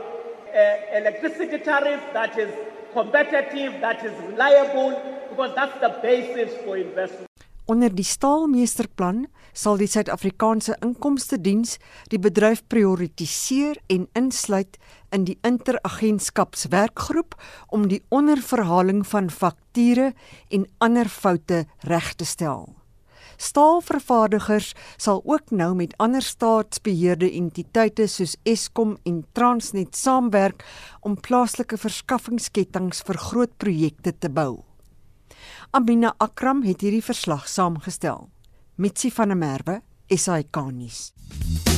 uh, 0.55 0.97
electricity 0.97 1.59
tariff 1.59 2.01
that 2.13 2.37
is 2.37 2.49
competitive, 2.93 3.81
that 3.81 4.03
is 4.05 4.13
reliable, 4.29 4.95
because 5.29 5.53
that's 5.55 5.77
the 5.81 5.91
basis 6.01 6.55
for 6.63 6.77
investment. 6.77 7.29
Onder 7.65 7.89
die 7.89 8.05
staalmeesterplan 8.05 9.25
sal 9.57 9.79
die 9.81 9.87
Suid-Afrikaanse 9.89 10.75
Inkomste 10.85 11.39
Diens 11.41 11.79
die 12.11 12.19
bedryf 12.21 12.61
prioritiseer 12.69 13.79
en 13.89 14.05
insluit 14.13 14.77
in 15.09 15.25
die 15.25 15.39
interagentskapswerkgroep 15.41 17.33
om 17.73 17.89
die 17.89 18.03
onderverhaling 18.13 19.01
van 19.09 19.33
fakture 19.33 20.13
en 20.53 20.69
ander 20.77 21.09
foute 21.09 21.65
reg 21.89 22.13
te 22.13 22.25
stel. 22.29 22.69
Staalvervaardigers 23.37 24.73
sal 24.97 25.21
ook 25.25 25.51
nou 25.51 25.73
met 25.75 25.95
ander 25.97 26.23
staatsbeheerde 26.23 27.29
entiteite 27.31 28.07
soos 28.07 28.35
Eskom 28.43 28.97
en 29.03 29.23
Transnet 29.33 29.95
saamwerk 29.95 30.65
om 31.01 31.19
plaaslike 31.19 31.77
verskaffingsketTINGS 31.77 33.03
vir 33.07 33.21
groot 33.29 33.57
projekte 33.57 34.15
te 34.17 34.29
bou. 34.29 34.63
Amina 35.71 36.13
Akram 36.17 36.63
het 36.63 36.81
hierdie 36.85 37.03
verslag 37.03 37.49
saamgestel. 37.51 38.29
Mitsi 38.75 39.11
van 39.11 39.33
der 39.33 39.39
Merwe, 39.39 39.81
SAK 40.11 40.61
nuus. 40.71 41.74